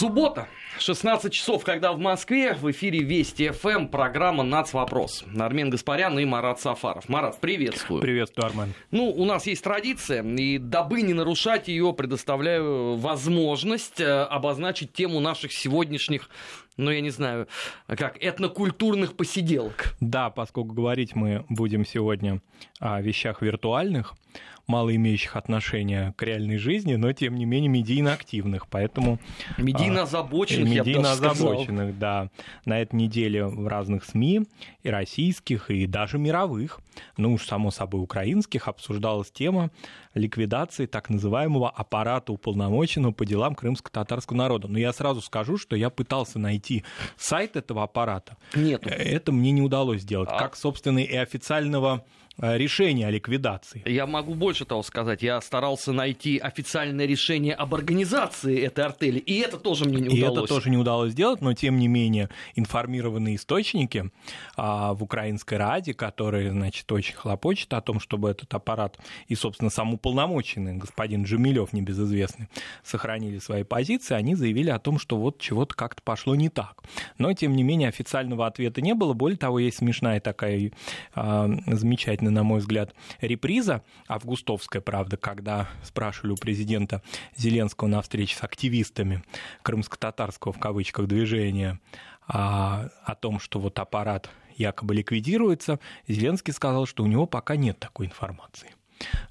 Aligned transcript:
Суббота, 0.00 0.48
16 0.78 1.30
часов, 1.30 1.62
когда 1.62 1.92
в 1.92 1.98
Москве, 1.98 2.54
в 2.54 2.70
эфире 2.70 3.00
Вести 3.00 3.50
ФМ, 3.50 3.88
программа 3.88 4.42
«Нацвопрос». 4.42 5.26
Армен 5.38 5.68
Гаспарян 5.68 6.18
и 6.18 6.24
Марат 6.24 6.58
Сафаров. 6.58 7.06
Марат, 7.10 7.38
приветствую. 7.38 8.00
Приветствую, 8.00 8.46
Армен. 8.46 8.72
Ну, 8.90 9.10
у 9.10 9.26
нас 9.26 9.46
есть 9.46 9.62
традиция, 9.62 10.22
и 10.22 10.56
дабы 10.56 11.02
не 11.02 11.12
нарушать 11.12 11.68
ее, 11.68 11.92
предоставляю 11.92 12.96
возможность 12.96 14.00
э, 14.00 14.22
обозначить 14.22 14.94
тему 14.94 15.20
наших 15.20 15.52
сегодняшних 15.52 16.30
ну, 16.80 16.90
я 16.90 17.00
не 17.00 17.10
знаю, 17.10 17.46
как 17.86 18.16
этнокультурных 18.20 19.16
посиделок. 19.16 19.94
Да, 20.00 20.30
поскольку 20.30 20.72
говорить 20.72 21.14
мы 21.14 21.44
будем 21.48 21.84
сегодня 21.84 22.40
о 22.78 23.00
вещах 23.00 23.42
виртуальных, 23.42 24.14
мало 24.66 24.94
имеющих 24.94 25.36
отношения 25.36 26.14
к 26.16 26.22
реальной 26.22 26.56
жизни, 26.56 26.94
но 26.94 27.12
тем 27.12 27.34
не 27.34 27.44
менее 27.44 27.68
медийно 27.68 28.12
активных, 28.12 28.68
поэтому... 28.68 29.18
Медийно 29.58 30.02
озабоченных, 30.02 30.70
а, 30.70 30.80
Медийно 30.80 31.12
озабоченных, 31.12 31.98
да. 31.98 32.30
На 32.64 32.80
этой 32.80 32.94
неделе 32.94 33.44
в 33.44 33.66
разных 33.66 34.04
СМИ, 34.04 34.42
и 34.82 34.88
российских, 34.88 35.70
и 35.70 35.86
даже 35.86 36.18
мировых, 36.18 36.80
ну 37.16 37.34
уж 37.34 37.46
само 37.46 37.70
собой 37.70 38.02
украинских, 38.02 38.68
обсуждалась 38.68 39.30
тема 39.30 39.70
ликвидации 40.14 40.86
так 40.86 41.10
называемого 41.10 41.70
аппарата 41.70 42.32
уполномоченного 42.32 43.12
по 43.12 43.24
делам 43.24 43.54
крымско-татарского 43.54 44.36
народа. 44.36 44.68
Но 44.68 44.78
я 44.78 44.92
сразу 44.92 45.20
скажу, 45.20 45.56
что 45.56 45.76
я 45.76 45.90
пытался 45.90 46.38
найти 46.38 46.84
сайт 47.16 47.56
этого 47.56 47.82
аппарата. 47.82 48.36
Нет. 48.54 48.86
Это 48.86 49.32
мне 49.32 49.50
не 49.50 49.62
удалось 49.62 50.02
сделать. 50.02 50.28
А... 50.32 50.38
Как, 50.38 50.56
собственно, 50.56 50.98
и 50.98 51.16
официального 51.16 52.04
Э, 52.29 52.29
решение 52.40 53.06
о 53.06 53.10
ликвидации. 53.10 53.82
Я 53.86 54.06
могу 54.06 54.34
больше 54.34 54.64
того 54.64 54.82
сказать. 54.82 55.22
Я 55.22 55.40
старался 55.40 55.92
найти 55.92 56.38
официальное 56.38 57.06
решение 57.06 57.54
об 57.54 57.74
организации 57.74 58.60
этой 58.60 58.84
артели, 58.84 59.18
и 59.18 59.38
это 59.40 59.58
тоже 59.58 59.84
мне 59.84 60.00
не 60.00 60.08
удалось. 60.08 60.38
И 60.38 60.44
это 60.44 60.54
тоже 60.54 60.70
не 60.70 60.76
удалось 60.76 61.12
сделать, 61.12 61.40
но 61.40 61.52
тем 61.54 61.78
не 61.78 61.88
менее 61.88 62.28
информированные 62.54 63.36
источники 63.36 64.10
а, 64.56 64.94
в 64.94 65.02
Украинской 65.02 65.54
Раде, 65.54 65.94
которые, 65.94 66.50
значит, 66.50 66.90
очень 66.92 67.14
хлопочут 67.14 67.72
о 67.74 67.80
том, 67.80 68.00
чтобы 68.00 68.30
этот 68.30 68.52
аппарат 68.54 68.98
и, 69.28 69.34
собственно, 69.34 69.70
сам 69.70 69.94
уполномоченный 69.94 70.76
господин 70.76 71.24
Джамилев, 71.24 71.72
небезызвестный, 71.72 72.48
сохранили 72.84 73.38
свои 73.38 73.62
позиции, 73.64 74.14
они 74.14 74.34
заявили 74.34 74.70
о 74.70 74.78
том, 74.78 74.98
что 74.98 75.16
вот 75.16 75.38
чего-то 75.40 75.74
как-то 75.74 76.02
пошло 76.02 76.34
не 76.34 76.48
так. 76.48 76.82
Но, 77.18 77.32
тем 77.32 77.54
не 77.54 77.62
менее, 77.62 77.88
официального 77.88 78.46
ответа 78.46 78.80
не 78.80 78.94
было. 78.94 79.12
Более 79.12 79.36
того, 79.36 79.58
есть 79.58 79.78
смешная 79.78 80.20
такая 80.20 80.72
а, 81.14 81.48
замечательная 81.66 82.29
на 82.30 82.42
мой 82.42 82.60
взгляд, 82.60 82.94
реприза 83.20 83.82
августовская, 84.08 84.82
правда, 84.82 85.16
когда 85.16 85.68
спрашивали 85.82 86.32
у 86.32 86.36
президента 86.36 87.02
Зеленского 87.36 87.88
на 87.88 88.02
встрече 88.02 88.36
с 88.36 88.42
активистами 88.42 89.22
крымско-татарского 89.62 90.52
в 90.52 90.58
кавычках 90.58 91.06
движения 91.06 91.80
а, 92.26 92.88
о 93.04 93.14
том, 93.14 93.40
что 93.40 93.58
вот 93.58 93.78
аппарат 93.78 94.30
якобы 94.56 94.94
ликвидируется, 94.94 95.80
Зеленский 96.06 96.52
сказал, 96.52 96.86
что 96.86 97.02
у 97.02 97.06
него 97.06 97.26
пока 97.26 97.56
нет 97.56 97.78
такой 97.78 98.06
информации. 98.06 98.74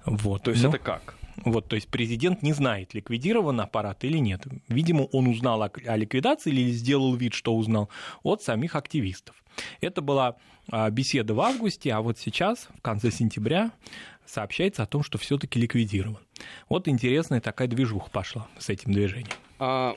Вот. 0.05 0.43
То 0.43 0.51
есть 0.51 0.63
Но... 0.63 0.69
это 0.69 0.79
как? 0.79 1.15
Вот, 1.45 1.67
то 1.67 1.75
есть 1.75 1.87
президент 1.87 2.41
не 2.41 2.53
знает, 2.53 2.93
ликвидирован 2.93 3.61
аппарат 3.61 4.03
или 4.03 4.17
нет. 4.17 4.45
Видимо, 4.67 5.03
он 5.03 5.27
узнал 5.27 5.63
о, 5.63 5.97
ликвидации 5.97 6.51
или 6.51 6.71
сделал 6.71 7.15
вид, 7.15 7.33
что 7.33 7.55
узнал 7.55 7.89
от 8.23 8.43
самих 8.43 8.75
активистов. 8.75 9.43
Это 9.81 10.01
была 10.01 10.37
а, 10.71 10.89
беседа 10.89 11.33
в 11.33 11.41
августе, 11.41 11.93
а 11.93 12.01
вот 12.01 12.17
сейчас, 12.17 12.69
в 12.77 12.81
конце 12.81 13.11
сентября, 13.11 13.71
сообщается 14.25 14.83
о 14.83 14.85
том, 14.85 15.03
что 15.03 15.17
все-таки 15.17 15.59
ликвидирован. 15.59 16.19
Вот 16.69 16.87
интересная 16.87 17.41
такая 17.41 17.67
движуха 17.67 18.09
пошла 18.09 18.47
с 18.57 18.69
этим 18.69 18.93
движением. 18.93 19.27
А, 19.57 19.95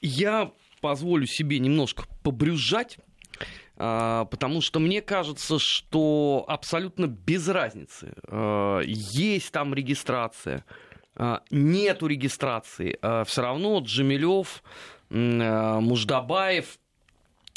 я 0.00 0.50
позволю 0.80 1.26
себе 1.26 1.58
немножко 1.58 2.04
побрюзжать, 2.22 2.98
потому 4.30 4.60
что 4.60 4.78
мне 4.78 5.02
кажется, 5.02 5.58
что 5.58 6.44
абсолютно 6.46 7.06
без 7.06 7.48
разницы, 7.48 8.14
а, 8.28 8.80
есть 8.84 9.50
там 9.52 9.74
регистрация, 9.74 10.64
нету 11.50 12.06
регистрации, 12.06 12.98
все 13.26 13.42
равно 13.42 13.80
Джамилев, 13.80 14.62
Муждабаев 15.10 16.78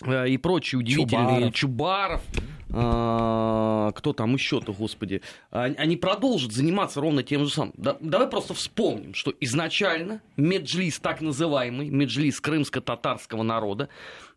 и 0.03 0.37
прочие 0.37 0.79
удивительные 0.79 1.51
Чубаров, 1.51 2.21
Чубаров. 2.31 2.55
А, 2.77 3.93
кто 3.93 4.11
там 4.11 4.33
еще-то, 4.33 4.73
господи, 4.73 5.21
они 5.51 5.95
продолжат 5.95 6.51
заниматься 6.51 6.99
ровно 6.99 7.23
тем 7.23 7.45
же 7.45 7.51
самым. 7.51 7.73
Да, 7.77 7.95
давай 8.01 8.27
просто 8.27 8.53
вспомним, 8.53 9.13
что 9.13 9.33
изначально 9.39 10.21
Меджлис, 10.35 10.99
так 10.99 11.21
называемый 11.21 11.89
Меджлис 11.89 12.41
крымско-татарского 12.41 13.43
народа, 13.43 13.87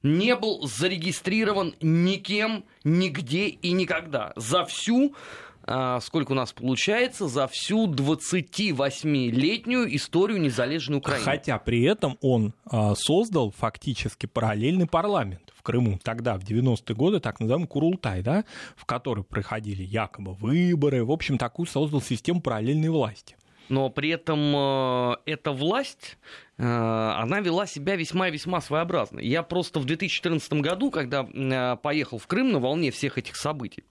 не 0.04 0.36
был 0.36 0.64
зарегистрирован 0.66 1.74
никем, 1.80 2.64
нигде 2.84 3.48
и 3.48 3.72
никогда. 3.72 4.32
За 4.36 4.64
всю 4.64 5.16
а, 5.64 6.00
сколько 6.00 6.32
у 6.32 6.34
нас 6.34 6.52
получается 6.52 7.28
за 7.28 7.46
всю 7.46 7.88
28-летнюю 7.88 9.94
историю 9.96 10.40
незалежной 10.40 10.98
Украины. 10.98 11.24
Хотя 11.24 11.58
при 11.58 11.82
этом 11.82 12.16
он 12.22 12.54
а, 12.64 12.94
создал 12.94 13.50
фактически 13.50 14.26
параллельный 14.26 14.86
парламент 14.86 15.47
Крыму. 15.68 15.98
Тогда, 16.02 16.38
в 16.38 16.44
90-е 16.44 16.96
годы, 16.96 17.20
так 17.20 17.40
называемый 17.40 17.68
Курултай, 17.68 18.22
да, 18.22 18.46
в 18.74 18.86
который 18.86 19.22
проходили 19.22 19.82
якобы 19.82 20.32
выборы. 20.32 21.04
В 21.04 21.10
общем, 21.10 21.36
такую 21.36 21.66
создал 21.66 22.00
систему 22.00 22.40
параллельной 22.40 22.88
власти 22.88 23.36
но 23.68 23.90
при 23.90 24.08
этом 24.08 24.40
э, 24.56 25.16
эта 25.26 25.52
власть, 25.52 26.16
э, 26.56 26.62
она 26.64 27.40
вела 27.40 27.66
себя 27.66 27.96
весьма 27.96 28.28
и 28.28 28.30
весьма 28.30 28.62
своеобразно. 28.62 29.20
Я 29.20 29.42
просто 29.42 29.78
в 29.78 29.84
2014 29.84 30.50
году, 30.54 30.90
когда 30.90 31.22
э, 31.22 31.76
поехал 31.82 32.16
в 32.16 32.26
Крым 32.26 32.50
на 32.52 32.60
волне 32.60 32.90
всех 32.90 33.18
этих 33.18 33.36
событий, 33.36 33.84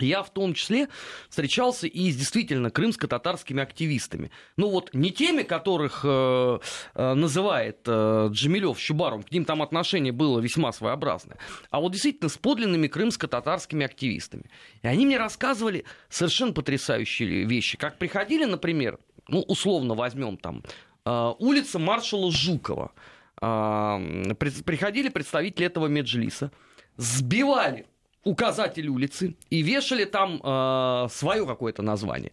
я 0.00 0.22
в 0.22 0.30
том 0.30 0.54
числе 0.54 0.88
встречался 1.28 1.86
и 1.86 2.10
с 2.10 2.16
действительно 2.16 2.70
крымско-татарскими 2.70 3.62
активистами. 3.62 4.30
Ну 4.56 4.70
вот 4.70 4.94
не 4.94 5.10
теми, 5.10 5.42
которых 5.42 6.00
э, 6.04 6.58
э, 6.94 7.14
называет 7.14 7.78
э, 7.86 8.28
Джамилев 8.30 8.78
Щубаром, 8.78 9.22
к 9.22 9.30
ним 9.32 9.44
там 9.44 9.62
отношение 9.62 10.12
было 10.12 10.40
весьма 10.40 10.72
своеобразное, 10.72 11.38
а 11.70 11.80
вот 11.80 11.92
действительно 11.92 12.28
с 12.28 12.36
подлинными 12.36 12.88
крымско-татарскими 12.88 13.84
активистами. 13.84 14.50
И 14.82 14.86
они 14.86 15.06
мне 15.06 15.18
рассказывали 15.18 15.84
совершенно 16.08 16.52
потрясающие 16.52 17.44
вещи. 17.44 17.76
Как 17.76 17.98
приходили, 17.98 18.44
например, 18.44 18.98
ну 19.28 19.40
условно 19.40 19.94
возьмем 19.94 20.36
там 20.36 20.62
э, 21.04 21.32
улица 21.38 21.78
маршала 21.78 22.30
Жукова, 22.30 22.92
э, 23.40 24.34
приходили 24.64 25.08
представители 25.08 25.66
этого 25.66 25.86
меджлиса, 25.86 26.50
сбивали 26.96 27.86
указатель 28.26 28.88
улицы 28.88 29.36
и 29.50 29.62
вешали 29.62 30.04
там 30.04 30.40
э, 30.42 31.06
свое 31.10 31.46
какое-то 31.46 31.82
название. 31.82 32.32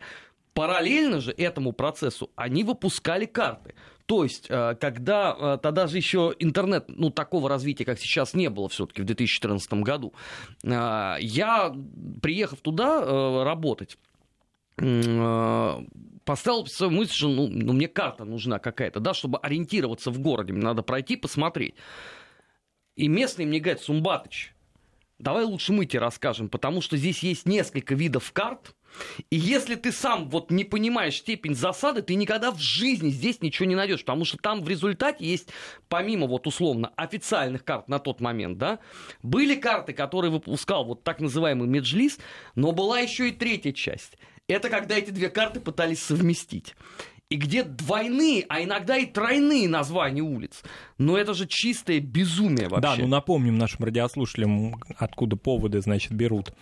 Параллельно 0.53 1.21
же 1.21 1.31
этому 1.31 1.71
процессу 1.71 2.29
они 2.35 2.63
выпускали 2.63 3.25
карты. 3.25 3.75
То 4.05 4.23
есть, 4.23 4.47
э, 4.49 4.75
когда 4.79 5.35
э, 5.37 5.57
тогда 5.61 5.87
же 5.87 5.97
еще 5.97 6.33
интернет, 6.39 6.85
ну, 6.87 7.09
такого 7.09 7.47
развития, 7.47 7.85
как 7.85 7.99
сейчас, 7.99 8.33
не 8.33 8.49
было 8.49 8.67
все-таки 8.69 9.01
в 9.01 9.05
2014 9.05 9.73
году, 9.73 10.13
э, 10.63 11.15
я, 11.21 11.73
приехав 12.21 12.59
туда 12.59 13.43
работать, 13.43 13.97
поставил 14.75 16.65
свою 16.65 16.91
мысль, 16.91 17.13
что 17.13 17.27
ну, 17.27 17.47
ну, 17.47 17.73
мне 17.73 17.87
карта 17.87 18.25
нужна 18.25 18.57
какая-то, 18.57 18.99
да, 18.99 19.13
чтобы 19.13 19.37
ориентироваться 19.37 20.09
в 20.09 20.19
городе, 20.19 20.53
мне 20.53 20.63
надо 20.63 20.81
пройти, 20.81 21.15
посмотреть. 21.15 21.75
И 22.95 23.07
местный 23.07 23.45
мне 23.45 23.59
говорит, 23.59 23.81
Сумбатыч, 23.81 24.53
давай 25.23 25.45
лучше 25.45 25.73
мы 25.73 25.85
тебе 25.85 25.99
расскажем, 25.99 26.49
потому 26.49 26.81
что 26.81 26.97
здесь 26.97 27.23
есть 27.23 27.47
несколько 27.47 27.95
видов 27.95 28.31
карт, 28.31 28.75
и 29.31 29.37
если 29.37 29.75
ты 29.75 29.91
сам 29.91 30.29
вот 30.29 30.51
не 30.51 30.63
понимаешь 30.63 31.17
степень 31.17 31.55
засады, 31.55 32.01
ты 32.01 32.15
никогда 32.15 32.51
в 32.51 32.59
жизни 32.59 33.09
здесь 33.09 33.41
ничего 33.41 33.67
не 33.67 33.75
найдешь, 33.75 34.01
потому 34.01 34.25
что 34.25 34.37
там 34.37 34.61
в 34.61 34.69
результате 34.69 35.25
есть, 35.25 35.49
помимо 35.89 36.27
вот 36.27 36.45
условно 36.45 36.91
официальных 36.95 37.63
карт 37.65 37.89
на 37.89 37.99
тот 37.99 38.21
момент, 38.21 38.57
да, 38.57 38.79
были 39.23 39.55
карты, 39.55 39.93
которые 39.93 40.29
выпускал 40.29 40.85
вот 40.85 41.03
так 41.03 41.19
называемый 41.19 41.67
Меджлис, 41.67 42.19
но 42.55 42.71
была 42.71 42.99
еще 42.99 43.29
и 43.29 43.31
третья 43.31 43.71
часть. 43.71 44.17
Это 44.47 44.69
когда 44.69 44.95
эти 44.95 45.09
две 45.09 45.29
карты 45.29 45.61
пытались 45.61 46.03
совместить 46.03 46.75
и 47.33 47.35
где 47.35 47.63
двойные, 47.63 48.45
а 48.47 48.61
иногда 48.61 48.95
и 48.95 49.07
тройные 49.07 49.67
названия 49.67 50.21
улиц. 50.21 50.61
Но 50.99 51.17
это 51.17 51.33
же 51.33 51.47
чистое 51.47 51.99
безумие 51.99 52.67
вообще. 52.67 52.81
Да, 52.81 52.95
ну 52.95 53.07
напомним 53.07 53.57
нашим 53.57 53.85
радиослушателям, 53.85 54.79
откуда 54.97 55.35
поводы, 55.35 55.81
значит, 55.81 56.11
берут 56.11 56.53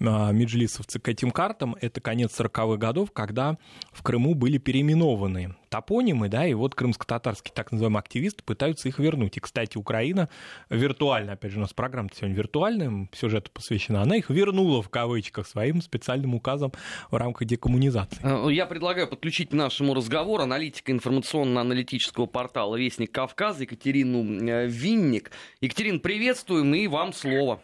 а, 0.00 0.30
меджлисовцы 0.30 1.00
к 1.00 1.08
этим 1.08 1.32
картам. 1.32 1.74
Это 1.80 2.00
конец 2.00 2.38
40-х 2.38 2.76
годов, 2.76 3.10
когда 3.10 3.58
в 3.90 4.04
Крыму 4.04 4.36
были 4.36 4.58
переименованы 4.58 5.56
топонимы, 5.70 6.28
да, 6.28 6.46
и 6.46 6.52
вот 6.52 6.74
крымско-татарские 6.74 7.54
так 7.54 7.72
называемые 7.72 8.00
активисты 8.00 8.42
пытаются 8.42 8.88
их 8.88 8.98
вернуть. 8.98 9.36
И, 9.36 9.40
кстати, 9.40 9.78
Украина 9.78 10.28
виртуально, 10.68 11.32
опять 11.32 11.52
же, 11.52 11.58
у 11.58 11.60
нас 11.60 11.72
программа 11.72 12.10
сегодня 12.14 12.36
виртуальная, 12.36 13.08
сюжету 13.12 13.50
посвящена, 13.52 14.02
она 14.02 14.16
их 14.16 14.28
вернула 14.28 14.82
в 14.82 14.90
кавычках 14.90 15.46
своим 15.46 15.80
специальным 15.80 16.34
указом 16.34 16.72
в 17.10 17.16
рамках 17.16 17.46
декоммунизации. 17.46 18.18
Э, 18.22 18.52
я 18.52 18.66
предлагаю 18.66 19.08
подключить 19.08 19.50
к 19.50 19.52
нашему 19.52 19.94
разговору 19.94 20.42
аналитика 20.42 20.92
информационно-аналитического 20.92 22.26
портала 22.26 22.76
«Вестник 22.76 23.12
Кавказа» 23.12 23.62
Екатерину 23.62 24.24
э, 24.42 24.66
Винник. 24.66 25.30
Екатерин, 25.60 26.00
приветствуем 26.00 26.74
и 26.74 26.88
вам 26.88 27.12
слово. 27.12 27.60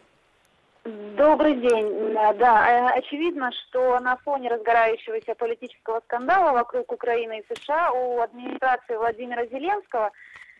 Добрый 0.87 1.55
день. 1.55 2.13
Да, 2.13 2.93
э, 2.93 2.99
очевидно, 2.99 3.51
что 3.51 3.99
на 3.99 4.15
фоне 4.17 4.47
разгорающегося 4.49 5.35
политического 5.35 5.99
скандала 6.05 6.53
вокруг 6.53 6.89
Украины 6.93 7.39
и 7.39 7.53
США 7.53 7.91
у 7.91 8.21
администрации 8.21 8.95
Владимира 8.95 9.45
Зеленского 9.47 10.11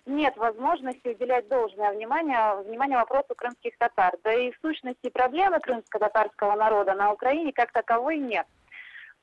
нет 0.06 0.36
возможности 0.36 1.08
уделять 1.08 1.48
должное 1.48 1.94
внимание, 1.94 2.56
внимание 2.64 2.98
вопросу 2.98 3.36
крымских 3.38 3.78
татар. 3.78 4.16
Да 4.26 4.34
и 4.34 4.52
в 4.52 4.58
сущности 4.62 5.10
проблемы 5.10 5.62
крымско-татарского 5.62 6.56
народа 6.56 6.94
на 6.94 7.14
Украине 7.14 7.54
как 7.54 7.72
таковой 7.72 8.18
нет. 8.18 8.46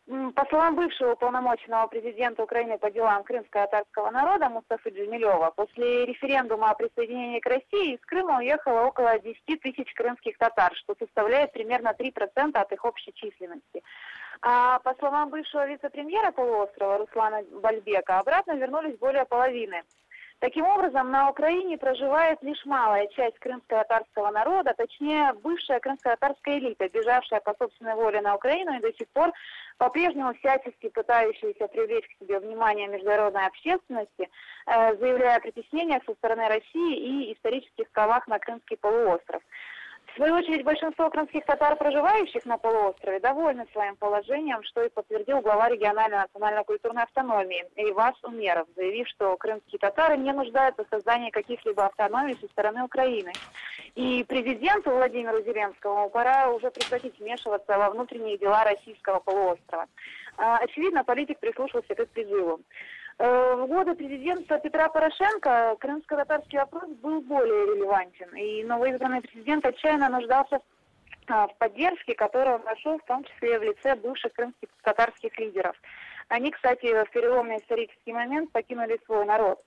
По 0.07 0.45
словам 0.51 0.77
бывшего 0.77 1.13
уполномоченного 1.13 1.87
президента 1.87 2.43
Украины 2.43 2.77
по 2.77 2.91
делам 2.91 3.25
крымско-татарского 3.25 4.11
народа 4.11 4.51
Мустафы 4.51 4.91
Джемилева, 4.91 5.51
после 5.57 6.05
референдума 6.05 6.71
о 6.71 6.75
присоединении 6.75 7.41
к 7.41 7.47
России 7.47 7.95
из 7.95 8.01
Крыма 8.05 8.37
уехало 8.37 8.83
около 8.83 9.19
10 9.19 9.63
тысяч 9.63 9.95
крымских 9.95 10.37
татар, 10.37 10.75
что 10.75 10.95
составляет 10.99 11.53
примерно 11.53 11.95
3% 11.99 12.51
от 12.53 12.73
их 12.73 12.85
общей 12.85 13.15
численности. 13.15 13.83
А 14.43 14.79
по 14.81 14.95
словам 14.97 15.31
бывшего 15.31 15.67
вице-премьера 15.67 16.33
полуострова 16.33 16.99
Руслана 16.99 17.43
Бальбека, 17.63 18.19
обратно 18.19 18.53
вернулись 18.57 18.99
более 18.99 19.25
половины. 19.25 19.85
Таким 20.41 20.67
образом, 20.67 21.11
на 21.11 21.31
Украине 21.31 21.79
проживает 21.79 22.43
лишь 22.43 22.65
малая 22.67 23.07
часть 23.09 23.39
крымско-татарского 23.39 24.31
народа, 24.31 24.75
точнее, 24.77 25.33
бывшая 25.43 25.81
крымско-татарская 25.81 26.59
элита, 26.59 26.89
бежавшая 26.89 27.41
по 27.41 27.55
собственной 27.59 27.95
воле 27.95 28.21
на 28.21 28.35
Украину 28.35 28.77
и 28.77 28.81
до 28.81 28.93
сих 28.93 29.09
пор 29.09 29.33
по-прежнему 29.79 30.35
всячески 30.35 30.89
пытающаяся 30.91 31.67
привлечь 31.69 32.07
к 32.07 32.19
себе 32.19 32.39
внимание 32.41 32.89
международной 32.89 33.47
общественности, 33.47 34.29
э, 34.67 34.97
заявляя 34.97 35.39
о 35.39 35.41
притеснениях 35.41 36.03
со 36.05 36.13
стороны 36.15 36.49
России 36.49 36.97
и 36.97 37.33
исторических 37.35 37.91
правах 37.93 38.27
на 38.29 38.39
Крымский 38.39 38.77
полуостров. 38.77 39.43
В 40.15 40.17
свою 40.17 40.37
очередь, 40.37 40.63
большинство 40.63 41.11
крымских 41.11 41.45
татар, 41.45 41.75
проживающих 41.75 42.47
на 42.47 42.57
полуострове, 42.57 43.19
довольны 43.19 43.67
своим 43.73 43.97
положением, 43.97 44.63
что 44.63 44.85
и 44.85 44.89
подтвердил 44.89 45.41
глава 45.41 45.69
региональной 45.69 46.19
национально-культурной 46.19 47.03
автономии 47.03 47.67
Ивас 47.75 48.15
Умеров, 48.23 48.69
заявив, 48.77 49.09
что 49.09 49.37
крымские 49.37 49.81
татары 49.81 50.17
не 50.17 50.33
нуждаются 50.33 50.85
в 50.85 50.89
создании 50.89 51.31
каких-либо 51.31 51.87
автономий 51.87 52.39
со 52.41 52.47
стороны 52.47 52.85
Украины. 52.85 53.33
И 53.97 54.23
президенту 54.23 54.93
Владимиру 54.93 55.43
Зеленскому 55.43 56.09
пора 56.11 56.49
уже 56.51 56.71
прекратить 56.71 57.19
вмешиваться 57.19 57.77
во 57.77 57.91
внутренние 57.91 58.39
дела 58.39 58.63
российского 58.63 59.19
полуострова. 59.19 59.87
А, 60.37 60.59
очевидно, 60.59 61.03
политик 61.03 61.41
прислушался 61.41 61.93
к 61.93 61.99
их 61.99 62.09
призыву. 62.11 62.61
Э, 63.19 63.55
в 63.55 63.67
годы 63.67 63.95
президента 63.95 64.59
Петра 64.59 64.89
Порошенко 64.89 65.77
крымско-татарский 65.81 66.59
вопрос 66.59 66.89
был 67.03 67.21
более 67.21 67.75
релевантен, 67.75 68.35
и 68.37 68.65
новоизбранный 68.65 69.23
президент 69.23 69.65
отчаянно 69.65 70.09
нуждался 70.09 70.61
в 71.27 71.51
поддержке, 71.59 72.15
которую 72.15 72.57
он 72.57 72.65
нашел 72.65 72.99
в 72.99 73.05
том 73.05 73.25
числе 73.25 73.59
в 73.59 73.63
лице 73.63 73.95
бывших 73.97 74.33
крымских 74.35 74.69
татарских 74.83 75.39
лидеров. 75.39 75.75
Они, 76.29 76.51
кстати, 76.51 77.05
в 77.05 77.11
переломный 77.11 77.59
исторический 77.59 78.13
момент 78.13 78.53
покинули 78.53 79.01
свой 79.07 79.25
народ. 79.25 79.59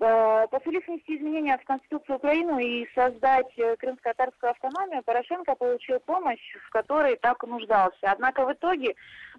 Э, 0.00 0.46
Поселив 0.50 0.86
внести 0.86 1.18
изменения 1.18 1.58
в 1.58 1.64
Конституцию 1.64 2.16
Украины 2.16 2.64
и 2.64 2.88
создать 2.94 3.52
э, 3.58 3.76
крымско-татарскую 3.76 4.50
автономию, 4.52 5.02
Порошенко 5.02 5.54
получил 5.54 6.00
помощь, 6.00 6.56
в 6.66 6.70
которой 6.70 7.16
так 7.16 7.42
нуждался. 7.44 8.10
Однако 8.10 8.46
в 8.46 8.52
итоге 8.52 8.94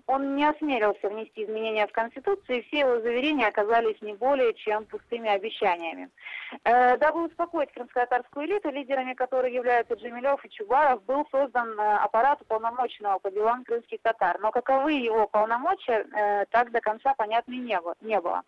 он 0.05 0.35
не 0.35 0.45
осмелился 0.45 1.09
внести 1.09 1.45
изменения 1.45 1.87
в 1.87 1.91
Конституцию, 1.91 2.59
и 2.59 2.61
все 2.67 2.79
его 2.81 3.01
заверения 3.01 3.47
оказались 3.47 3.99
не 4.01 4.13
более 4.13 4.53
чем 4.53 4.85
пустыми 4.85 5.29
обещаниями. 5.29 6.09
Э, 6.63 6.95
дабы 6.97 7.25
успокоить 7.25 7.73
крымско-татарскую 7.73 8.45
элиту, 8.45 8.69
лидерами 8.69 9.15
которой 9.15 9.51
являются 9.51 9.95
Джемилев 9.95 10.45
и 10.45 10.49
Чубаров, 10.49 11.03
был 11.05 11.27
создан 11.31 11.79
аппарат 11.79 12.39
уполномоченного 12.41 13.17
по 13.17 13.31
делам 13.31 13.63
крымских 13.63 13.99
татар. 14.03 14.37
Но 14.39 14.51
каковы 14.51 14.93
его 14.93 15.27
полномочия, 15.27 16.45
так 16.51 16.71
до 16.71 16.81
конца 16.81 17.15
понятно 17.15 17.53
не 17.53 18.21
было. 18.21 18.43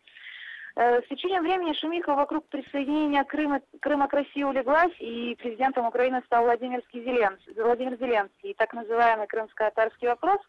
Э, 0.75 1.01
с 1.03 1.07
течением 1.07 1.43
времени 1.43 1.73
шумиха 1.73 2.15
вокруг 2.15 2.47
присоединения 2.47 3.23
Крыма, 3.23 3.61
Крыма 3.79 4.07
к 4.07 4.13
России 4.13 4.41
улеглась, 4.41 4.93
и 4.99 5.35
президентом 5.35 5.85
Украины 5.85 6.21
стал 6.25 6.45
Владимир 6.45 6.81
Зеленский. 6.91 7.53
Владимир 7.61 7.95
Зеленский. 7.99 8.51
И 8.51 8.53
так 8.55 8.73
называемый 8.73 9.27
крымско-татарский 9.27 10.07
вопрос 10.07 10.39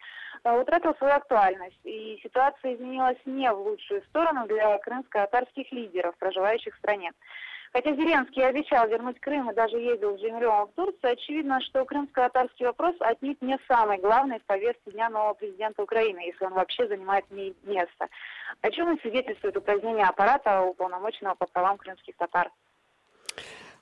э, 0.45 0.59
утратил 0.59 0.95
свою 0.95 1.15
актуальность. 1.15 1.81
И 1.85 2.19
ситуация 2.23 2.75
изменилась 2.75 3.19
не 3.27 3.53
в 3.53 3.59
лучшую 3.59 4.03
сторону 4.05 4.47
для 4.47 4.79
крымско-татарских 4.79 5.71
лидеров, 5.73 6.17
проживающих 6.17 6.75
в 6.75 6.79
стране. 6.79 7.13
Хотя 7.75 7.93
Зеленский 7.97 8.47
обещал 8.47 8.89
вернуть 8.89 9.19
Крым 9.19 9.51
и 9.51 9.55
даже 9.55 9.77
ездил 9.77 10.17
с 10.17 10.21
Джемилевым 10.21 10.69
в 10.69 10.73
Турцию, 10.77 11.15
очевидно, 11.15 11.61
что 11.61 11.85
крымско-татарский 11.85 12.67
вопрос 12.67 12.95
отнюдь 13.01 13.43
не 13.43 13.59
самый 13.67 13.99
главный 13.99 14.39
в 14.39 14.45
повестке 14.45 14.93
дня 14.93 15.11
нового 15.11 15.35
президента 15.35 15.83
Украины, 15.83 16.21
если 16.21 16.45
он 16.45 16.53
вообще 16.53 16.87
занимает 16.87 17.25
место. 17.33 18.07
О 18.61 18.71
чем 18.71 18.95
и 18.95 19.01
свидетельствует 19.01 19.57
упразднение 19.57 20.05
аппарата 20.05 20.61
уполномоченного 20.61 21.35
по 21.35 21.47
правам 21.47 21.77
крымских 21.77 22.15
татар. 22.17 22.49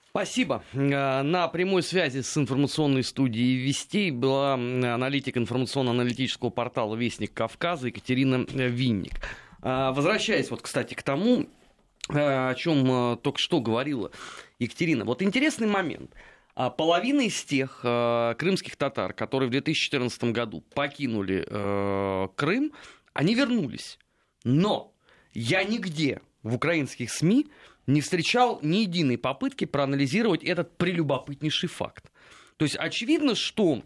Спасибо. 0.08 0.62
Э, 0.72 1.20
на 1.20 1.48
прямой 1.48 1.82
связи 1.82 2.22
с 2.22 2.34
информационной 2.38 3.02
студией 3.02 3.58
«Вестей» 3.58 4.10
была 4.10 4.54
аналитик 4.54 5.36
информационно-аналитического 5.36 6.48
портала 6.48 6.96
«Вестник 6.96 7.34
Кавказа» 7.34 7.88
Екатерина 7.88 8.46
Винник. 8.48 9.16
Э, 9.62 9.90
возвращаясь 9.90 10.50
вот, 10.50 10.62
кстати, 10.62 10.94
к 10.94 11.02
тому, 11.02 11.44
Э, 11.44 11.61
о 12.08 12.54
чем 12.54 13.12
э, 13.12 13.16
только 13.16 13.38
что 13.38 13.60
говорила 13.60 14.10
Екатерина. 14.58 15.04
Вот 15.04 15.22
интересный 15.22 15.66
момент. 15.66 16.12
А 16.54 16.68
половина 16.68 17.22
из 17.22 17.42
тех 17.44 17.80
э, 17.82 18.34
крымских 18.38 18.76
татар, 18.76 19.12
которые 19.14 19.48
в 19.48 19.52
2014 19.52 20.24
году 20.24 20.62
покинули 20.74 21.44
э, 21.46 22.28
Крым, 22.36 22.72
они 23.14 23.34
вернулись. 23.34 23.98
Но 24.44 24.92
я 25.32 25.64
нигде 25.64 26.20
в 26.42 26.54
украинских 26.54 27.10
СМИ 27.10 27.46
не 27.86 28.00
встречал 28.00 28.58
ни 28.62 28.78
единой 28.78 29.18
попытки 29.18 29.64
проанализировать 29.64 30.44
этот 30.44 30.76
прелюбопытнейший 30.76 31.68
факт. 31.68 32.10
То 32.56 32.64
есть 32.64 32.76
очевидно, 32.76 33.34
что 33.34 33.82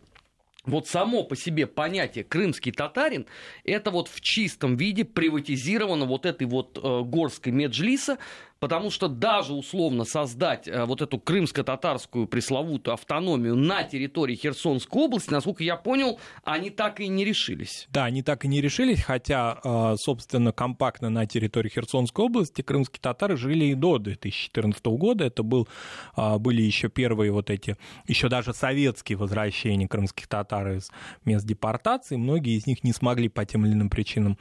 вот 0.66 0.88
само 0.88 1.24
по 1.24 1.36
себе 1.36 1.66
понятие 1.66 2.24
крымский 2.24 2.72
татарин, 2.72 3.26
это 3.64 3.90
вот 3.90 4.08
в 4.08 4.20
чистом 4.20 4.76
виде 4.76 5.04
приватизировано 5.04 6.04
вот 6.04 6.26
этой 6.26 6.46
вот 6.46 6.78
э, 6.82 7.02
горской 7.02 7.52
меджлиса, 7.52 8.18
потому 8.60 8.90
что 8.90 9.08
даже 9.08 9.52
условно 9.52 10.04
создать 10.04 10.66
э, 10.68 10.84
вот 10.84 11.02
эту 11.02 11.18
крымско-татарскую 11.18 12.26
пресловутую 12.26 12.94
автономию 12.94 13.54
на 13.54 13.82
территории 13.82 14.34
Херсонской 14.34 15.02
области, 15.02 15.30
насколько 15.30 15.62
я 15.62 15.76
понял, 15.76 16.18
они 16.44 16.70
так 16.70 17.00
и 17.00 17.08
не 17.08 17.24
решились. 17.24 17.86
Да, 17.90 18.04
они 18.04 18.22
так 18.22 18.44
и 18.44 18.48
не 18.48 18.60
решились, 18.60 19.02
хотя, 19.02 19.58
э, 19.62 19.96
собственно, 19.98 20.52
компактно 20.52 21.10
на 21.10 21.26
территории 21.26 21.68
Херсонской 21.68 22.24
области 22.24 22.62
крымские 22.62 23.00
татары 23.00 23.36
жили 23.36 23.66
и 23.66 23.74
до 23.74 23.98
2014 23.98 24.96
года. 24.96 25.24
Это 25.24 25.42
был, 25.42 25.68
э, 26.16 26.38
были 26.38 26.62
еще 26.62 26.88
первые 26.88 27.32
вот 27.32 27.50
эти, 27.50 27.76
еще 28.06 28.28
даже 28.28 28.54
советские 28.54 29.18
возвращения 29.18 29.88
крымских 29.88 30.28
татар 30.28 30.76
из 30.76 30.90
мест 31.24 31.46
депортации. 31.46 32.16
Многие 32.16 32.56
из 32.56 32.66
них 32.66 32.84
не 32.84 32.92
смогли 32.92 33.28
по 33.28 33.44
тем 33.44 33.66
или 33.66 33.72
иным 33.72 33.90
причинам, 33.90 34.38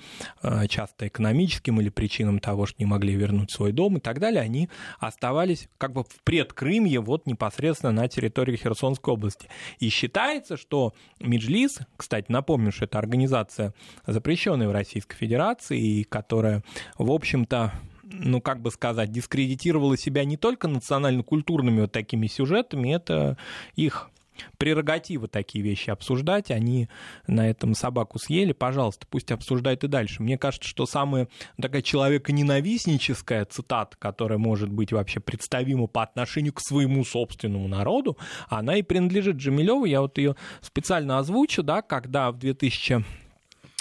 часто 0.70 1.08
экономическим 1.08 1.82
или 1.82 1.90
причинам 1.90 2.40
того, 2.40 2.66
что 2.66 2.76
не 2.80 2.86
могли 2.86 3.16
вернуть 3.16 3.52
свой 3.52 3.72
дом 3.72 3.98
и 3.98 4.00
так 4.06 4.20
далее, 4.20 4.42
они 4.42 4.70
оставались 5.00 5.68
как 5.80 5.92
бы 5.92 6.04
в 6.04 6.24
предкрымье, 6.24 7.00
вот 7.00 7.26
непосредственно 7.26 7.92
на 7.92 8.08
территории 8.08 8.56
Херсонской 8.56 9.12
области. 9.12 9.50
И 9.80 9.90
считается, 9.90 10.58
что 10.58 10.94
Меджлис, 11.20 11.80
кстати, 11.98 12.28
напомню, 12.30 12.72
что 12.72 12.86
это 12.86 13.00
организация, 13.00 13.74
запрещенная 14.06 14.70
в 14.70 14.72
Российской 14.72 15.16
Федерации, 15.16 15.80
и 15.80 16.04
которая, 16.04 16.64
в 17.00 17.12
общем-то, 17.12 17.74
ну, 18.04 18.42
как 18.42 18.62
бы 18.62 18.70
сказать, 18.70 19.12
дискредитировала 19.12 19.98
себя 19.98 20.24
не 20.24 20.38
только 20.38 20.68
национально-культурными 20.68 21.82
вот 21.82 21.92
такими 21.92 22.28
сюжетами, 22.28 22.94
это 22.94 23.38
их 23.76 24.12
прерогатива 24.58 25.28
такие 25.28 25.64
вещи 25.64 25.90
обсуждать, 25.90 26.52
они 26.52 26.90
на 27.28 27.50
этом 27.50 27.76
собаку 27.76 28.20
съели, 28.20 28.52
пожалуйста, 28.52 29.06
пусть 29.10 29.32
обсуждают 29.32 29.84
и 29.84 29.88
дальше. 29.88 30.22
Мне 30.22 30.38
кажется, 30.38 30.68
что 30.68 30.86
самая 30.86 31.28
такая 31.62 31.82
человеконенавистническая 31.82 33.46
цитата, 33.46 33.96
которая 33.98 34.38
может 34.38 34.70
быть 34.70 34.92
вообще 34.92 35.20
представима 35.20 35.88
по 35.88 36.04
отношению 36.04 36.54
к 36.54 36.62
своему 36.62 37.04
собственному 37.04 37.68
народу, 37.68 38.18
она 38.48 38.76
и 38.78 38.82
принадлежит 38.82 39.38
Джамилеву. 39.38 39.86
Я 39.86 40.02
вот 40.02 40.18
ее 40.18 40.36
специально 40.62 41.20
озвучу, 41.20 41.64
да, 41.64 41.82
когда 41.82 42.32
в 42.32 42.38
2000 42.38 43.25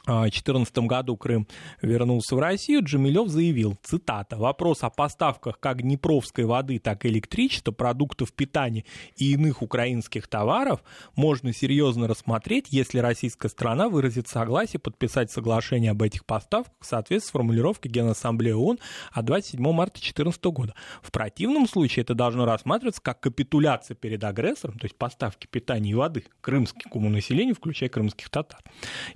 2014 0.06 0.78
году 0.78 1.16
Крым 1.16 1.46
вернулся 1.80 2.36
в 2.36 2.38
Россию, 2.38 2.84
Джамилев 2.84 3.28
заявил, 3.28 3.78
цитата, 3.82 4.36
«Вопрос 4.36 4.82
о 4.82 4.90
поставках 4.90 5.58
как 5.58 5.82
днепровской 5.82 6.44
воды, 6.44 6.78
так 6.78 7.04
и 7.04 7.08
электричества, 7.08 7.72
продуктов 7.72 8.32
питания 8.32 8.84
и 9.16 9.32
иных 9.32 9.62
украинских 9.62 10.28
товаров 10.28 10.82
можно 11.16 11.54
серьезно 11.54 12.06
рассмотреть, 12.06 12.66
если 12.70 12.98
российская 12.98 13.48
страна 13.48 13.88
выразит 13.88 14.28
согласие 14.28 14.78
подписать 14.78 15.30
соглашение 15.30 15.92
об 15.92 16.02
этих 16.02 16.26
поставках 16.26 16.72
в 16.80 16.86
соответствии 16.86 17.28
с 17.28 17.30
формулировкой 17.30 17.90
Генассамблеи 17.90 18.52
ООН 18.52 18.78
от 19.12 19.24
27 19.24 19.72
марта 19.72 19.94
2014 19.94 20.44
года. 20.44 20.74
В 21.02 21.10
противном 21.10 21.66
случае 21.66 22.02
это 22.02 22.14
должно 22.14 22.44
рассматриваться 22.44 23.00
как 23.00 23.20
капитуляция 23.20 23.94
перед 23.94 24.22
агрессором, 24.24 24.78
то 24.78 24.84
есть 24.84 24.96
поставки 24.96 25.46
питания 25.46 25.92
и 25.92 25.94
воды 25.94 26.24
крымскому 26.40 27.08
населению, 27.08 27.54
включая 27.54 27.88
крымских 27.88 28.28
татар, 28.28 28.60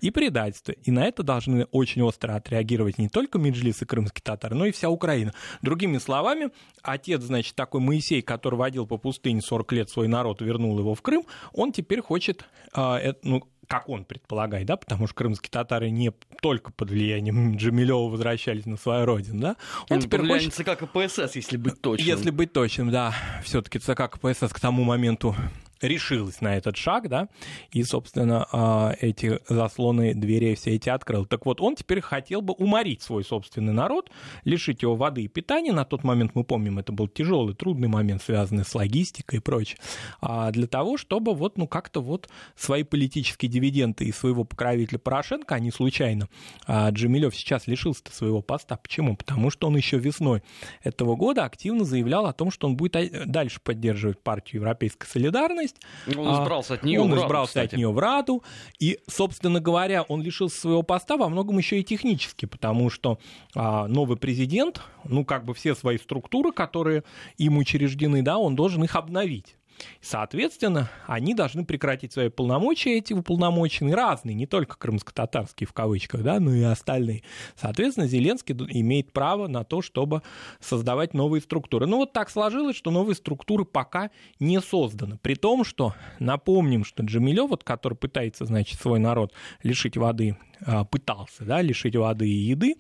и 0.01 0.11
предательство 0.11 0.73
и 0.85 0.91
на 0.91 1.05
это 1.07 1.23
должны 1.23 1.65
очень 1.67 2.03
остро 2.03 2.35
отреагировать 2.35 2.99
не 2.99 3.09
только 3.09 3.39
Меджлис 3.39 3.83
и 3.83 3.85
крымские 3.85 4.23
татары, 4.23 4.55
но 4.55 4.67
и 4.67 4.73
вся 4.73 4.89
Украина. 4.89 5.33
Другими 5.63 5.99
словами, 5.99 6.51
отец, 6.83 7.23
значит, 7.23 7.55
такой 7.55 7.81
Моисей, 7.81 8.23
который 8.23 8.57
водил 8.57 8.87
по 8.87 8.97
пустыне 8.97 9.41
40 9.41 9.73
лет 9.73 9.91
свой 9.91 10.09
народ, 10.09 10.41
вернул 10.41 10.79
его 10.79 10.95
в 10.95 11.03
Крым, 11.03 11.25
он 11.53 11.73
теперь 11.73 12.01
хочет, 12.01 12.45
э, 12.75 13.15
ну, 13.23 13.45
как 13.69 13.89
он 13.89 14.05
предполагает, 14.05 14.67
да, 14.67 14.77
потому 14.77 15.07
что 15.07 15.15
крымские 15.15 15.51
татары 15.51 15.91
не 15.91 16.11
только 16.41 16.73
под 16.73 16.91
влиянием 16.91 17.57
Джамилева 17.57 18.09
возвращались 18.09 18.65
на 18.65 18.77
свою 18.77 19.05
родину, 19.05 19.41
да, 19.41 19.57
он, 19.91 19.99
он 19.99 20.03
теперь 20.03 20.27
хочет... 20.27 20.55
ЦК 20.55 20.77
КПСС, 20.79 21.37
если 21.37 21.59
быть 21.59 21.81
точным. 21.81 22.09
Если 22.09 22.31
быть 22.31 22.53
точным, 22.53 22.91
да, 22.91 23.15
все-таки 23.45 23.79
ЦК 23.79 24.11
КПСС 24.11 24.53
к 24.53 24.59
тому 24.59 24.85
моменту 24.85 25.37
решилась 25.81 26.41
на 26.41 26.57
этот 26.57 26.77
шаг, 26.77 27.09
да, 27.09 27.29
и, 27.71 27.83
собственно, 27.83 28.47
а, 28.53 28.95
эти 29.01 29.41
заслоны 29.49 30.15
дверей 30.15 30.55
все 30.55 30.73
эти 30.73 30.89
открыл. 30.89 31.27
Так 31.27 31.47
вот, 31.47 31.61
он 31.61 31.77
теперь 31.77 32.01
хотел 32.01 32.43
бы 32.43 32.55
уморить 32.55 33.03
свой 33.03 33.25
собственный 33.25 33.73
народ, 33.73 34.11
лишить 34.45 34.83
его 34.83 34.97
воды 34.97 35.23
и 35.23 35.29
питания. 35.29 35.73
На 35.73 35.85
тот 35.85 36.05
момент, 36.05 36.33
мы 36.35 36.45
помним, 36.45 36.79
это 36.79 36.93
был 36.93 37.09
тяжелый, 37.09 37.55
трудный 37.55 37.89
момент, 37.89 38.23
связанный 38.23 38.65
с 38.65 38.75
логистикой 38.75 39.39
и 39.39 39.43
прочее. 39.43 39.79
А 40.21 40.51
для 40.51 40.67
того, 40.67 40.97
чтобы 40.97 41.35
вот, 41.35 41.59
ну, 41.59 41.67
как-то 41.67 42.01
вот 42.01 42.29
свои 42.57 42.83
политические 42.83 43.51
дивиденды 43.51 44.05
и 44.05 44.13
своего 44.13 44.45
покровителя 44.45 44.99
Порошенко, 44.99 45.55
они 45.55 45.71
случайно, 45.71 46.29
а 46.67 46.91
Джемилев 46.91 47.35
сейчас 47.35 47.67
лишился 47.67 48.03
своего 48.11 48.43
поста. 48.43 48.77
Почему? 48.77 49.17
Потому 49.17 49.51
что 49.51 49.69
он 49.69 49.77
еще 49.77 49.99
весной 49.99 50.43
этого 50.83 51.17
года 51.17 51.45
активно 51.45 51.85
заявлял 51.85 52.27
о 52.27 52.33
том, 52.33 52.51
что 52.51 52.67
он 52.67 52.77
будет 52.77 52.89
дальше 53.31 53.61
поддерживать 53.63 54.21
партию 54.21 54.61
Европейской 54.61 55.07
солидарности, 55.07 55.68
есть. 55.69 56.19
Он 56.19 56.35
избрался 56.35 56.75
от 56.75 56.83
нее 56.83 57.01
он 57.01 57.17
избрался 57.17 57.51
кстати. 57.51 57.75
от 57.75 57.79
нее 57.79 57.91
в 57.91 57.99
Раду. 57.99 58.43
И, 58.79 58.99
собственно 59.07 59.61
говоря, 59.61 60.03
он 60.03 60.23
лишился 60.23 60.61
своего 60.61 60.83
поста 60.83 61.17
во 61.17 61.29
многом 61.29 61.59
еще 61.59 61.81
и 61.81 61.85
технически, 61.85 62.47
потому 62.47 62.91
что 62.91 63.19
а, 63.55 63.87
новый 63.87 64.17
президент, 64.17 64.81
ну, 65.05 65.25
как 65.25 65.45
бы 65.45 65.55
все 65.55 65.75
свои 65.75 65.99
структуры, 65.99 66.53
которые 66.53 67.05
им 67.37 67.59
учреждены, 67.59 68.23
да, 68.23 68.39
он 68.39 68.57
должен 68.57 68.83
их 68.85 68.97
обновить. 68.97 69.58
Соответственно, 70.01 70.91
они 71.07 71.35
должны 71.35 71.65
прекратить 71.65 72.13
свои 72.13 72.29
полномочия, 72.29 72.97
эти 72.99 73.13
уполномоченные, 73.13 73.95
разные, 73.95 74.35
не 74.35 74.47
только 74.47 74.77
крымско-татарские 74.77 75.67
в 75.67 75.73
кавычках, 75.73 76.23
да, 76.23 76.41
но 76.41 76.55
и 76.55 76.63
остальные. 76.63 77.23
Соответственно, 77.57 78.07
Зеленский 78.07 78.55
имеет 78.55 79.13
право 79.13 79.49
на 79.49 79.65
то, 79.65 79.83
чтобы 79.83 80.23
создавать 80.61 81.15
новые 81.15 81.41
структуры. 81.41 81.87
Ну 81.87 81.99
вот 81.99 82.13
так 82.13 82.31
сложилось, 82.31 82.77
что 82.77 82.91
новые 82.91 83.15
структуры 83.15 83.65
пока 83.65 84.11
не 84.41 84.61
созданы. 84.61 85.19
При 85.19 85.35
том, 85.35 85.65
что 85.65 85.95
напомним, 86.19 86.85
что 86.85 87.03
Джамилев, 87.03 87.51
вот, 87.51 87.65
который 87.65 87.95
пытается, 87.95 88.45
значит, 88.45 88.81
свой 88.81 88.99
народ 88.99 89.33
лишить 89.63 89.97
воды 89.97 90.37
а, 90.61 90.85
пытался 90.85 91.45
да, 91.45 91.63
лишить 91.63 91.97
воды 91.97 92.29
и 92.29 92.33
еды, 92.33 92.77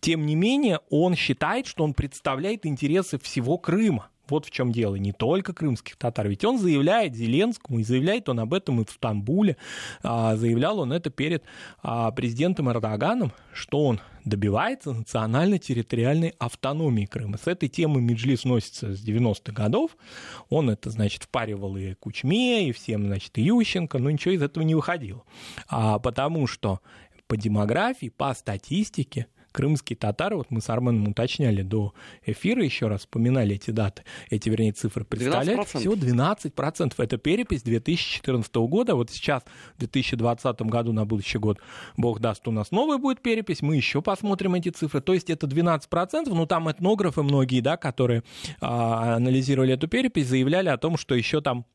тем 0.00 0.26
не 0.26 0.34
менее 0.34 0.80
он 0.90 1.14
считает, 1.14 1.66
что 1.66 1.84
он 1.84 1.94
представляет 1.94 2.66
интересы 2.66 3.18
всего 3.18 3.58
Крыма. 3.58 4.08
Вот 4.30 4.46
в 4.46 4.50
чем 4.50 4.72
дело, 4.72 4.96
не 4.96 5.12
только 5.12 5.52
крымских 5.52 5.96
татар. 5.96 6.28
Ведь 6.28 6.44
он 6.44 6.58
заявляет 6.58 7.14
Зеленскому, 7.14 7.78
и 7.78 7.84
заявляет 7.84 8.28
он 8.28 8.40
об 8.40 8.54
этом 8.54 8.80
и 8.80 8.84
в 8.84 8.90
Стамбуле, 8.90 9.56
а, 10.02 10.36
заявлял 10.36 10.80
он 10.80 10.92
это 10.92 11.10
перед 11.10 11.44
а, 11.82 12.10
президентом 12.12 12.70
Эрдоганом, 12.70 13.32
что 13.52 13.84
он 13.84 14.00
добивается 14.24 14.92
национально-территориальной 14.92 16.34
автономии 16.38 17.06
Крыма. 17.06 17.38
С 17.38 17.46
этой 17.46 17.68
темой 17.68 18.02
Меджлис 18.02 18.44
носится 18.44 18.94
с 18.94 19.02
90-х 19.06 19.52
годов. 19.52 19.96
Он 20.50 20.70
это, 20.70 20.90
значит, 20.90 21.24
впаривал 21.24 21.76
и 21.76 21.94
Кучме, 21.94 22.68
и 22.68 22.72
всем, 22.72 23.06
значит, 23.06 23.36
и 23.38 23.42
Ющенко, 23.42 23.98
но 23.98 24.10
ничего 24.10 24.34
из 24.34 24.42
этого 24.42 24.64
не 24.64 24.74
выходило. 24.74 25.22
А, 25.68 25.98
потому 25.98 26.46
что 26.46 26.80
по 27.26 27.36
демографии, 27.36 28.08
по 28.08 28.32
статистике– 28.34 29.26
крымские 29.58 29.96
татары, 29.96 30.36
вот 30.36 30.52
мы 30.52 30.60
с 30.60 30.70
Арменом 30.70 31.08
уточняли 31.08 31.62
до 31.62 31.92
эфира, 32.24 32.62
еще 32.62 32.86
раз 32.86 33.00
вспоминали 33.00 33.56
эти 33.56 33.72
даты, 33.72 34.04
эти, 34.30 34.48
вернее, 34.48 34.70
цифры 34.70 35.04
представляют, 35.04 35.58
12%. 35.58 35.80
всего 35.80 35.94
12%. 35.94 36.92
Это 36.96 37.18
перепись 37.18 37.62
2014 37.62 38.54
года, 38.54 38.94
вот 38.94 39.10
сейчас, 39.10 39.42
в 39.74 39.80
2020 39.80 40.62
году, 40.62 40.92
на 40.92 41.04
будущий 41.04 41.38
год, 41.38 41.58
бог 41.96 42.20
даст, 42.20 42.46
у 42.46 42.52
нас 42.52 42.70
новая 42.70 42.98
будет 42.98 43.20
перепись, 43.20 43.60
мы 43.60 43.74
еще 43.74 44.00
посмотрим 44.00 44.54
эти 44.54 44.68
цифры, 44.68 45.00
то 45.00 45.12
есть 45.12 45.28
это 45.28 45.48
12%, 45.48 46.28
ну 46.28 46.46
там 46.46 46.70
этнографы 46.70 47.24
многие, 47.24 47.60
да, 47.60 47.76
которые 47.76 48.22
а, 48.60 49.16
анализировали 49.16 49.74
эту 49.74 49.88
перепись, 49.88 50.28
заявляли 50.28 50.68
о 50.68 50.76
том, 50.76 50.96
что 50.96 51.16
еще 51.16 51.40
там 51.40 51.66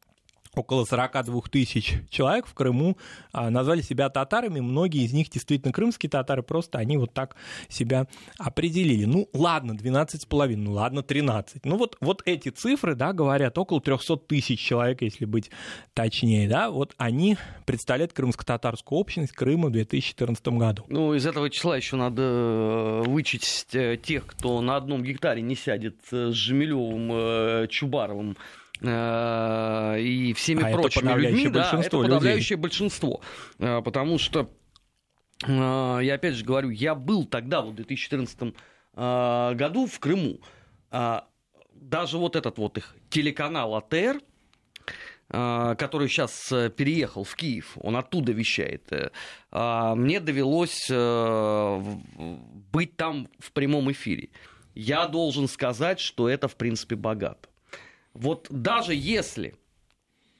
около 0.55 0.85
42 0.85 1.41
тысяч 1.51 1.95
человек 2.09 2.47
в 2.47 2.53
Крыму 2.53 2.97
а, 3.31 3.49
назвали 3.49 3.81
себя 3.81 4.09
татарами. 4.09 4.59
Многие 4.59 5.03
из 5.03 5.13
них 5.13 5.29
действительно 5.29 5.73
крымские 5.73 6.09
татары, 6.09 6.43
просто 6.43 6.77
они 6.77 6.97
вот 6.97 7.13
так 7.13 7.35
себя 7.69 8.07
определили. 8.37 9.05
Ну, 9.05 9.29
ладно, 9.33 9.73
12,5, 9.73 10.55
ну, 10.55 10.73
ладно, 10.73 11.03
13. 11.03 11.65
Ну, 11.65 11.77
вот, 11.77 11.97
вот 12.01 12.21
эти 12.25 12.49
цифры, 12.49 12.95
да, 12.95 13.13
говорят, 13.13 13.57
около 13.57 13.81
300 13.81 14.17
тысяч 14.17 14.59
человек, 14.59 15.01
если 15.01 15.25
быть 15.25 15.49
точнее, 15.93 16.47
да, 16.47 16.69
вот 16.69 16.93
они 16.97 17.37
представляют 17.65 18.13
крымско-татарскую 18.13 18.99
общность 18.99 19.33
Крыма 19.33 19.69
в 19.69 19.71
2014 19.71 20.47
году. 20.49 20.85
Ну, 20.87 21.13
из 21.13 21.25
этого 21.25 21.49
числа 21.49 21.77
еще 21.77 21.95
надо 21.95 22.21
э, 22.21 23.03
вычесть 23.07 23.75
э, 23.75 23.97
тех, 23.97 24.25
кто 24.25 24.61
на 24.61 24.75
одном 24.75 25.03
гектаре 25.03 25.41
не 25.41 25.55
сядет 25.55 25.97
э, 26.11 26.31
с 26.31 26.33
Жемелевым, 26.33 27.67
Чубаровым, 27.67 28.37
и 28.81 30.33
всеми 30.35 30.63
а 30.63 30.71
прочими 30.75 31.13
людьми, 31.13 31.47
да, 31.49 31.71
это 31.79 31.97
подавляющее 31.97 32.57
людей. 32.57 32.61
большинство. 32.61 33.21
Э, 33.59 33.81
потому 33.81 34.17
что, 34.17 34.49
э, 35.45 35.99
я 36.03 36.15
опять 36.15 36.35
же 36.35 36.43
говорю, 36.43 36.69
я 36.69 36.95
был 36.95 37.25
тогда, 37.25 37.61
в 37.61 37.73
2014 37.73 38.53
году 38.95 39.87
в 39.87 39.99
Крыму. 39.99 40.39
Даже 40.91 42.19
вот 42.19 42.35
этот 42.35 42.59
вот 42.59 42.77
их 42.77 42.95
телеканал 43.09 43.73
АТР, 43.73 44.21
который 45.29 46.07
сейчас 46.07 46.53
переехал 46.75 47.23
в 47.23 47.35
Киев, 47.35 47.75
он 47.81 47.95
оттуда 47.95 48.33
вещает, 48.33 48.91
мне 49.51 50.19
довелось 50.19 50.87
быть 52.71 52.95
там 52.97 53.27
в 53.39 53.51
прямом 53.51 53.91
эфире. 53.91 54.29
Я 54.75 55.07
должен 55.07 55.47
сказать, 55.47 55.99
что 55.99 56.29
это, 56.29 56.47
в 56.47 56.55
принципе, 56.55 56.95
богато 56.95 57.49
вот 58.13 58.47
даже 58.49 58.93
если 58.93 59.55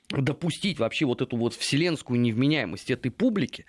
допустить 0.10 0.80
вообще 0.80 1.06
вот 1.06 1.22
эту 1.22 1.38
вот 1.38 1.54
вселенскую 1.54 2.20
невменяемость 2.20 2.92
этой 2.92 3.12
публики 3.12 3.66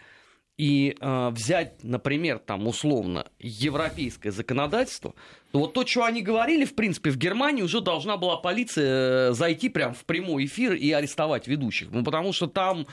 и 0.56 0.96
э, 1.00 1.30
взять, 1.30 1.82
например, 1.82 2.38
там 2.38 2.68
условно 2.68 3.26
европейское 3.40 4.30
законодательство, 4.30 5.14
то 5.50 5.58
вот 5.58 5.72
то, 5.72 5.84
что 5.84 6.04
они 6.04 6.22
говорили, 6.22 6.64
в 6.64 6.76
принципе, 6.76 7.10
в 7.10 7.16
Германии 7.16 7.62
уже 7.62 7.80
должна 7.80 8.16
была 8.16 8.36
полиция 8.36 9.30
э, 9.30 9.32
зайти 9.32 9.68
прям 9.68 9.94
в 9.94 10.04
прямой 10.04 10.44
эфир 10.44 10.74
и 10.74 10.92
арестовать 10.92 11.48
ведущих. 11.48 11.90
Ну, 11.90 12.04
потому 12.04 12.32
что 12.32 12.46
там, 12.46 12.86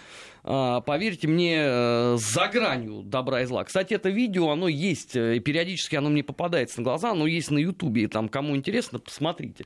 э, 0.43 0.81
поверьте 0.83 1.27
мне, 1.27 1.57
э, 1.59 2.17
за 2.17 2.47
гранью 2.47 3.03
добра 3.03 3.41
и 3.43 3.45
зла. 3.45 3.63
Кстати, 3.63 3.93
это 3.93 4.09
видео, 4.09 4.49
оно 4.49 4.67
есть, 4.67 5.15
и 5.15 5.39
периодически 5.39 5.95
оно 5.95 6.09
мне 6.09 6.23
попадается 6.23 6.79
на 6.79 6.85
глаза, 6.85 7.11
оно 7.11 7.27
есть 7.27 7.51
на 7.51 7.59
Ютубе, 7.59 8.03
и 8.03 8.07
там, 8.07 8.27
кому 8.27 8.55
интересно, 8.55 8.97
посмотрите. 8.97 9.65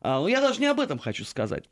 А, 0.00 0.20
но 0.20 0.28
я 0.28 0.40
даже 0.40 0.60
не 0.60 0.66
об 0.66 0.80
этом 0.80 0.98
хочу 0.98 1.24
сказать. 1.24 1.68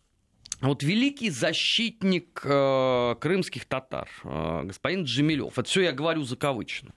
Вот 0.60 0.82
великий 0.82 1.28
защитник 1.28 2.40
э, 2.44 3.14
крымских 3.20 3.66
татар, 3.66 4.08
э, 4.24 4.62
господин 4.64 5.04
Джемилев, 5.04 5.58
это 5.58 5.68
все 5.68 5.82
я 5.82 5.92
говорю 5.92 6.22
закавычно. 6.22 6.94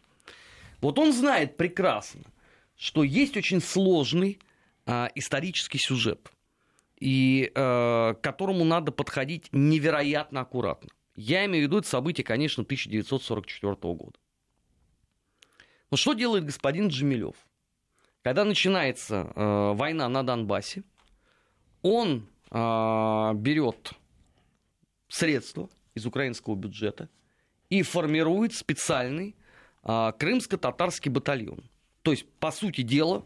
Вот 0.79 0.97
он 0.97 1.11
знает 1.11 1.57
прекрасно, 1.57 2.23
что 2.77 3.03
есть 3.03 3.35
очень 3.35 3.61
сложный 3.61 4.39
э, 4.85 5.07
исторический 5.15 5.77
сюжет, 5.77 6.31
и 7.01 7.51
э, 7.53 8.13
к 8.13 8.21
которому 8.21 8.63
надо 8.63 8.93
подходить 8.93 9.49
невероятно 9.51 10.41
аккуратно. 10.41 10.89
Я 11.15 11.45
имею 11.45 11.65
в 11.65 11.67
виду 11.67 11.79
это 11.79 11.87
событие, 11.87 12.23
конечно, 12.23 12.63
1944 12.63 13.75
года. 13.93 14.17
Но 15.91 15.97
что 15.97 16.13
делает 16.13 16.45
господин 16.45 16.87
Джемилев? 16.87 17.35
Когда 18.21 18.45
начинается 18.45 19.31
э, 19.35 19.73
война 19.73 20.07
на 20.07 20.23
Донбассе, 20.23 20.83
он 21.81 22.27
э, 22.51 23.31
берет 23.35 23.93
средства 25.07 25.69
из 25.95 26.05
украинского 26.05 26.55
бюджета 26.55 27.09
и 27.69 27.81
формирует 27.83 28.53
специальный 28.53 29.35
а, 29.83 30.11
крымско-татарский 30.13 31.11
батальон. 31.11 31.63
То 32.01 32.11
есть, 32.11 32.25
по 32.39 32.51
сути 32.51 32.81
дела, 32.81 33.23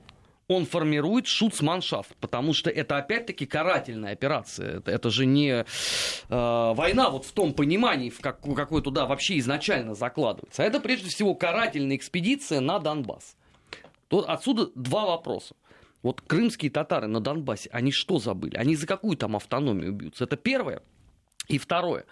он 0.47 0.65
формирует 0.65 1.25
шуцманшафт, 1.27 2.15
потому 2.17 2.53
что 2.53 2.69
это 2.69 2.97
опять-таки 2.97 3.45
карательная 3.45 4.11
операция. 4.11 4.79
Это, 4.79 4.91
это 4.91 5.09
же 5.09 5.25
не 5.25 5.51
э, 5.51 5.65
война 6.29 7.09
вот 7.09 7.25
в 7.25 7.31
том 7.31 7.53
понимании, 7.53 8.09
в 8.09 8.19
как, 8.19 8.41
какой 8.41 8.81
туда 8.81 9.05
вообще 9.05 9.39
изначально 9.39 9.95
закладывается. 9.95 10.63
А 10.63 10.65
это 10.65 10.79
прежде 10.79 11.09
всего 11.09 11.33
карательная 11.33 11.95
экспедиция 11.95 12.59
на 12.59 12.79
Донбасс. 12.79 13.37
То, 14.09 14.29
отсюда 14.29 14.69
два 14.75 15.05
вопроса. 15.05 15.55
Вот 16.03 16.21
крымские 16.21 16.69
татары 16.69 17.07
на 17.07 17.21
Донбассе, 17.21 17.69
они 17.71 17.91
что 17.91 18.19
забыли? 18.19 18.55
Они 18.57 18.75
за 18.75 18.85
какую 18.85 19.17
там 19.17 19.35
автономию 19.35 19.93
бьются? 19.93 20.25
Это 20.25 20.35
первое. 20.35 20.83
И 21.47 21.57
второе. 21.57 22.05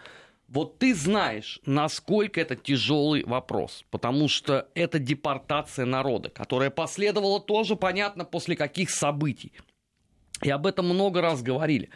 Вот 0.48 0.79
ты 0.79 0.95
знаешь, 0.95 1.60
насколько 1.65 2.41
это 2.41 2.55
тяжелый 2.55 3.24
вопрос, 3.24 3.86
потому 3.89 4.27
что 4.27 4.67
это 4.75 5.00
депортация 5.00 5.86
народа, 5.86 6.29
которая 6.29 6.69
последовала 6.69 7.39
тоже, 7.39 7.75
понятно, 7.75 8.25
после 8.25 8.55
каких 8.55 8.89
событий. 8.89 9.53
И 10.41 10.50
об 10.50 10.65
этом 10.65 10.88
много 10.88 11.21
раз 11.21 11.41
говорили. 11.41 11.89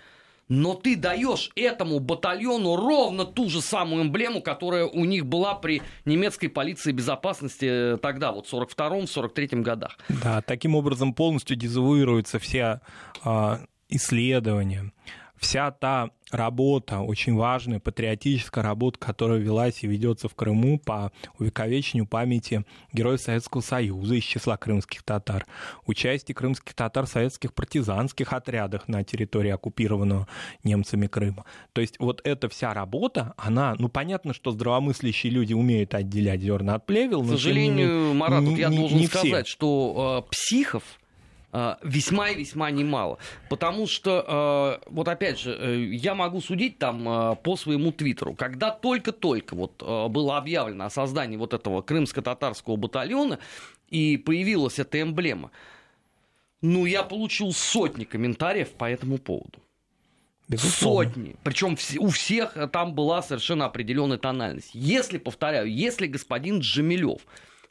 Но 0.48 0.76
ты 0.76 0.96
даешь 0.96 1.50
этому 1.56 2.00
батальону 2.00 2.76
ровно 2.76 3.26
ту 3.26 3.50
же 3.50 3.62
самую 3.62 4.04
эмблему, 4.04 4.42
которая 4.42 4.86
у 4.86 5.06
них 5.06 5.26
была 5.26 5.56
при 5.56 5.82
немецкой 6.06 6.50
полиции 6.50 6.92
безопасности 6.92 7.98
тогда, 7.98 8.32
вот 8.32 8.48
в 8.48 8.54
42-43 8.54 9.62
годах. 9.62 9.98
Да, 10.10 10.42
таким 10.42 10.76
образом 10.76 11.14
полностью 11.14 11.56
дезавуируются 11.56 12.38
все 12.40 12.82
э, 13.24 13.58
исследования, 13.90 14.92
вся 15.38 15.72
та 15.72 16.12
работа, 16.38 17.00
очень 17.00 17.36
важная 17.36 17.80
патриотическая 17.80 18.64
работа, 18.64 19.00
которая 19.00 19.40
велась 19.40 19.84
и 19.84 19.88
ведется 19.88 20.28
в 20.28 20.36
Крыму 20.36 20.80
по 20.80 21.12
увековечению 21.40 22.06
памяти 22.06 22.66
героев 22.94 23.22
Советского 23.22 23.62
Союза 23.62 24.16
из 24.16 24.24
числа 24.24 24.58
крымских 24.58 25.04
татар, 25.04 25.46
участие 25.86 26.36
крымских 26.36 26.74
татар 26.74 27.06
в 27.06 27.10
советских 27.10 27.54
партизанских 27.54 28.34
отрядах 28.34 28.88
на 28.88 29.04
территории 29.04 29.52
оккупированного 29.52 30.28
немцами 30.64 31.08
Крыма. 31.08 31.46
То 31.74 31.82
есть 31.82 32.00
вот 32.00 32.22
эта 32.24 32.50
вся 32.50 32.74
работа, 32.74 33.34
она, 33.38 33.76
ну 33.80 33.90
понятно, 33.90 34.34
что 34.34 34.52
здравомыслящие 34.52 35.32
люди 35.32 35.54
умеют 35.54 35.94
отделять 35.94 36.42
зерна 36.42 36.76
от 36.76 36.86
плевел, 36.86 37.24
но... 37.24 37.30
К 37.30 37.38
сожалению, 37.38 38.10
не, 38.10 38.14
Марат, 38.14 38.42
не, 38.42 38.56
я 38.56 38.70
не, 38.70 38.78
должен 38.78 38.98
не 38.98 39.08
сказать, 39.08 39.48
все. 39.48 39.54
что 39.54 40.26
э, 40.26 40.32
психов 40.32 40.84
весьма 41.84 42.30
и 42.30 42.36
весьма 42.36 42.72
немало. 42.72 43.18
Потому 43.50 43.88
что, 43.88 44.82
э, 44.84 44.90
вот 44.90 45.08
опять 45.08 45.40
же, 45.40 45.52
э, 45.52 45.86
я 45.92 46.16
могу 46.16 46.42
судить 46.42 46.78
там 46.78 47.38
по 47.44 47.56
своему 47.56 47.92
твиттеру. 47.92 48.34
Когда 48.34 48.72
только-только 48.72 49.56
вот 49.56 49.82
было 50.12 50.38
объявлено 50.38 50.86
о 50.86 50.90
создании 50.90 51.38
вот 51.38 51.54
этого 51.54 51.82
крымско-татарского 51.82 52.76
батальона, 52.76 53.40
и 53.90 54.18
появилась 54.18 54.80
эта 54.80 55.02
эмблема, 55.02 55.52
ну, 56.62 56.86
я 56.86 57.04
получил 57.04 57.52
сотни 57.54 58.04
комментариев 58.04 58.72
по 58.72 58.90
этому 58.90 59.18
поводу. 59.18 59.60
Безусловно. 60.48 61.10
Сотни. 61.10 61.36
Причем 61.44 61.78
у 62.00 62.10
всех 62.10 62.58
там 62.72 62.94
была 62.94 63.22
совершенно 63.22 63.66
определенная 63.66 64.18
тональность. 64.18 64.72
Если, 64.74 65.18
повторяю, 65.18 65.72
если 65.72 66.08
господин 66.08 66.60
Джамилев 66.60 67.22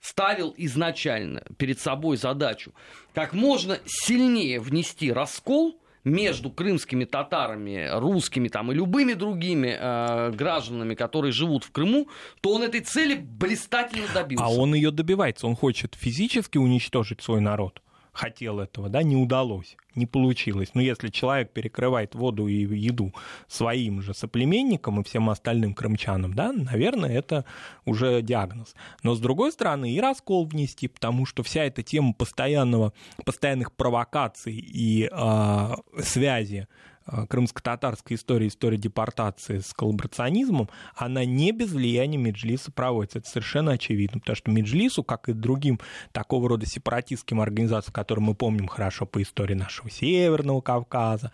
ставил 0.05 0.55
изначально 0.59 1.43
перед 1.57 1.81
собой 1.81 2.19
задачу 2.19 2.75
как 3.15 3.33
можно 3.33 3.79
сильнее 3.87 4.61
внести 4.61 5.11
раскол 5.11 5.81
между 6.05 6.51
крымскими 6.51 7.07
татарами, 7.07 7.89
русскими 7.91 8.49
там, 8.49 8.71
и 8.71 8.75
любыми 8.75 9.15
другими 9.15 9.75
э, 9.81 10.31
гражданами, 10.33 10.95
которые 10.95 11.33
живут 11.33 11.65
в 11.65 11.71
Крыму, 11.71 12.09
то 12.43 12.53
он 12.53 12.63
этой 12.63 12.81
цели 12.81 13.15
блистательно 13.15 14.07
добился. 14.13 14.45
А 14.45 14.51
он 14.51 14.75
ее 14.75 14.91
добивается. 14.91 15.47
Он 15.47 15.57
хочет 15.57 15.95
физически 15.95 16.59
уничтожить 16.59 17.23
свой 17.23 17.41
народ 17.41 17.81
хотел 18.15 18.61
этого, 18.61 18.89
да, 18.89 19.03
не 19.03 19.17
удалось, 19.17 19.77
не 19.95 20.07
получилось. 20.07 20.71
Но 20.75 20.81
если 20.81 21.09
человек 21.09 21.53
перекрывает 21.53 22.15
воду 22.15 22.47
и 22.47 22.55
еду 22.55 23.13
своим 23.49 24.01
же 24.01 24.15
соплеменникам 24.15 25.01
и 25.01 25.05
всем 25.05 25.29
остальным 25.29 25.75
крымчанам, 25.75 26.33
да, 26.33 26.53
наверное, 26.53 27.11
это 27.11 27.45
уже 27.85 28.23
диагноз. 28.23 28.75
Но 29.03 29.15
с 29.15 29.21
другой 29.21 29.53
стороны, 29.53 29.93
и 29.93 30.01
раскол 30.01 30.47
внести, 30.47 30.89
потому 30.89 31.27
что 31.27 31.43
вся 31.43 31.65
эта 31.65 31.83
тема 31.83 32.15
постоянного, 32.15 32.93
постоянных 33.25 33.73
провокаций 33.73 34.55
и 34.55 35.11
э, 35.11 35.71
связи 36.03 36.69
Э, 37.07 37.27
крымско-татарской 37.29 38.17
истории, 38.17 38.49
история 38.49 38.79
депортации 38.79 39.59
с 39.59 39.75
коллаборационизмом, 39.75 40.71
она 40.97 41.27
не 41.27 41.53
без 41.53 41.73
влияния 41.73 42.17
Меджлиса 42.17 42.73
проводится. 42.73 43.19
Это 43.19 43.29
совершенно 43.29 43.73
очевидно, 43.73 44.21
потому 44.21 44.37
что 44.37 44.51
Меджлису, 44.51 45.05
как 45.05 45.29
и 45.29 45.35
другим 45.35 45.81
такого 46.13 46.49
рода 46.49 46.65
сепаратистским 46.65 47.41
организациям, 47.41 47.93
которые 47.93 48.25
мы 48.25 48.35
помним 48.35 48.69
хорошо 48.69 49.05
по 49.05 49.21
истории 49.21 49.53
нашего 49.53 49.91
Северного 49.91 50.63
Кавказа, 50.63 51.31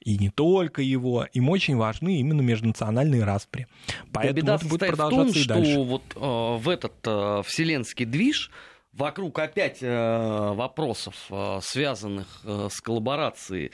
и 0.00 0.18
не 0.18 0.30
только 0.30 0.82
его, 0.82 1.24
им 1.32 1.48
очень 1.50 1.76
важны 1.76 2.18
именно 2.18 2.40
межнациональные 2.40 3.22
распри. 3.22 3.68
Поэтому 4.12 4.34
беда 4.34 4.54
это 4.56 4.66
будет 4.66 4.88
продолжаться 4.88 5.30
в 5.30 5.32
том, 5.34 5.42
и 5.42 5.46
дальше. 5.46 5.72
что 5.72 5.84
вот 5.84 6.02
э, 6.16 6.62
в 6.62 6.68
этот 6.68 6.94
э, 7.04 7.42
вселенский 7.46 8.06
движ 8.06 8.50
вокруг 8.92 9.38
опять 9.38 9.78
э, 9.82 10.52
вопросов, 10.54 11.14
э, 11.30 11.60
связанных 11.62 12.40
э, 12.42 12.68
с 12.68 12.80
коллаборацией 12.80 13.70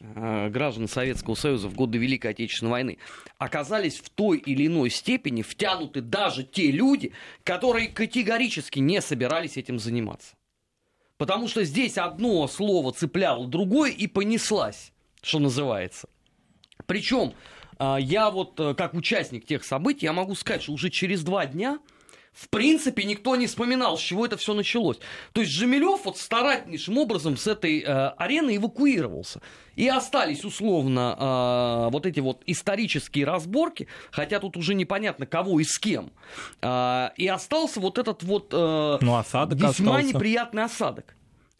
граждан 0.00 0.88
Советского 0.88 1.34
Союза 1.34 1.68
в 1.68 1.74
годы 1.74 1.98
Великой 1.98 2.32
Отечественной 2.32 2.70
войны, 2.70 2.98
оказались 3.38 3.98
в 3.98 4.10
той 4.10 4.38
или 4.38 4.66
иной 4.66 4.90
степени 4.90 5.42
втянуты 5.42 6.00
даже 6.00 6.44
те 6.44 6.70
люди, 6.70 7.12
которые 7.44 7.88
категорически 7.88 8.78
не 8.78 9.00
собирались 9.00 9.56
этим 9.56 9.78
заниматься. 9.78 10.36
Потому 11.16 11.48
что 11.48 11.64
здесь 11.64 11.98
одно 11.98 12.46
слово 12.46 12.92
цепляло 12.92 13.46
другое 13.48 13.90
и 13.90 14.06
понеслась, 14.06 14.92
что 15.20 15.40
называется. 15.40 16.08
Причем 16.86 17.34
э, 17.78 17.96
я 18.00 18.30
вот 18.30 18.58
э, 18.60 18.74
как 18.74 18.94
участник 18.94 19.44
тех 19.44 19.64
событий, 19.64 20.06
я 20.06 20.12
могу 20.12 20.36
сказать, 20.36 20.62
что 20.62 20.72
уже 20.72 20.90
через 20.90 21.24
два 21.24 21.46
дня 21.46 21.80
в 22.38 22.48
принципе, 22.50 23.02
никто 23.02 23.34
не 23.34 23.48
вспоминал, 23.48 23.98
с 23.98 24.00
чего 24.00 24.24
это 24.24 24.36
все 24.36 24.54
началось. 24.54 24.98
То 25.32 25.40
есть 25.40 25.52
Жемелев 25.52 26.04
вот 26.04 26.18
старательнейшим 26.18 26.96
образом 26.96 27.36
с 27.36 27.48
этой 27.48 27.80
э, 27.80 28.08
арены 28.16 28.56
эвакуировался. 28.56 29.40
И 29.74 29.88
остались 29.88 30.44
условно 30.44 31.16
э, 31.18 31.90
вот 31.90 32.06
эти 32.06 32.20
вот 32.20 32.42
исторические 32.46 33.24
разборки, 33.24 33.88
хотя 34.12 34.38
тут 34.38 34.56
уже 34.56 34.74
непонятно, 34.74 35.26
кого 35.26 35.58
и 35.58 35.64
с 35.64 35.80
кем. 35.80 36.12
Э, 36.62 37.08
и 37.16 37.26
остался 37.26 37.80
вот 37.80 37.98
этот 37.98 38.22
вот 38.22 38.50
э, 38.52 38.98
ну, 39.00 39.16
осадок 39.16 39.58
весьма 39.58 39.96
остался. 39.96 40.06
неприятный 40.06 40.62
осадок. 40.62 41.16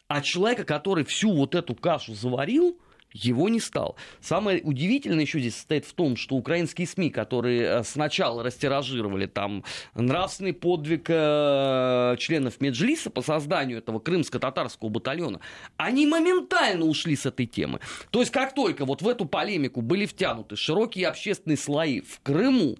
А 0.07 0.21
человека, 0.21 0.63
который 0.63 1.03
всю 1.03 1.33
вот 1.35 1.55
эту 1.55 1.75
кашу 1.75 2.15
заварил, 2.15 2.79
его 3.13 3.49
не 3.49 3.59
стало. 3.59 3.95
Самое 4.21 4.61
удивительное 4.61 5.21
еще 5.21 5.39
здесь 5.39 5.55
состоит 5.55 5.85
в 5.85 5.93
том, 5.93 6.15
что 6.15 6.35
украинские 6.35 6.87
СМИ, 6.87 7.09
которые 7.09 7.63
э, 7.63 7.83
сначала 7.83 8.43
растиражировали 8.43 9.25
там 9.25 9.63
нравственный 9.95 10.53
подвиг 10.53 11.05
э, 11.09 12.15
членов 12.19 12.61
Меджлиса 12.61 13.09
по 13.09 13.21
созданию 13.21 13.79
этого 13.79 13.99
крымско-татарского 13.99 14.89
батальона, 14.89 15.39
они 15.77 16.05
моментально 16.05 16.85
ушли 16.85 17.15
с 17.15 17.25
этой 17.25 17.47
темы. 17.47 17.79
То 18.11 18.19
есть 18.19 18.31
как 18.31 18.53
только 18.53 18.85
вот 18.85 19.01
в 19.01 19.07
эту 19.07 19.25
полемику 19.25 19.81
были 19.81 20.05
втянуты 20.05 20.55
широкие 20.55 21.07
общественные 21.07 21.57
слои 21.57 22.01
в 22.01 22.19
Крыму, 22.21 22.77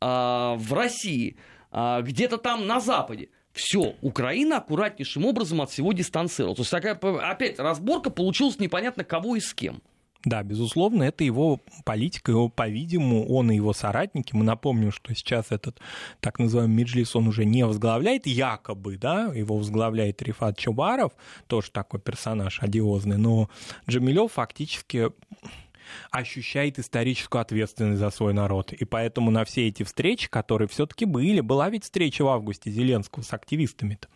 э, 0.00 0.04
в 0.04 0.72
России, 0.72 1.36
э, 1.70 2.02
где-то 2.02 2.36
там 2.36 2.66
на 2.66 2.80
Западе, 2.80 3.30
все, 3.52 3.94
Украина 4.00 4.58
аккуратнейшим 4.58 5.24
образом 5.26 5.60
от 5.60 5.70
всего 5.70 5.92
дистанцировалась. 5.92 6.56
То 6.56 6.62
есть 6.62 6.70
такая, 6.70 6.94
опять, 7.30 7.58
разборка 7.58 8.10
получилась 8.10 8.58
непонятно 8.58 9.04
кого 9.04 9.36
и 9.36 9.40
с 9.40 9.52
кем. 9.54 9.82
Да, 10.24 10.44
безусловно, 10.44 11.02
это 11.02 11.24
его 11.24 11.60
политика, 11.84 12.30
его, 12.30 12.48
по-видимому, 12.48 13.26
он 13.26 13.50
и 13.50 13.56
его 13.56 13.72
соратники. 13.72 14.34
Мы 14.34 14.44
напомним, 14.44 14.92
что 14.92 15.14
сейчас 15.14 15.46
этот 15.50 15.80
так 16.20 16.38
называемый 16.38 16.76
Меджлис 16.76 17.16
он 17.16 17.26
уже 17.26 17.44
не 17.44 17.66
возглавляет, 17.66 18.26
якобы, 18.26 18.98
да, 18.98 19.32
его 19.34 19.56
возглавляет 19.56 20.22
Рифат 20.22 20.58
Чубаров, 20.58 21.12
тоже 21.48 21.72
такой 21.72 21.98
персонаж 21.98 22.62
одиозный, 22.62 23.18
но 23.18 23.50
Джамилев 23.88 24.32
фактически 24.32 25.10
ощущает 26.10 26.78
историческую 26.78 27.40
ответственность 27.42 28.00
за 28.00 28.10
свой 28.10 28.34
народ. 28.34 28.72
И 28.72 28.84
поэтому 28.84 29.30
на 29.30 29.44
все 29.44 29.68
эти 29.68 29.82
встречи, 29.82 30.28
которые 30.28 30.68
все-таки 30.68 31.04
были, 31.04 31.40
была 31.40 31.70
ведь 31.70 31.84
встреча 31.84 32.22
в 32.22 32.28
августе 32.28 32.70
Зеленского 32.70 33.22
с 33.22 33.32
активистами-то, 33.32 34.08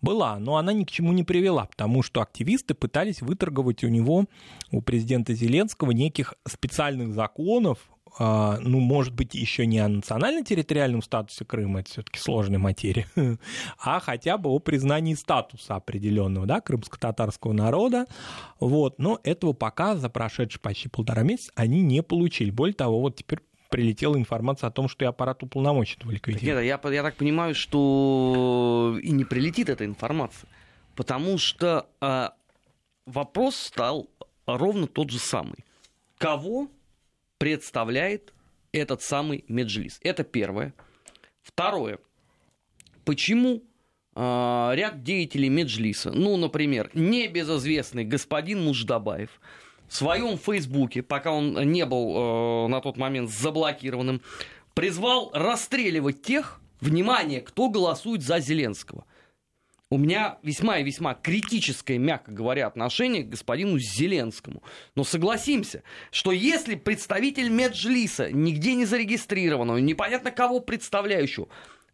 была, 0.00 0.38
но 0.38 0.56
она 0.56 0.72
ни 0.72 0.84
к 0.84 0.90
чему 0.90 1.12
не 1.12 1.24
привела, 1.24 1.66
потому 1.66 2.02
что 2.02 2.20
активисты 2.20 2.74
пытались 2.74 3.22
выторговать 3.22 3.84
у 3.84 3.88
него, 3.88 4.26
у 4.70 4.82
президента 4.82 5.34
Зеленского, 5.34 5.92
неких 5.92 6.34
специальных 6.46 7.14
законов, 7.14 7.78
ну, 8.18 8.80
может 8.80 9.12
быть, 9.14 9.34
еще 9.34 9.66
не 9.66 9.78
о 9.80 9.88
национально-территориальном 9.88 11.02
статусе 11.02 11.44
Крыма, 11.44 11.80
это 11.80 11.90
все-таки 11.90 12.18
сложная 12.18 12.58
материя, 12.58 13.06
а 13.78 14.00
хотя 14.00 14.38
бы 14.38 14.50
о 14.50 14.58
признании 14.60 15.14
статуса 15.14 15.76
определенного, 15.76 16.46
да, 16.46 16.60
крымско-татарского 16.60 17.52
народа. 17.52 18.06
Вот, 18.60 18.98
но 18.98 19.20
этого 19.24 19.52
пока 19.52 19.96
за 19.96 20.08
прошедшие 20.08 20.60
почти 20.60 20.88
полтора 20.88 21.22
месяца 21.22 21.52
они 21.56 21.82
не 21.82 22.02
получили. 22.02 22.50
Более 22.50 22.74
того, 22.74 23.00
вот 23.00 23.16
теперь 23.16 23.40
прилетела 23.68 24.16
информация 24.16 24.68
о 24.68 24.70
том, 24.70 24.88
что 24.88 25.04
и 25.04 25.08
аппарат 25.08 25.42
уполномоченного 25.42 26.12
ликвидирован. 26.12 26.62
Нет, 26.62 26.84
я, 26.84 26.90
я 26.92 27.02
так 27.02 27.16
понимаю, 27.16 27.56
что 27.56 28.96
и 29.02 29.10
не 29.10 29.24
прилетит 29.24 29.68
эта 29.68 29.84
информация, 29.84 30.48
потому 30.94 31.38
что 31.38 31.88
э, 32.00 32.28
вопрос 33.06 33.56
стал 33.56 34.08
ровно 34.46 34.86
тот 34.86 35.10
же 35.10 35.18
самый. 35.18 35.56
Кого 36.18 36.68
представляет 37.38 38.32
этот 38.72 39.02
самый 39.02 39.44
Меджлис? 39.48 39.98
Это 40.02 40.24
первое. 40.24 40.74
Второе. 41.42 41.98
Почему 43.04 43.62
э, 44.16 44.70
ряд 44.74 45.02
деятелей 45.02 45.48
Меджлиса, 45.48 46.10
ну, 46.10 46.36
например, 46.36 46.90
небезызвестный 46.94 48.04
господин 48.04 48.64
Муждабаев, 48.64 49.40
в 49.88 49.94
своем 49.94 50.38
Фейсбуке, 50.38 51.02
пока 51.02 51.30
он 51.30 51.54
не 51.70 51.84
был 51.84 52.16
э, 52.16 52.68
на 52.68 52.80
тот 52.80 52.96
момент 52.96 53.30
заблокированным, 53.30 54.22
призвал 54.74 55.30
расстреливать 55.32 56.22
тех, 56.22 56.60
внимание, 56.80 57.40
кто 57.40 57.68
голосует 57.68 58.22
за 58.22 58.40
Зеленского. 58.40 59.04
У 59.90 59.98
меня 59.98 60.38
весьма 60.42 60.78
и 60.78 60.82
весьма 60.82 61.14
критическое, 61.14 61.98
мягко 61.98 62.32
говоря, 62.32 62.66
отношение 62.66 63.22
к 63.22 63.28
господину 63.28 63.78
Зеленскому. 63.78 64.62
Но 64.94 65.04
согласимся, 65.04 65.82
что 66.10 66.32
если 66.32 66.74
представитель 66.74 67.50
Меджлиса, 67.50 68.32
нигде 68.32 68.74
не 68.74 68.86
зарегистрированного, 68.86 69.78
непонятно 69.78 70.30
кого 70.30 70.60
представляющего, 70.60 71.48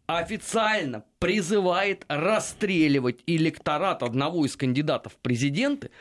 официально 0.07 1.03
призывает 1.19 2.05
расстреливать 2.07 3.21
электорат 3.27 4.03
одного 4.03 4.45
из 4.45 4.55
кандидатов 4.55 5.13
в 5.13 5.17
президенты, 5.17 5.91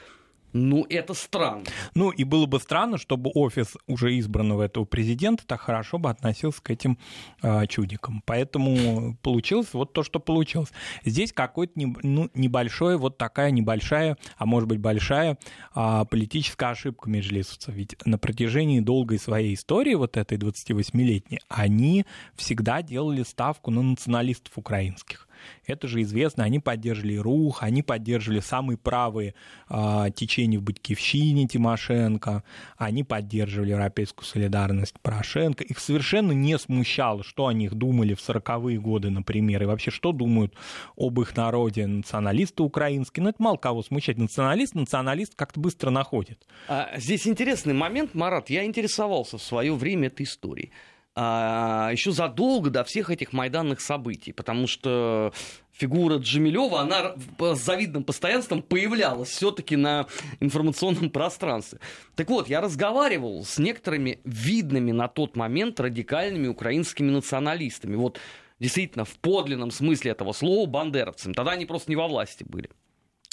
ну, 0.53 0.87
это 0.89 1.15
странно. 1.15 1.65
Ну, 1.95 2.11
и 2.11 2.25
было 2.25 2.47
бы 2.47 2.59
странно, 2.59 2.99
чтобы 2.99 3.31
офис 3.35 3.77
уже 3.87 4.19
избранного 4.19 4.63
этого 4.63 4.85
президента 4.85 5.47
так 5.47 5.61
хорошо 5.61 5.99
бы 5.99 6.11
относился 6.11 6.63
к 6.63 6.71
этим 6.71 6.99
э, 7.43 7.67
чудикам. 7.67 8.23
Поэтому 8.27 9.17
получилось 9.23 9.69
вот 9.73 9.93
то, 9.93 10.03
что 10.03 10.19
получилось. 10.19 10.71
Здесь 11.05 11.33
какой-то 11.33 11.73
не, 11.77 11.95
ну, 12.03 12.31
небольшой, 12.35 12.97
вот 12.97 13.19
такая 13.19 13.51
небольшая, 13.51 14.17
а 14.37 14.47
может 14.47 14.69
быть 14.69 14.81
большая 14.81 15.39
э, 15.75 16.05
политическая 16.11 16.71
ошибка 16.71 17.09
межлисовцев. 17.09 17.75
Ведь 17.75 17.97
на 18.05 18.19
протяжении 18.19 18.81
долгой 18.81 19.19
своей 19.19 19.55
истории, 19.55 19.95
вот 19.95 20.17
этой 20.17 20.39
28-летней, 20.39 21.41
они 21.49 22.05
всегда 22.35 22.83
делали 22.83 23.23
ставку 23.23 23.71
на 23.71 23.83
националистов 23.83 24.57
украинских. 24.57 25.29
Это 25.67 25.89
же 25.89 26.03
известно, 26.03 26.45
они 26.45 26.59
поддерживали 26.59 27.17
РУХ, 27.17 27.63
они 27.63 27.83
поддерживали 27.83 28.41
самые 28.41 28.77
правые 28.77 29.35
э, 29.69 30.07
течения 30.15 30.59
в 30.59 30.63
Батькивщине 30.63 31.47
Тимошенко, 31.47 32.45
они 32.77 33.05
поддерживали 33.05 33.71
европейскую 33.71 34.25
солидарность 34.25 34.95
Порошенко. 35.01 35.65
Их 35.65 35.79
совершенно 35.79 36.33
не 36.33 36.59
смущало, 36.59 37.23
что 37.25 37.47
о 37.47 37.53
них 37.53 37.75
думали 37.75 38.15
в 38.15 38.19
40-е 38.19 38.79
годы, 38.79 39.11
например, 39.11 39.63
и 39.63 39.67
вообще, 39.67 39.91
что 39.91 40.13
думают 40.13 40.55
об 40.97 41.21
их 41.21 41.37
народе 41.37 41.87
националисты 41.87 42.63
украинские. 42.63 43.23
Но 43.23 43.29
ну, 43.29 43.31
это 43.31 43.43
мало 43.43 43.57
кого 43.57 43.83
смущает. 43.83 44.19
Националист, 44.19 44.75
националист 44.75 45.35
как-то 45.35 45.61
быстро 45.61 45.91
находит. 45.91 46.47
А, 46.69 46.91
здесь 46.97 47.27
интересный 47.27 47.75
момент, 47.75 48.15
Марат. 48.15 48.51
Я 48.51 48.65
интересовался 48.65 49.39
в 49.39 49.43
свое 49.43 49.75
время 49.75 50.09
этой 50.09 50.25
историей 50.25 50.73
еще 51.21 52.13
задолго 52.13 52.71
до 52.71 52.85
всех 52.85 53.11
этих 53.11 53.33
майданных 53.33 53.81
событий, 53.81 54.33
потому 54.33 54.67
что 54.67 55.33
фигура 55.73 56.19
Джамилева, 56.19 56.81
она 56.81 57.15
с 57.39 57.59
завидным 57.59 58.05
постоянством 58.05 58.63
появлялась 58.63 59.31
все-таки 59.31 59.77
на 59.77 60.07
информационном 60.41 61.11
пространстве. 61.11 61.81
Так 62.17 62.29
вот, 62.31 62.49
я 62.49 62.61
разговаривал 62.61 63.45
с 63.45 63.59
некоторыми 63.59 64.21
видными 64.25 64.93
на 64.93 65.09
тот 65.09 65.37
момент 65.37 65.81
радикальными 65.81 66.49
украинскими 66.49 67.11
националистами. 67.11 67.97
Вот 67.97 68.19
действительно, 68.59 69.05
в 69.05 69.19
подлинном 69.19 69.71
смысле 69.71 70.13
этого 70.13 70.33
слова, 70.33 70.67
бандеровцами. 70.67 71.33
Тогда 71.33 71.53
они 71.53 71.67
просто 71.67 71.91
не 71.91 71.97
во 71.97 72.09
власти 72.09 72.45
были. 72.45 72.71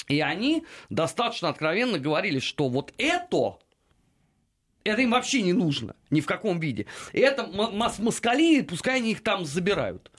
И 0.08 0.20
они 0.20 0.64
достаточно 0.88 1.50
откровенно 1.50 1.98
говорили, 1.98 2.38
что 2.38 2.68
вот 2.68 2.92
это 2.96 3.58
это 4.88 5.02
им 5.02 5.10
вообще 5.10 5.42
не 5.42 5.52
нужно, 5.52 5.94
ни 6.10 6.20
в 6.20 6.26
каком 6.26 6.60
виде. 6.60 6.86
Это 7.12 7.46
москали, 7.46 8.62
пускай 8.62 8.96
они 8.96 9.12
их 9.12 9.22
там 9.22 9.44
забирают. 9.44 10.10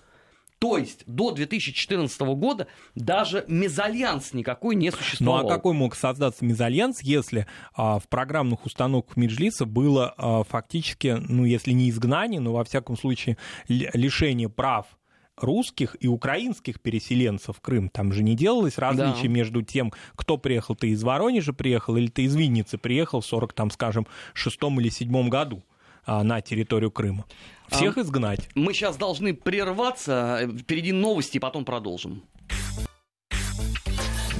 То 0.60 0.77
есть 0.77 1.03
до 1.05 1.32
2014 1.32 2.19
года 2.21 2.67
даже 2.93 3.45
мезальянс 3.47 4.34
никакой 4.34 4.75
не 4.75 4.91
существовал. 4.91 5.43
Ну 5.43 5.47
а 5.47 5.55
какой 5.55 5.73
мог 5.73 5.95
создаться 5.95 6.43
мезальянс, 6.43 7.01
если 7.01 7.47
а, 7.73 7.97
в 7.99 8.10
программных 8.10 8.65
установках 8.65 9.15
Меджлиса 9.15 9.65
было 9.65 10.13
а, 10.17 10.43
фактически, 10.43 11.17
ну 11.17 11.45
если 11.45 11.71
не 11.71 11.89
изгнание, 11.89 12.41
но 12.41 12.51
во 12.51 12.65
всяком 12.65 12.97
случае 12.97 13.38
лишение 13.67 14.49
прав 14.49 14.86
русских 15.41 15.95
и 15.99 16.08
украинских 16.08 16.80
переселенцев 16.80 17.58
в 17.58 17.62
Крым. 17.62 17.89
Там 17.89 18.13
же 18.13 18.23
не 18.23 18.36
делалось 18.36 18.78
различия 18.78 19.28
да. 19.28 19.34
между 19.34 19.62
тем, 19.62 19.91
кто 20.15 20.38
приехал, 20.38 20.75
ты 20.75 20.89
из 20.89 21.04
Воронежа 21.04 21.54
приехал 21.54 21.97
или 21.97 22.08
ты 22.08 22.23
из 22.23 22.36
Винницы 22.36 22.78
приехал 22.78 23.21
в 23.21 23.25
40, 23.25 23.54
там, 23.54 23.71
скажем, 23.71 24.08
шестом 24.34 24.80
или 24.80 24.89
седьмом 24.89 25.30
году 25.30 25.63
а, 26.06 26.23
на 26.23 26.41
территорию 26.41 26.91
Крыма. 26.91 27.25
Всех 27.67 27.97
а, 27.97 28.02
изгнать. 28.02 28.49
Мы 28.56 28.73
сейчас 28.73 28.97
должны 28.97 29.34
прерваться. 29.34 30.49
Впереди 30.60 30.91
новости, 30.91 31.38
потом 31.38 31.65
продолжим. 31.65 32.23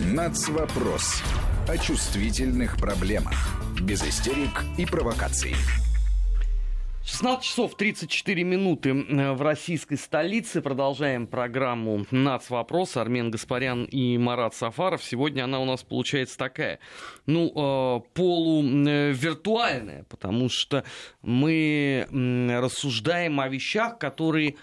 Нацвопрос. 0.06 1.22
О 1.68 1.78
чувствительных 1.78 2.78
проблемах. 2.78 3.34
Без 3.82 4.04
истерик 4.04 4.64
и 4.78 4.86
провокаций. 4.86 5.56
16 7.10 7.43
часов 7.43 7.76
34 7.76 8.43
минуты 8.43 8.91
э, 8.91 9.34
в 9.34 9.41
российской 9.41 9.95
столице. 9.95 10.62
Продолжаем 10.62 11.26
программу 11.26 12.06
«Нац. 12.12 12.52
Армен 12.52 13.32
Гаспарян 13.32 13.86
и 13.86 14.19
Марат 14.19 14.54
Сафаров. 14.54 15.04
Сегодня 15.04 15.45
она 15.45 15.60
у 15.60 15.65
нас 15.65 15.82
получается 15.82 16.38
такая, 16.38 16.78
ну, 17.26 17.48
э, 17.48 18.02
полувиртуальная, 18.13 20.04
потому 20.04 20.50
что 20.50 20.84
мы 21.24 22.08
рассуждаем 22.62 23.39
о 23.39 23.50
вещах, 23.50 23.98
которые 23.98 24.58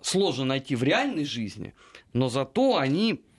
сложно 0.00 0.44
найти 0.44 0.74
в 0.74 0.82
реальной 0.82 1.24
жизни, 1.24 1.72
но 2.12 2.28
зато 2.28 2.78
они 2.78 3.12
Э, 3.12 3.35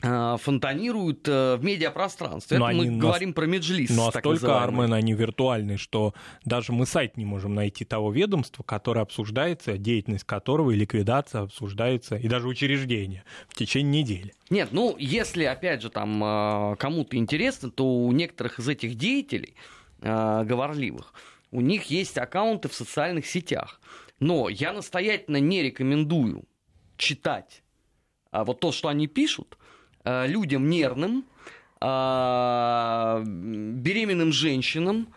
фонтанируют 0.00 1.26
э, 1.26 1.56
в 1.56 1.64
медиапространстве. 1.64 2.58
Это 2.58 2.66
мы 2.66 2.90
нас... 2.90 3.00
говорим 3.00 3.32
про 3.32 3.46
Меджлис. 3.46 3.90
Ну 3.90 4.08
а 4.08 4.12
столько, 4.12 4.62
Армен, 4.62 4.92
они 4.92 5.14
виртуальные, 5.14 5.78
что 5.78 6.14
даже 6.44 6.72
мы 6.72 6.84
сайт 6.86 7.16
не 7.16 7.24
можем 7.24 7.54
найти 7.54 7.84
того 7.84 8.12
ведомства, 8.12 8.62
которое 8.62 9.00
обсуждается, 9.00 9.78
деятельность 9.78 10.24
которого 10.24 10.72
и 10.72 10.76
ликвидация 10.76 11.42
обсуждается, 11.42 12.16
и 12.16 12.28
даже 12.28 12.46
учреждение 12.46 13.24
в 13.48 13.54
течение 13.54 14.02
недели. 14.02 14.34
Нет, 14.50 14.68
ну 14.72 14.96
если, 14.98 15.44
опять 15.44 15.80
же, 15.80 15.88
там 15.88 16.22
э, 16.22 16.76
кому-то 16.76 17.16
интересно, 17.16 17.70
то 17.70 17.86
у 17.86 18.12
некоторых 18.12 18.58
из 18.58 18.68
этих 18.68 18.96
деятелей 18.96 19.54
говорливых, 19.98 21.14
у 21.50 21.62
них 21.62 21.84
есть 21.84 22.18
аккаунты 22.18 22.68
в 22.68 22.74
социальных 22.74 23.26
сетях. 23.26 23.80
Но 24.20 24.50
я 24.50 24.74
настоятельно 24.74 25.38
не 25.38 25.62
рекомендую 25.62 26.44
читать 26.98 27.62
а 28.30 28.44
вот 28.44 28.60
то, 28.60 28.72
что 28.72 28.88
они 28.88 29.06
пишут, 29.06 29.56
Э, 29.56 29.65
людям 30.06 30.70
нервным, 30.70 31.24
э, 31.80 33.22
беременным 33.26 34.32
женщинам, 34.32 35.08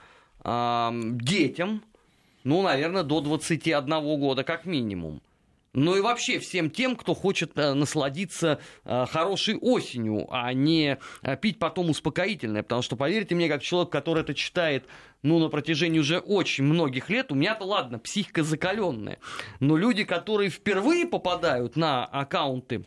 э, 0.43 0.89
детям, 0.93 1.83
ну, 2.43 2.61
наверное, 2.61 3.03
до 3.03 3.21
21 3.21 4.17
года 4.17 4.43
как 4.43 4.65
минимум. 4.65 5.21
Ну 5.73 5.95
и 5.95 6.01
вообще 6.01 6.39
всем 6.39 6.71
тем, 6.71 6.95
кто 6.95 7.13
хочет 7.13 7.55
насладиться 7.55 8.59
хорошей 8.83 9.55
осенью, 9.55 10.25
а 10.31 10.51
не 10.51 10.97
пить 11.41 11.59
потом 11.59 11.91
успокоительное. 11.91 12.63
Потому 12.63 12.81
что, 12.81 12.95
поверьте 12.95 13.35
мне, 13.35 13.47
как 13.47 13.61
человек, 13.61 13.91
который 13.91 14.23
это 14.23 14.33
читает 14.33 14.85
ну, 15.21 15.39
на 15.39 15.49
протяжении 15.49 15.99
уже 15.99 16.19
очень 16.19 16.63
многих 16.63 17.09
лет, 17.09 17.31
у 17.31 17.35
меня-то, 17.35 17.65
ладно, 17.65 17.99
психика 17.99 18.43
закаленная. 18.43 19.19
Но 19.59 19.77
люди, 19.77 20.03
которые 20.05 20.49
впервые 20.49 21.05
попадают 21.05 21.75
на 21.75 22.05
аккаунты 22.05 22.85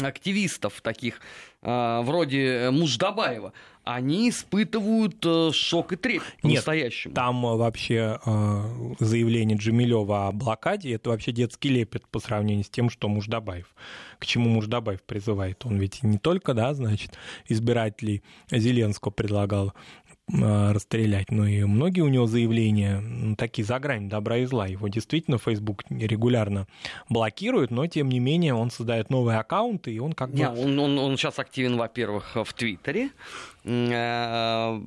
активистов 0.00 0.80
таких, 0.80 1.20
э, 1.62 2.00
вроде 2.02 2.70
Муждабаева, 2.70 3.52
они 3.84 4.28
испытывают 4.28 5.24
э, 5.24 5.50
шок 5.52 5.92
и 5.92 5.96
трепет 5.96 6.36
по-настоящему. 6.42 7.14
Там 7.14 7.44
э, 7.46 7.56
вообще 7.56 8.20
заявление 8.98 9.56
Джамилева 9.56 10.28
о 10.28 10.32
блокаде, 10.32 10.94
это 10.94 11.10
вообще 11.10 11.32
детский 11.32 11.68
лепет 11.70 12.06
по 12.08 12.20
сравнению 12.20 12.64
с 12.64 12.70
тем, 12.70 12.90
что 12.90 13.08
Муждабаев. 13.08 13.74
К 14.18 14.26
чему 14.26 14.48
Муждабаев 14.50 15.02
призывает? 15.02 15.64
Он 15.64 15.78
ведь 15.78 16.02
не 16.02 16.18
только, 16.18 16.54
да, 16.54 16.74
значит, 16.74 17.12
избирателей 17.48 18.22
Зеленского 18.50 19.10
предлагал 19.10 19.72
Э, 20.07 20.07
расстрелять. 20.28 21.30
Но 21.30 21.46
и 21.46 21.64
многие 21.64 22.00
у 22.02 22.08
него 22.08 22.26
заявления 22.26 23.00
ну, 23.00 23.36
такие 23.36 23.64
за 23.64 23.78
грань 23.78 24.08
добра 24.08 24.38
и 24.38 24.44
зла. 24.44 24.66
Его 24.66 24.88
действительно 24.88 25.38
Facebook 25.38 25.84
регулярно 25.90 26.66
блокирует, 27.08 27.70
но 27.70 27.86
тем 27.86 28.08
не 28.08 28.20
менее 28.20 28.54
он 28.54 28.70
создает 28.70 29.10
новые 29.10 29.38
аккаунты, 29.38 29.92
и 29.92 29.98
он 29.98 30.12
как 30.12 30.30
бы... 30.30 30.46
он, 30.46 30.78
он, 30.78 30.98
он 30.98 31.16
сейчас 31.16 31.38
активен, 31.38 31.76
во-первых, 31.76 32.36
в 32.36 32.52
Твиттере, 32.54 33.10
э, 33.64 34.80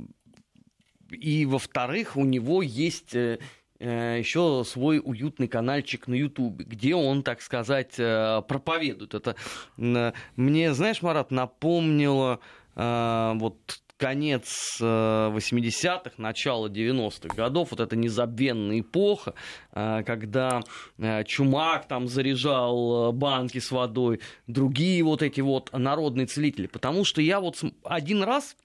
и, 1.11 1.45
во-вторых, 1.45 2.15
у 2.15 2.23
него 2.23 2.61
есть 2.61 3.15
э, 3.15 3.39
э, 3.79 4.17
еще 4.19 4.63
свой 4.65 5.01
уютный 5.03 5.47
каналчик 5.47 6.07
на 6.07 6.15
Ютубе, 6.15 6.65
где 6.65 6.95
он, 6.95 7.23
так 7.23 7.41
сказать, 7.41 7.95
проповедует. 7.95 9.13
Это 9.13 9.35
мне, 9.77 10.73
знаешь, 10.73 11.01
Марат, 11.01 11.31
напомнило 11.31 12.39
вот 12.75 13.81
конец 14.01 14.81
80-х, 14.81 16.09
э, 16.09 16.11
начало 16.17 16.67
90-х 16.69 17.35
годов, 17.35 17.69
вот 17.69 17.79
эта 17.79 17.95
незабвенная 17.95 18.79
эпоха, 18.79 19.35
э, 19.73 20.01
когда 20.03 20.61
э, 20.97 21.23
Чумак 21.25 21.87
там 21.87 22.07
заряжал 22.07 23.13
банки 23.13 23.59
с 23.59 23.69
водой, 23.69 24.19
другие 24.47 25.03
вот 25.03 25.21
эти 25.21 25.41
вот 25.41 25.71
народные 25.71 26.25
целители. 26.25 26.65
Потому 26.65 27.05
что 27.05 27.21
я 27.21 27.39
вот 27.39 27.61
один 27.83 28.23
раз 28.23 28.57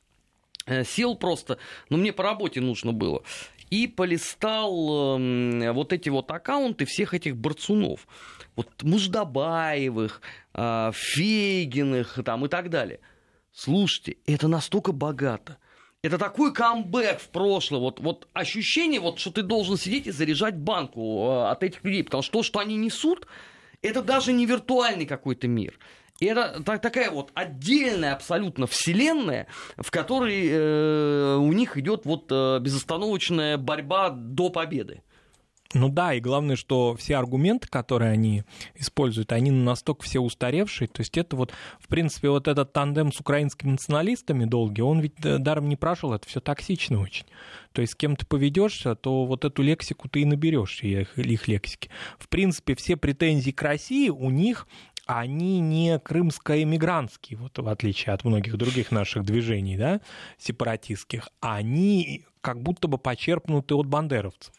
сел 0.85 1.15
просто, 1.17 1.59
ну 1.91 1.99
мне 1.99 2.13
по 2.15 2.23
работе 2.25 2.63
нужно 2.63 2.93
было, 2.93 3.23
и 3.69 3.87
полистал 3.87 5.17
эм, 5.17 5.75
вот 5.75 5.93
эти 5.93 6.09
вот 6.09 6.31
аккаунты 6.31 6.87
всех 6.87 7.13
этих 7.13 7.37
борцунов. 7.37 8.09
Вот 8.57 8.83
Муждабаевых, 8.83 10.23
Фейгиных 10.55 12.19
там 12.25 12.47
и 12.47 12.49
так 12.49 12.71
далее– 12.71 13.01
Слушайте, 13.57 14.19
это 14.27 14.49
настолько 14.49 14.93
богато. 14.93 15.57
Это 16.03 16.19
такой 16.19 16.53
камбэк 16.53 17.19
в 17.19 17.31
прошлое. 17.31 17.81
Вот, 17.81 18.01
вот 18.01 18.29
ощущение, 18.35 19.01
вот, 19.01 19.19
что 19.19 19.31
ты 19.31 19.43
должен 19.43 19.79
сидеть 19.79 20.07
и 20.07 20.11
заряжать 20.11 20.59
банку 20.59 21.01
э, 21.01 21.49
от 21.49 21.63
этих 21.63 21.83
людей. 21.83 22.05
Потому 22.05 22.23
что 22.23 22.33
то, 22.33 22.43
что 22.43 22.59
они 22.59 22.77
несут, 22.77 23.27
это 23.81 24.03
даже 24.03 24.35
не 24.35 24.45
виртуальный 24.45 25.07
какой-то 25.07 25.49
мир. 25.49 25.79
Это 26.21 26.63
так, 26.67 26.83
такая 26.83 27.11
вот 27.11 27.31
отдельная 27.33 28.13
абсолютно 28.13 28.67
вселенная, 28.67 29.47
в 29.79 29.91
которой 29.91 30.49
э, 30.51 31.37
у 31.37 31.51
них 31.55 31.79
идет 31.79 32.05
вот 32.05 32.27
э, 32.31 32.59
безостановочная 32.61 33.57
борьба 33.57 34.11
до 34.11 34.51
победы. 34.51 35.03
Ну 35.75 35.89
да, 35.89 36.15
и 36.15 36.21
главное, 36.21 36.57
что 36.57 36.95
все 36.97 37.17
аргументы, 37.17 37.69
которые 37.69 38.13
они 38.13 38.45
используют, 38.75 39.33
они 39.33 39.51
настолько 39.51 40.03
все 40.05 40.21
устаревшие. 40.21 40.89
То 40.89 41.01
есть 41.01 41.17
это 41.19 41.37
вот, 41.37 41.53
в 41.81 41.89
принципе, 41.89 42.31
вот 42.31 42.49
этот 42.49 42.73
тандем 42.73 43.13
с 43.13 43.21
украинскими 43.21 43.73
националистами 43.73 44.45
долгий, 44.45 44.83
он 44.83 45.01
ведь 45.01 45.15
даром 45.17 45.69
не 45.69 45.77
прошел, 45.77 46.13
это 46.13 46.27
все 46.29 46.41
токсично 46.41 47.01
очень. 47.01 47.27
То 47.73 47.83
есть 47.83 47.93
с 47.95 47.97
кем 47.97 48.17
ты 48.17 48.25
поведешься, 48.25 48.95
то 48.95 49.27
вот 49.27 49.45
эту 49.45 49.63
лексику 49.63 50.09
ты 50.09 50.23
и 50.23 50.25
наберешь, 50.25 50.83
их, 50.83 51.19
их 51.19 51.49
лексики. 51.49 51.91
В 52.19 52.29
принципе, 52.29 52.75
все 52.75 52.97
претензии 52.97 53.51
к 53.51 53.63
России 53.63 54.09
у 54.09 54.31
них 54.31 54.67
они 55.07 55.61
не 55.61 55.99
крымско-эмигрантские, 55.99 57.37
вот 57.37 57.59
в 57.59 57.69
отличие 57.69 58.13
от 58.13 58.25
многих 58.25 58.57
других 58.57 58.91
наших 58.91 59.25
движений, 59.25 59.77
да, 59.77 60.01
сепаратистских, 60.37 61.29
они 61.41 62.25
как 62.41 62.61
будто 62.61 62.89
бы 62.89 62.99
почерпнуты 62.99 63.75
от 63.75 63.87
бандеровцев. 63.87 64.53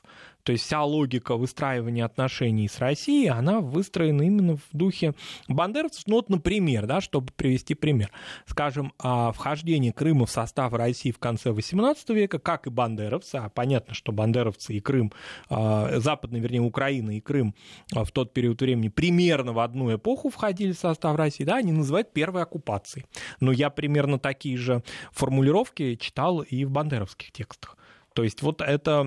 То 0.48 0.54
есть 0.54 0.64
вся 0.64 0.82
логика 0.82 1.36
выстраивания 1.36 2.06
отношений 2.06 2.70
с 2.70 2.80
Россией, 2.80 3.28
она 3.28 3.60
выстроена 3.60 4.22
именно 4.22 4.56
в 4.56 4.62
духе 4.72 5.14
бандеровцев. 5.50 6.04
Ну 6.08 6.16
вот, 6.16 6.30
например, 6.30 6.86
да, 6.86 7.02
чтобы 7.02 7.34
привести 7.36 7.76
пример. 7.76 8.12
Скажем, 8.46 8.94
вхождение 8.98 9.92
Крыма 9.92 10.26
в 10.26 10.32
состав 10.32 10.72
России 10.72 11.12
в 11.12 11.20
конце 11.20 11.50
XVIII 11.50 11.98
века, 12.16 12.40
как 12.40 12.66
и 12.66 12.70
бандеровцы, 12.70 13.36
а 13.36 13.50
понятно, 13.50 13.94
что 13.94 14.14
бандеровцы 14.14 14.74
и 14.74 14.80
Крым, 14.80 15.12
а, 15.50 16.00
западная, 16.00 16.40
вернее, 16.40 16.62
Украина 16.62 17.18
и 17.18 17.20
Крым 17.20 17.54
а, 17.94 18.06
в 18.06 18.14
тот 18.14 18.32
период 18.32 18.62
времени 18.62 18.88
примерно 18.88 19.52
в 19.52 19.60
одну 19.60 19.94
эпоху 19.94 20.30
входили 20.30 20.72
в 20.72 20.80
состав 20.80 21.18
России, 21.18 21.44
да, 21.44 21.58
они 21.58 21.74
называют 21.74 22.14
первой 22.14 22.44
оккупацией. 22.44 23.06
Но 23.42 23.52
я 23.52 23.70
примерно 23.70 24.18
такие 24.18 24.56
же 24.56 24.82
формулировки 25.12 25.96
читал 25.96 26.40
и 26.40 26.64
в 26.64 26.72
бандеровских 26.72 27.34
текстах. 27.34 27.78
То 28.18 28.24
есть 28.24 28.42
вот 28.42 28.62
эта 28.62 29.02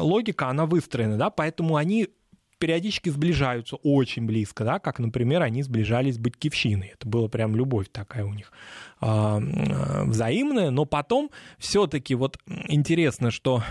логика, 0.00 0.46
она 0.48 0.64
выстроена, 0.64 1.18
да, 1.18 1.28
поэтому 1.28 1.74
они 1.74 2.10
периодически 2.60 3.08
сближаются 3.08 3.74
очень 3.74 4.26
близко, 4.26 4.62
да, 4.62 4.78
как, 4.78 5.00
например, 5.00 5.42
они 5.42 5.64
сближались 5.64 6.14
с 6.14 6.18
Батькивщиной. 6.18 6.92
Это 6.94 7.08
была 7.08 7.26
прям 7.26 7.56
любовь 7.56 7.88
такая 7.90 8.24
у 8.24 8.32
них 8.32 8.52
э, 9.00 10.04
взаимная, 10.04 10.70
но 10.70 10.84
потом 10.84 11.32
все-таки 11.58 12.14
вот 12.14 12.38
интересно, 12.68 13.32
что 13.32 13.64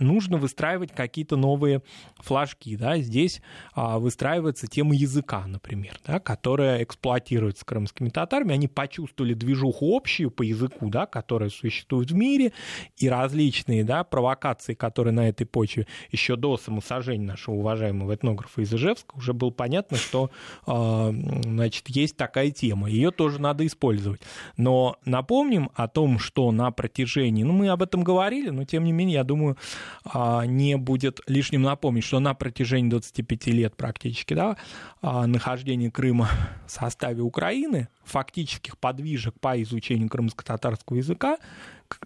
нужно 0.00 0.36
выстраивать 0.36 0.92
какие-то 0.92 1.36
новые 1.36 1.82
флажки. 2.18 2.76
Да? 2.76 2.98
Здесь 2.98 3.40
а, 3.74 3.98
выстраивается 3.98 4.66
тема 4.66 4.94
языка, 4.94 5.46
например, 5.46 5.98
да, 6.06 6.18
которая 6.18 6.82
эксплуатируется 6.82 7.64
крымскими 7.64 8.08
татарами. 8.08 8.54
Они 8.54 8.68
почувствовали 8.68 9.34
движуху 9.34 9.96
общую 9.96 10.30
по 10.30 10.42
языку, 10.42 10.88
да, 10.88 11.06
которая 11.06 11.50
существует 11.50 12.10
в 12.10 12.14
мире, 12.14 12.52
и 12.96 13.08
различные 13.08 13.84
да, 13.84 14.04
провокации, 14.04 14.74
которые 14.74 15.12
на 15.12 15.28
этой 15.28 15.46
почве 15.46 15.86
еще 16.10 16.36
до 16.36 16.56
самосожжения 16.56 17.26
нашего 17.26 17.56
уважаемого 17.56 18.14
этнографа 18.14 18.60
из 18.62 18.72
Ижевска 18.72 19.16
уже 19.16 19.32
было 19.32 19.50
понятно, 19.50 19.96
что 19.96 20.30
а, 20.66 21.12
значит, 21.12 21.88
есть 21.88 22.16
такая 22.16 22.50
тема. 22.50 22.88
Ее 22.88 23.10
тоже 23.10 23.40
надо 23.40 23.66
использовать. 23.66 24.20
Но 24.56 24.96
напомним 25.04 25.70
о 25.74 25.88
том, 25.88 26.18
что 26.18 26.50
на 26.52 26.70
протяжении, 26.70 27.42
ну 27.42 27.52
мы 27.52 27.68
об 27.68 27.82
этом 27.82 28.02
говорили, 28.02 28.50
но 28.50 28.64
тем 28.64 28.84
не 28.84 28.92
менее, 28.92 29.14
я 29.14 29.24
думаю, 29.24 29.56
не 30.04 30.76
будет 30.76 31.20
лишним 31.26 31.62
напомнить, 31.62 32.04
что 32.04 32.20
на 32.20 32.34
протяжении 32.34 32.90
25 32.90 33.46
лет 33.48 33.76
практически 33.76 34.34
да, 34.34 34.56
а, 35.02 35.26
нахождения 35.26 35.90
Крыма 35.90 36.28
в 36.66 36.70
составе 36.70 37.22
Украины, 37.22 37.88
фактических 38.04 38.78
подвижек 38.78 39.38
по 39.40 39.60
изучению 39.62 40.08
крымско-татарского 40.08 40.96
языка, 40.96 41.38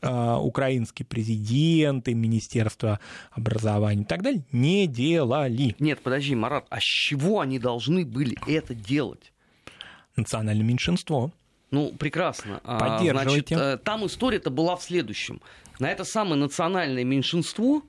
а, 0.02 0.38
украинские 0.38 1.06
президенты, 1.06 2.14
Министерство 2.14 3.00
образования 3.30 4.02
и 4.02 4.06
так 4.06 4.22
далее 4.22 4.44
не 4.52 4.86
делали. 4.86 5.74
Нет, 5.78 6.00
подожди, 6.00 6.34
Марат, 6.34 6.66
а 6.70 6.80
с 6.80 6.84
чего 6.84 7.40
они 7.40 7.58
должны 7.58 8.04
были 8.04 8.36
это 8.46 8.74
делать? 8.74 9.32
Национальное 10.16 10.64
меньшинство. 10.64 11.32
Ну, 11.70 11.92
прекрасно. 11.98 12.60
Поддерживайте. 12.62 13.56
Значит, 13.56 13.80
э, 13.80 13.84
там 13.84 14.06
история-то 14.06 14.50
была 14.50 14.76
в 14.76 14.82
следующем 14.82 15.40
на 15.78 15.90
это 15.90 16.04
самое 16.04 16.36
национальное 16.36 17.04
меньшинство 17.04 17.82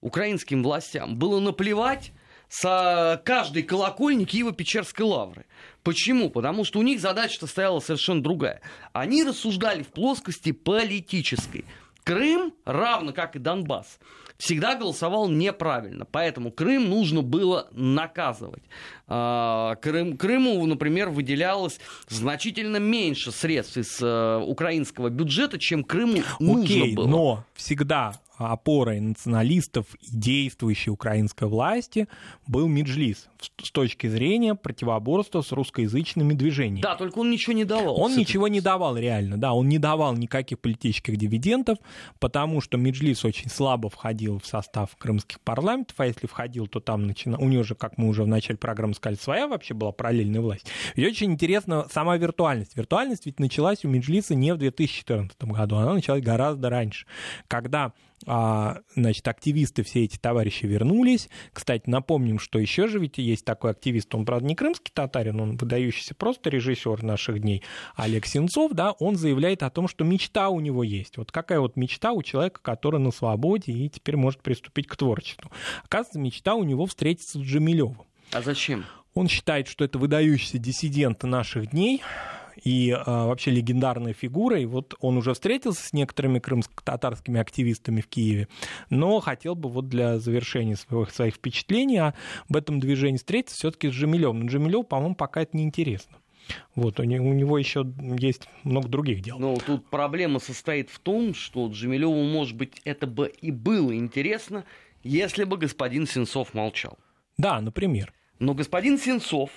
украинским 0.00 0.62
властям 0.62 1.16
было 1.16 1.40
наплевать 1.40 2.12
с 2.48 3.22
каждой 3.24 3.62
колокольни 3.62 4.26
Киево-Печерской 4.26 5.04
лавры. 5.04 5.46
Почему? 5.82 6.28
Потому 6.28 6.64
что 6.64 6.78
у 6.78 6.82
них 6.82 7.00
задача-то 7.00 7.46
стояла 7.46 7.80
совершенно 7.80 8.22
другая. 8.22 8.60
Они 8.92 9.24
рассуждали 9.24 9.82
в 9.82 9.88
плоскости 9.88 10.52
политической. 10.52 11.64
Крым, 12.04 12.52
равно 12.64 13.12
как 13.12 13.36
и 13.36 13.38
Донбасс, 13.38 13.98
всегда 14.38 14.74
голосовал 14.74 15.28
неправильно. 15.28 16.04
Поэтому 16.04 16.50
Крым 16.50 16.88
нужно 16.90 17.22
было 17.22 17.68
наказывать. 17.72 18.64
А, 19.06 19.76
Крым, 19.76 20.16
Крыму, 20.16 20.64
например, 20.66 21.10
выделялось 21.10 21.78
значительно 22.08 22.78
меньше 22.78 23.30
средств 23.30 23.76
из 23.76 23.98
э, 24.00 24.38
украинского 24.38 25.10
бюджета, 25.10 25.58
чем 25.58 25.84
Крыму 25.84 26.22
нужно 26.40 26.62
Окей, 26.64 26.94
было. 26.94 27.06
но 27.06 27.44
всегда 27.54 28.14
опорой 28.38 29.00
националистов 29.00 29.86
и 30.00 30.06
действующей 30.10 30.90
украинской 30.90 31.48
власти 31.48 32.08
был 32.46 32.68
Меджлис 32.68 33.28
с 33.40 33.70
точки 33.70 34.06
зрения 34.06 34.54
противоборства 34.54 35.42
с 35.42 35.52
русскоязычными 35.52 36.34
движениями. 36.34 36.82
Да, 36.82 36.96
только 36.96 37.18
он 37.18 37.30
ничего 37.30 37.52
не 37.52 37.64
давал. 37.64 38.00
Он 38.00 38.16
ничего 38.16 38.48
не 38.48 38.60
давал 38.60 38.96
реально, 38.96 39.36
да, 39.36 39.52
он 39.52 39.68
не 39.68 39.78
давал 39.78 40.14
никаких 40.16 40.60
политических 40.60 41.16
дивидендов, 41.16 41.78
потому 42.18 42.60
что 42.60 42.78
Меджлис 42.78 43.24
очень 43.24 43.50
слабо 43.50 43.88
входил 43.88 44.38
в 44.38 44.46
состав 44.46 44.96
крымских 44.96 45.40
парламентов, 45.40 45.98
а 45.98 46.06
если 46.06 46.26
входил, 46.26 46.66
то 46.66 46.80
там 46.80 47.06
начина... 47.06 47.38
у 47.38 47.48
него 47.48 47.62
же, 47.62 47.74
как 47.74 47.98
мы 47.98 48.08
уже 48.08 48.24
в 48.24 48.28
начале 48.28 48.58
программы 48.58 48.94
сказали, 48.94 49.18
своя 49.18 49.48
вообще 49.48 49.74
была 49.74 49.92
параллельная 49.92 50.40
власть. 50.40 50.66
И 50.94 51.06
очень 51.06 51.32
интересно 51.32 51.86
сама 51.90 52.16
виртуальность. 52.16 52.76
Виртуальность 52.76 53.26
ведь 53.26 53.40
началась 53.40 53.84
у 53.84 53.88
Меджлиса 53.88 54.34
не 54.34 54.54
в 54.54 54.58
2014 54.58 55.42
году, 55.44 55.76
она 55.76 55.94
началась 55.94 56.22
гораздо 56.22 56.70
раньше, 56.70 57.06
когда 57.48 57.92
а, 58.26 58.80
значит, 58.94 59.26
активисты, 59.28 59.82
все 59.82 60.04
эти 60.04 60.16
товарищи 60.16 60.66
вернулись. 60.66 61.28
Кстати, 61.52 61.88
напомним, 61.88 62.38
что 62.38 62.58
еще 62.58 62.88
же 62.88 62.98
ведь 62.98 63.18
есть 63.18 63.44
такой 63.44 63.72
активист, 63.72 64.14
он, 64.14 64.24
правда, 64.24 64.46
не 64.46 64.54
крымский 64.54 64.92
татарин, 64.94 65.40
он 65.40 65.56
выдающийся 65.56 66.14
просто 66.14 66.50
режиссер 66.50 67.02
наших 67.02 67.40
дней, 67.40 67.62
Олег 67.96 68.26
Сенцов, 68.26 68.72
да, 68.72 68.92
он 68.92 69.16
заявляет 69.16 69.62
о 69.62 69.70
том, 69.70 69.88
что 69.88 70.04
мечта 70.04 70.48
у 70.48 70.60
него 70.60 70.82
есть. 70.82 71.16
Вот 71.16 71.32
какая 71.32 71.60
вот 71.60 71.76
мечта 71.76 72.12
у 72.12 72.22
человека, 72.22 72.60
который 72.62 73.00
на 73.00 73.10
свободе 73.10 73.72
и 73.72 73.88
теперь 73.88 74.16
может 74.16 74.42
приступить 74.42 74.86
к 74.86 74.96
творчеству. 74.96 75.50
Оказывается, 75.84 76.18
мечта 76.18 76.54
у 76.54 76.64
него 76.64 76.86
встретиться 76.86 77.38
с 77.38 77.42
Джамилевым. 77.42 78.02
А 78.32 78.42
зачем? 78.42 78.84
Он 79.14 79.28
считает, 79.28 79.68
что 79.68 79.84
это 79.84 79.98
выдающийся 79.98 80.58
диссидент 80.58 81.22
наших 81.22 81.70
дней, 81.70 82.02
и 82.62 82.90
а, 82.90 83.26
вообще 83.26 83.50
легендарной 83.50 84.12
фигурой. 84.12 84.64
Вот 84.66 84.94
он 85.00 85.16
уже 85.16 85.34
встретился 85.34 85.82
с 85.86 85.92
некоторыми 85.92 86.38
крымско-татарскими 86.38 87.40
активистами 87.40 88.00
в 88.00 88.08
Киеве, 88.08 88.48
но 88.90 89.20
хотел 89.20 89.54
бы 89.54 89.68
вот 89.68 89.88
для 89.88 90.18
завершения 90.18 90.76
своих, 90.76 91.10
своих 91.10 91.34
впечатлений 91.34 91.98
об 91.98 92.14
этом 92.56 92.80
движении 92.80 93.18
встретиться 93.18 93.56
все-таки 93.56 93.88
с 93.88 93.92
Джамилем. 93.92 94.40
Но 94.40 94.46
Джамилев, 94.46 94.86
по-моему, 94.86 95.14
пока 95.14 95.42
это 95.42 95.56
неинтересно. 95.56 96.18
Вот, 96.74 96.98
у 97.00 97.04
него, 97.04 97.28
у 97.28 97.32
него 97.32 97.58
еще 97.58 97.86
есть 98.18 98.48
много 98.64 98.88
других 98.88 99.22
дел. 99.22 99.38
Но 99.38 99.56
тут 99.56 99.88
проблема 99.88 100.38
состоит 100.40 100.90
в 100.90 100.98
том, 100.98 101.34
что 101.34 101.68
Джемилеву, 101.68 102.22
может 102.24 102.56
быть, 102.56 102.80
это 102.84 103.06
бы 103.06 103.32
и 103.40 103.50
было 103.50 103.94
интересно, 103.96 104.64
если 105.02 105.44
бы 105.44 105.56
господин 105.56 106.06
Сенцов 106.06 106.54
молчал. 106.54 106.98
Да, 107.38 107.60
например. 107.60 108.12
Но 108.38 108.54
господин 108.54 108.98
Сенцов 108.98 109.50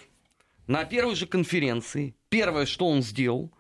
на 0.67 0.85
первой 0.85 1.15
же 1.15 1.27
конференции, 1.27 2.15
первое, 2.29 2.65
что 2.65 2.87
он 2.87 3.01
сделал, 3.01 3.51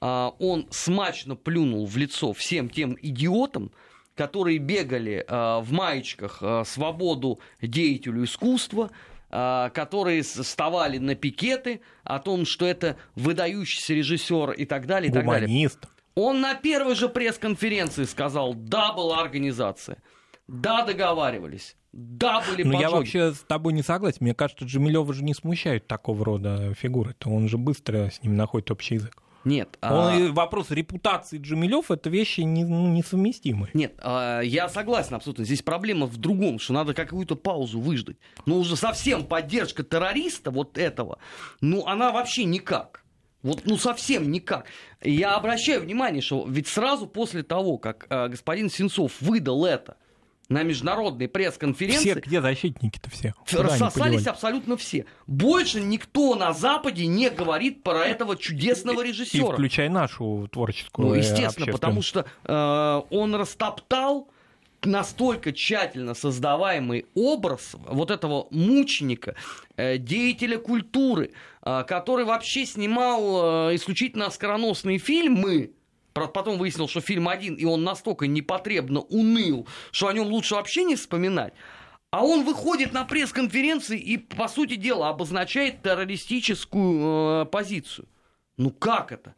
а, 0.00 0.34
он 0.38 0.66
смачно 0.70 1.36
плюнул 1.36 1.86
в 1.86 1.96
лицо 1.96 2.32
всем 2.32 2.70
тем 2.70 2.96
идиотам, 3.00 3.72
которые 4.14 4.58
бегали 4.58 5.24
а, 5.28 5.60
в 5.60 5.72
маечках 5.72 6.38
а, 6.40 6.64
«Свободу 6.64 7.40
деятелю 7.60 8.24
искусства», 8.24 8.90
которые 9.30 10.22
вставали 10.22 10.96
на 10.96 11.14
пикеты 11.14 11.82
о 12.02 12.18
том, 12.18 12.46
что 12.46 12.64
это 12.64 12.96
выдающийся 13.14 13.92
режиссер 13.92 14.52
и 14.52 14.64
так 14.64 14.86
далее. 14.86 15.10
И. 15.10 15.12
Так 15.12 15.26
далее. 15.26 15.68
Он 16.14 16.40
на 16.40 16.54
первой 16.54 16.94
же 16.94 17.10
пресс-конференции 17.10 18.04
сказал, 18.04 18.54
да, 18.54 18.94
была 18.94 19.20
организация, 19.20 20.02
да, 20.46 20.82
договаривались, 20.82 21.76
да, 21.92 22.42
были 22.46 22.62
Но 22.62 22.72
поджоги. 22.72 22.82
я 22.82 22.90
вообще 22.90 23.32
с 23.32 23.38
тобой 23.40 23.72
не 23.72 23.82
согласен. 23.82 24.18
Мне 24.20 24.34
кажется, 24.34 24.64
Джамилева 24.64 25.12
же 25.14 25.24
не 25.24 25.34
смущают 25.34 25.86
такого 25.86 26.24
рода 26.24 26.74
фигуры. 26.74 27.14
То 27.18 27.30
он 27.30 27.48
же 27.48 27.58
быстро 27.58 28.10
с 28.10 28.22
ним 28.22 28.36
находит 28.36 28.70
общий 28.70 28.94
язык. 28.94 29.22
Нет. 29.44 29.78
Он, 29.80 29.90
а... 29.90 30.32
Вопрос 30.32 30.70
репутации 30.70 31.38
Джамилев 31.38 31.90
это 31.90 32.10
вещи 32.10 32.40
не, 32.40 32.64
ну, 32.64 32.88
несовместимые. 32.88 33.70
Нет, 33.72 33.94
а, 33.98 34.40
я 34.40 34.68
согласен 34.68 35.14
абсолютно. 35.14 35.44
Здесь 35.44 35.62
проблема 35.62 36.06
в 36.06 36.18
другом, 36.18 36.58
что 36.58 36.74
надо 36.74 36.92
какую-то 36.92 37.36
паузу 37.36 37.80
выждать. 37.80 38.16
Но 38.46 38.58
уже 38.58 38.76
совсем 38.76 39.24
поддержка 39.24 39.82
террориста 39.84 40.50
вот 40.50 40.76
этого, 40.76 41.18
ну 41.60 41.86
она 41.86 42.12
вообще 42.12 42.44
никак. 42.44 43.04
Вот, 43.42 43.62
ну, 43.66 43.76
совсем 43.76 44.32
никак. 44.32 44.66
Я 45.00 45.36
обращаю 45.36 45.82
внимание, 45.82 46.20
что 46.20 46.44
ведь 46.48 46.66
сразу 46.66 47.06
после 47.06 47.44
того, 47.44 47.78
как 47.78 48.06
э, 48.10 48.28
господин 48.28 48.68
Сенцов 48.68 49.12
выдал 49.20 49.64
это, 49.64 49.96
на 50.48 50.62
международной 50.62 51.28
пресс-конференции... 51.28 52.12
Все 52.12 52.20
где 52.20 52.40
защитники-то 52.40 53.10
все? 53.10 53.34
рассосались 53.52 54.26
абсолютно 54.26 54.76
все. 54.76 55.04
Больше 55.26 55.80
никто 55.80 56.34
на 56.34 56.52
Западе 56.52 57.06
не 57.06 57.28
говорит 57.30 57.82
про 57.82 58.06
этого 58.06 58.36
чудесного 58.36 59.02
режиссера. 59.02 59.48
И 59.48 59.52
включая 59.52 59.90
нашу 59.90 60.48
творческую 60.50 61.08
Ну, 61.08 61.14
естественно, 61.14 61.66
потому 61.66 62.02
что 62.02 62.24
э, 62.44 63.02
он 63.10 63.34
растоптал 63.34 64.28
настолько 64.84 65.52
тщательно 65.52 66.14
создаваемый 66.14 67.06
образ 67.14 67.74
вот 67.86 68.10
этого 68.10 68.46
мученика, 68.50 69.34
э, 69.76 69.98
деятеля 69.98 70.58
культуры, 70.58 71.32
э, 71.62 71.84
который 71.86 72.24
вообще 72.24 72.64
снимал 72.64 73.70
э, 73.70 73.74
исключительно 73.74 74.26
оскароносные 74.26 74.98
фильмы, 74.98 75.72
потом 76.26 76.58
выяснил, 76.58 76.88
что 76.88 77.00
фильм 77.00 77.28
один, 77.28 77.54
и 77.54 77.64
он 77.64 77.84
настолько 77.84 78.26
непотребно 78.26 79.00
уныл, 79.00 79.66
что 79.92 80.08
о 80.08 80.12
нем 80.12 80.26
лучше 80.26 80.54
вообще 80.54 80.84
не 80.84 80.96
вспоминать. 80.96 81.52
А 82.10 82.24
он 82.24 82.44
выходит 82.44 82.92
на 82.92 83.04
пресс-конференции 83.04 83.98
и, 83.98 84.16
по 84.16 84.48
сути 84.48 84.76
дела, 84.76 85.10
обозначает 85.10 85.82
террористическую 85.82 87.42
э, 87.42 87.46
позицию. 87.46 88.08
Ну 88.56 88.70
как 88.70 89.12
это? 89.12 89.34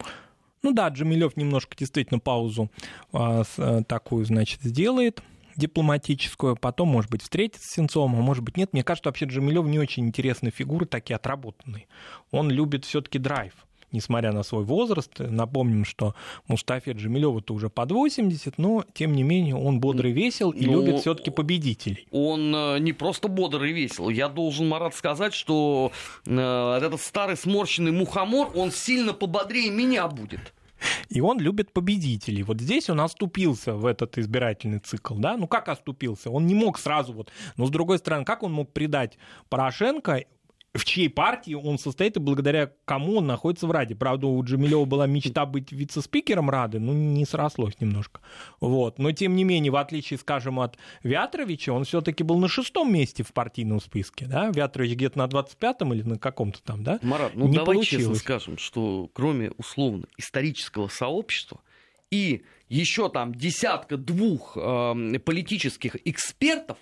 Ну 0.63 0.71
да, 0.71 0.87
Джамилев 0.87 1.35
немножко 1.35 1.75
действительно 1.75 2.19
паузу 2.19 2.71
э, 3.11 3.43
с, 3.43 3.83
такую, 3.83 4.25
значит, 4.25 4.61
сделает 4.61 5.21
дипломатическую, 5.57 6.55
потом, 6.55 6.87
может 6.87 7.11
быть, 7.11 7.23
встретится 7.23 7.67
с 7.67 7.71
Сенцовым, 7.71 8.15
а 8.15 8.21
может 8.21 8.41
быть, 8.43 8.55
нет. 8.55 8.71
Мне 8.71 8.85
кажется, 8.85 9.09
вообще 9.09 9.25
Джамилев 9.25 9.65
не 9.65 9.79
очень 9.79 10.07
интересные 10.07 10.51
фигуры, 10.51 10.85
такие 10.85 11.15
отработанные. 11.15 11.87
Он 12.31 12.49
любит 12.49 12.85
все-таки 12.85 13.19
драйв 13.19 13.53
несмотря 13.91 14.31
на 14.31 14.43
свой 14.43 14.63
возраст. 14.63 15.11
Напомним, 15.19 15.85
что 15.85 16.15
Мустафе 16.47 16.93
Джамилеву-то 16.93 17.53
уже 17.53 17.69
под 17.69 17.91
80, 17.91 18.57
но, 18.57 18.85
тем 18.93 19.13
не 19.13 19.23
менее, 19.23 19.55
он 19.55 19.79
бодрый 19.79 20.11
весел 20.11 20.51
и 20.51 20.65
ну, 20.65 20.73
любит 20.81 21.01
все 21.01 21.13
таки 21.13 21.31
победителей. 21.31 22.07
Он 22.11 22.53
э, 22.55 22.79
не 22.79 22.93
просто 22.93 23.27
бодрый 23.27 23.71
весел. 23.71 24.09
Я 24.09 24.29
должен, 24.29 24.67
Марат, 24.67 24.95
сказать, 24.95 25.33
что 25.33 25.91
э, 26.25 26.79
этот 26.81 27.01
старый 27.01 27.37
сморщенный 27.37 27.91
мухомор, 27.91 28.51
он 28.55 28.71
сильно 28.71 29.13
пободрее 29.13 29.69
меня 29.71 30.07
будет. 30.07 30.53
И 31.09 31.21
он 31.21 31.39
любит 31.39 31.73
победителей. 31.73 32.43
Вот 32.43 32.59
здесь 32.59 32.89
он 32.89 33.01
оступился 33.01 33.73
в 33.73 33.85
этот 33.85 34.17
избирательный 34.17 34.79
цикл, 34.79 35.15
да? 35.15 35.37
Ну 35.37 35.47
как 35.47 35.69
оступился? 35.69 36.29
Он 36.29 36.47
не 36.47 36.55
мог 36.55 36.79
сразу 36.79 37.13
вот... 37.13 37.31
Но 37.57 37.65
с 37.65 37.69
другой 37.69 37.99
стороны, 37.99 38.25
как 38.25 38.43
он 38.43 38.51
мог 38.51 38.71
предать 38.71 39.17
Порошенко 39.49 40.25
в 40.73 40.85
чьей 40.85 41.09
партии 41.09 41.53
он 41.53 41.77
состоит 41.77 42.15
и 42.15 42.19
благодаря 42.19 42.71
кому 42.85 43.17
он 43.17 43.27
находится 43.27 43.67
в 43.67 43.71
Раде. 43.71 43.93
Правда, 43.93 44.27
у 44.27 44.41
Джамилева 44.43 44.85
была 44.85 45.05
мечта 45.05 45.45
быть 45.45 45.71
вице-спикером 45.71 46.49
Рады, 46.49 46.79
ну, 46.79 46.93
не 46.93 47.25
срослось 47.25 47.79
немножко. 47.81 48.21
Вот. 48.61 48.97
Но, 48.97 49.11
тем 49.11 49.35
не 49.35 49.43
менее, 49.43 49.71
в 49.71 49.75
отличие, 49.75 50.17
скажем, 50.17 50.59
от 50.61 50.77
Вятровича, 51.03 51.73
он 51.73 51.83
все-таки 51.83 52.23
был 52.23 52.39
на 52.39 52.47
шестом 52.47 52.93
месте 52.93 53.23
в 53.23 53.33
партийном 53.33 53.81
списке. 53.81 54.25
Да? 54.27 54.49
Вятрович 54.49 54.93
где-то 54.93 55.17
на 55.17 55.25
25-м 55.25 55.93
или 55.93 56.03
на 56.03 56.17
каком-то 56.17 56.61
там, 56.63 56.83
да? 56.83 56.99
Марат, 57.01 57.35
ну 57.35 57.47
не 57.47 57.57
давай 57.57 57.75
получилось. 57.75 58.05
честно 58.05 58.15
скажем, 58.15 58.57
что 58.57 59.09
кроме, 59.13 59.51
условно, 59.57 60.05
исторического 60.17 60.87
сообщества 60.87 61.59
и 62.11 62.43
еще 62.69 63.09
там 63.09 63.35
десятка-двух 63.35 64.55
э, 64.55 65.19
политических 65.19 65.97
экспертов, 66.05 66.77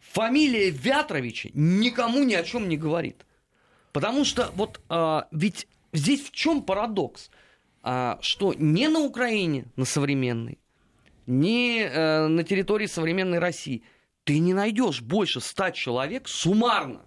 фамилия 0.00 0.70
Вятровича 0.70 1.50
никому 1.54 2.24
ни 2.24 2.34
о 2.34 2.42
чем 2.42 2.68
не 2.68 2.76
говорит. 2.76 3.24
Потому 3.92 4.24
что 4.24 4.50
вот 4.54 4.80
а, 4.88 5.28
ведь 5.30 5.66
здесь 5.92 6.22
в 6.22 6.30
чем 6.30 6.62
парадокс? 6.62 7.30
А, 7.82 8.18
что 8.20 8.54
не 8.54 8.88
на 8.88 9.00
Украине, 9.00 9.66
на 9.76 9.84
современной, 9.84 10.58
не 11.26 11.82
а, 11.84 12.28
на 12.28 12.44
территории 12.44 12.86
современной 12.86 13.38
России 13.38 13.82
ты 14.24 14.40
не 14.40 14.52
найдешь 14.52 15.00
больше 15.00 15.40
ста 15.40 15.70
человек 15.70 16.28
суммарно, 16.28 17.02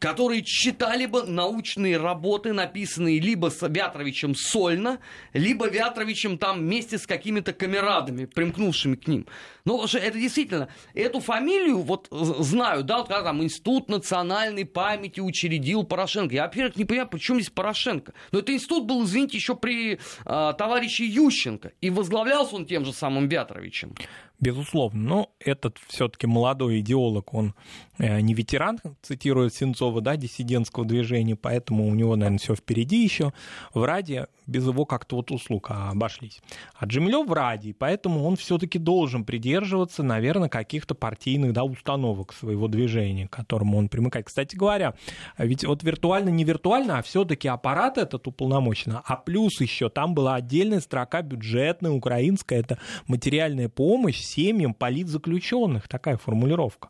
которые 0.00 0.42
читали 0.42 1.04
бы 1.04 1.24
научные 1.24 1.98
работы, 1.98 2.52
написанные 2.54 3.20
либо 3.20 3.50
с 3.50 3.60
Вятровичем 3.68 4.34
сольно, 4.34 4.98
либо 5.34 5.68
Вятровичем 5.68 6.38
там 6.38 6.60
вместе 6.60 6.98
с 6.98 7.06
какими-то 7.06 7.52
камерадами, 7.52 8.24
примкнувшими 8.24 8.96
к 8.96 9.06
ним. 9.06 9.26
Ну, 9.66 9.84
это 9.84 10.18
действительно, 10.18 10.68
эту 10.94 11.20
фамилию 11.20 11.82
вот 11.82 12.08
знаю, 12.10 12.82
да, 12.82 12.98
вот 12.98 13.08
когда 13.08 13.24
там 13.24 13.42
Институт 13.42 13.90
национальной 13.90 14.64
памяти 14.64 15.20
учредил 15.20 15.84
Порошенко. 15.84 16.34
Я, 16.34 16.44
во-первых, 16.44 16.76
не 16.76 16.86
понимаю, 16.86 17.08
почему 17.08 17.38
здесь 17.38 17.50
Порошенко. 17.50 18.14
Но 18.32 18.38
этот 18.38 18.50
институт 18.50 18.86
был, 18.86 19.04
извините, 19.04 19.36
еще 19.36 19.54
при 19.54 19.98
э, 20.24 20.54
товарище 20.56 21.06
Ющенко. 21.06 21.72
И 21.82 21.90
возглавлялся 21.90 22.56
он 22.56 22.64
тем 22.64 22.86
же 22.86 22.94
самым 22.94 23.28
Вятровичем 23.28 23.94
безусловно. 24.40 25.00
Но 25.00 25.32
этот 25.38 25.78
все-таки 25.88 26.26
молодой 26.26 26.80
идеолог, 26.80 27.32
он 27.34 27.48
э, 27.48 27.89
не 28.00 28.34
ветеран, 28.34 28.78
цитирует 29.02 29.54
Сенцова, 29.54 30.00
да, 30.00 30.16
диссидентского 30.16 30.84
движения, 30.84 31.36
поэтому 31.36 31.86
у 31.86 31.94
него, 31.94 32.16
наверное, 32.16 32.38
все 32.38 32.54
впереди 32.54 33.02
еще. 33.02 33.32
В 33.74 33.84
Раде 33.84 34.26
без 34.46 34.66
его 34.66 34.84
как-то 34.84 35.16
вот 35.16 35.30
услуг 35.30 35.70
обошлись. 35.70 36.40
А 36.74 36.86
Джемилев 36.86 37.28
в 37.28 37.32
Раде, 37.32 37.74
поэтому 37.78 38.24
он 38.24 38.36
все-таки 38.36 38.78
должен 38.78 39.24
придерживаться, 39.24 40.02
наверное, 40.02 40.48
каких-то 40.48 40.94
партийных 40.94 41.52
да, 41.52 41.64
установок 41.64 42.32
своего 42.32 42.68
движения, 42.68 43.28
к 43.28 43.30
которому 43.30 43.78
он 43.78 43.88
примыкает. 43.88 44.26
Кстати 44.26 44.56
говоря, 44.56 44.94
ведь 45.38 45.64
вот 45.64 45.82
виртуально, 45.82 46.30
не 46.30 46.44
виртуально, 46.44 46.98
а 46.98 47.02
все-таки 47.02 47.48
аппарат 47.48 47.98
этот 47.98 48.26
уполномочен, 48.26 48.98
а 49.04 49.16
плюс 49.16 49.60
еще 49.60 49.88
там 49.88 50.14
была 50.14 50.36
отдельная 50.36 50.80
строка 50.80 51.22
бюджетная, 51.22 51.92
украинская, 51.92 52.60
это 52.60 52.78
материальная 53.06 53.68
помощь 53.68 54.20
семьям 54.20 54.74
политзаключенных, 54.74 55.88
такая 55.88 56.16
формулировка. 56.16 56.88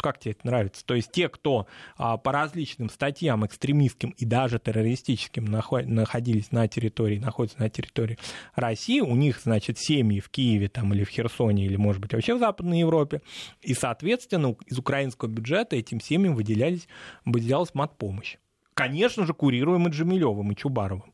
Как 0.00 0.18
тебе 0.18 0.32
это 0.32 0.46
нравится? 0.46 0.84
То 0.86 0.94
есть 0.94 1.10
те, 1.10 1.28
кто 1.28 1.66
а, 1.96 2.16
по 2.16 2.30
различным 2.30 2.88
статьям 2.88 3.44
экстремистским 3.44 4.10
и 4.10 4.24
даже 4.24 4.58
террористическим 4.60 5.44
находились 5.44 6.52
на 6.52 6.68
территории, 6.68 7.18
находятся 7.18 7.60
на 7.60 7.68
территории 7.68 8.16
России, 8.54 9.00
у 9.00 9.16
них, 9.16 9.40
значит, 9.40 9.78
семьи 9.78 10.20
в 10.20 10.28
Киеве 10.28 10.68
там, 10.68 10.94
или 10.94 11.02
в 11.02 11.08
Херсоне, 11.08 11.66
или, 11.66 11.76
может 11.76 12.00
быть, 12.00 12.12
вообще 12.12 12.34
в 12.34 12.38
Западной 12.38 12.80
Европе, 12.80 13.22
и, 13.60 13.74
соответственно, 13.74 14.54
из 14.66 14.78
украинского 14.78 15.28
бюджета 15.28 15.74
этим 15.74 16.00
семьям 16.00 16.36
выделялись, 16.36 16.86
выделялась 17.24 17.74
матпомощь. 17.74 18.36
Конечно 18.74 19.26
же, 19.26 19.34
курируемый 19.34 19.90
Джамилевым 19.90 20.52
и 20.52 20.56
Чубаровым. 20.56 21.12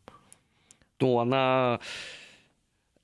То 0.99 1.21
она 1.21 1.81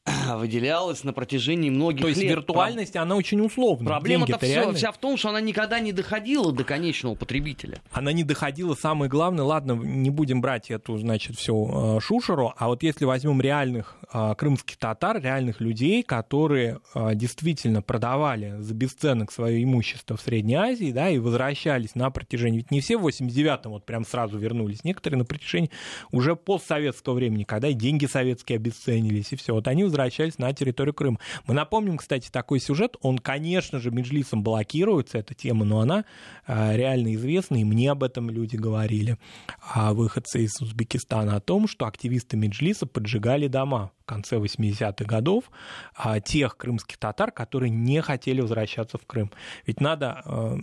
выделялась 0.36 1.04
на 1.04 1.12
протяжении 1.12 1.70
многих 1.70 2.02
То 2.02 2.08
есть 2.08 2.20
лет. 2.20 2.30
виртуальность, 2.30 2.96
она 2.96 3.16
очень 3.16 3.40
условна. 3.40 3.86
Проблема-то 3.86 4.38
Деньги-то 4.38 4.74
вся, 4.74 4.92
в 4.92 4.98
том, 4.98 5.16
что 5.16 5.28
она 5.28 5.40
никогда 5.40 5.78
не 5.80 5.92
доходила 5.92 6.52
до 6.52 6.64
конечного 6.64 7.14
потребителя. 7.14 7.80
Она 7.92 8.12
не 8.12 8.24
доходила, 8.24 8.74
самое 8.74 9.10
главное, 9.10 9.44
ладно, 9.44 9.72
не 9.72 10.10
будем 10.10 10.40
брать 10.40 10.70
эту, 10.70 10.96
значит, 10.96 11.36
всю 11.36 11.96
э, 11.96 12.00
шушеру, 12.00 12.54
а 12.56 12.68
вот 12.68 12.82
если 12.82 13.04
возьмем 13.04 13.40
реальных 13.40 13.96
э, 14.12 14.34
крымских 14.36 14.78
татар, 14.78 15.20
реальных 15.20 15.60
людей, 15.60 16.02
которые 16.02 16.80
э, 16.94 17.14
действительно 17.14 17.82
продавали 17.82 18.56
за 18.58 18.74
бесценок 18.74 19.30
свое 19.30 19.62
имущество 19.62 20.16
в 20.16 20.22
Средней 20.22 20.54
Азии, 20.54 20.92
да, 20.92 21.10
и 21.10 21.18
возвращались 21.18 21.94
на 21.94 22.10
протяжении, 22.10 22.58
ведь 22.58 22.70
не 22.70 22.80
все 22.80 22.96
в 22.96 23.06
89-м 23.06 23.72
вот 23.72 23.84
прям 23.84 24.06
сразу 24.06 24.38
вернулись, 24.38 24.82
некоторые 24.84 25.18
на 25.18 25.24
протяжении 25.24 25.70
уже 26.10 26.36
постсоветского 26.36 27.14
времени, 27.14 27.44
когда 27.44 27.68
и 27.68 27.74
деньги 27.74 28.06
советские 28.06 28.56
обесценились, 28.56 29.32
и 29.32 29.36
все, 29.36 29.52
вот 29.52 29.68
они 29.68 29.84
возвращались 29.90 30.38
на 30.38 30.52
территорию 30.52 30.94
Крыма. 30.94 31.18
Мы 31.46 31.54
напомним, 31.54 31.98
кстати, 31.98 32.30
такой 32.30 32.60
сюжет, 32.60 32.96
он, 33.02 33.18
конечно 33.18 33.78
же, 33.78 33.90
Меджлисом 33.90 34.42
блокируется, 34.42 35.18
эта 35.18 35.34
тема, 35.34 35.64
но 35.64 35.80
она 35.80 36.04
э, 36.46 36.76
реально 36.76 37.14
известна, 37.14 37.56
и 37.56 37.64
мне 37.64 37.90
об 37.90 38.02
этом 38.02 38.30
люди 38.30 38.56
говорили, 38.56 39.18
а 39.60 39.92
выходцы 39.92 40.44
из 40.44 40.60
Узбекистана, 40.60 41.36
о 41.36 41.40
том, 41.40 41.68
что 41.68 41.86
активисты 41.86 42.36
Меджлиса 42.36 42.86
поджигали 42.86 43.48
дома 43.48 43.90
конце 44.10 44.36
80-х 44.36 45.04
годов 45.04 45.44
а, 45.94 46.18
тех 46.20 46.56
крымских 46.56 46.98
татар, 46.98 47.30
которые 47.30 47.70
не 47.70 48.02
хотели 48.02 48.40
возвращаться 48.40 48.98
в 48.98 49.06
Крым. 49.06 49.30
Ведь 49.66 49.80
надо 49.80 50.22
э, 50.24 50.56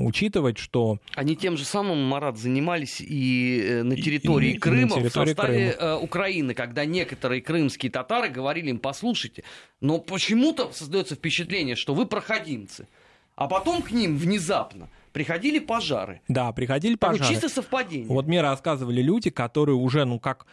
учитывать, 0.00 0.56
что 0.56 0.98
Они 1.14 1.36
тем 1.36 1.58
же 1.58 1.64
самым, 1.64 2.02
Марат, 2.02 2.38
занимались 2.38 3.02
и 3.02 3.60
э, 3.62 3.82
на 3.82 3.96
территории 3.96 4.52
и 4.52 4.54
на 4.54 4.60
Крыма, 4.60 4.88
территории 4.88 5.08
в 5.08 5.12
составе 5.12 5.72
Крыма. 5.72 5.92
э, 5.92 5.96
Украины, 5.98 6.54
когда 6.54 6.86
некоторые 6.86 7.42
крымские 7.42 7.92
татары 7.92 8.30
говорили 8.30 8.70
им, 8.70 8.78
послушайте, 8.78 9.44
но 9.82 9.98
почему-то 9.98 10.72
создается 10.72 11.14
впечатление, 11.14 11.76
что 11.76 11.92
вы 11.92 12.06
проходимцы. 12.06 12.88
А 13.36 13.48
потом 13.48 13.82
к 13.82 13.90
ним 13.90 14.16
внезапно 14.16 14.88
приходили 15.14 15.60
пожары. 15.60 16.20
да, 16.26 16.52
приходили 16.52 16.96
Такое 16.96 17.18
пожары. 17.18 17.34
чисто 17.34 17.48
совпадение. 17.48 18.08
Вот 18.08 18.26
мне 18.26 18.42
рассказывали 18.42 19.00
люди, 19.00 19.30
которые 19.30 19.76
уже, 19.76 20.04
ну 20.04 20.18
как, 20.18 20.44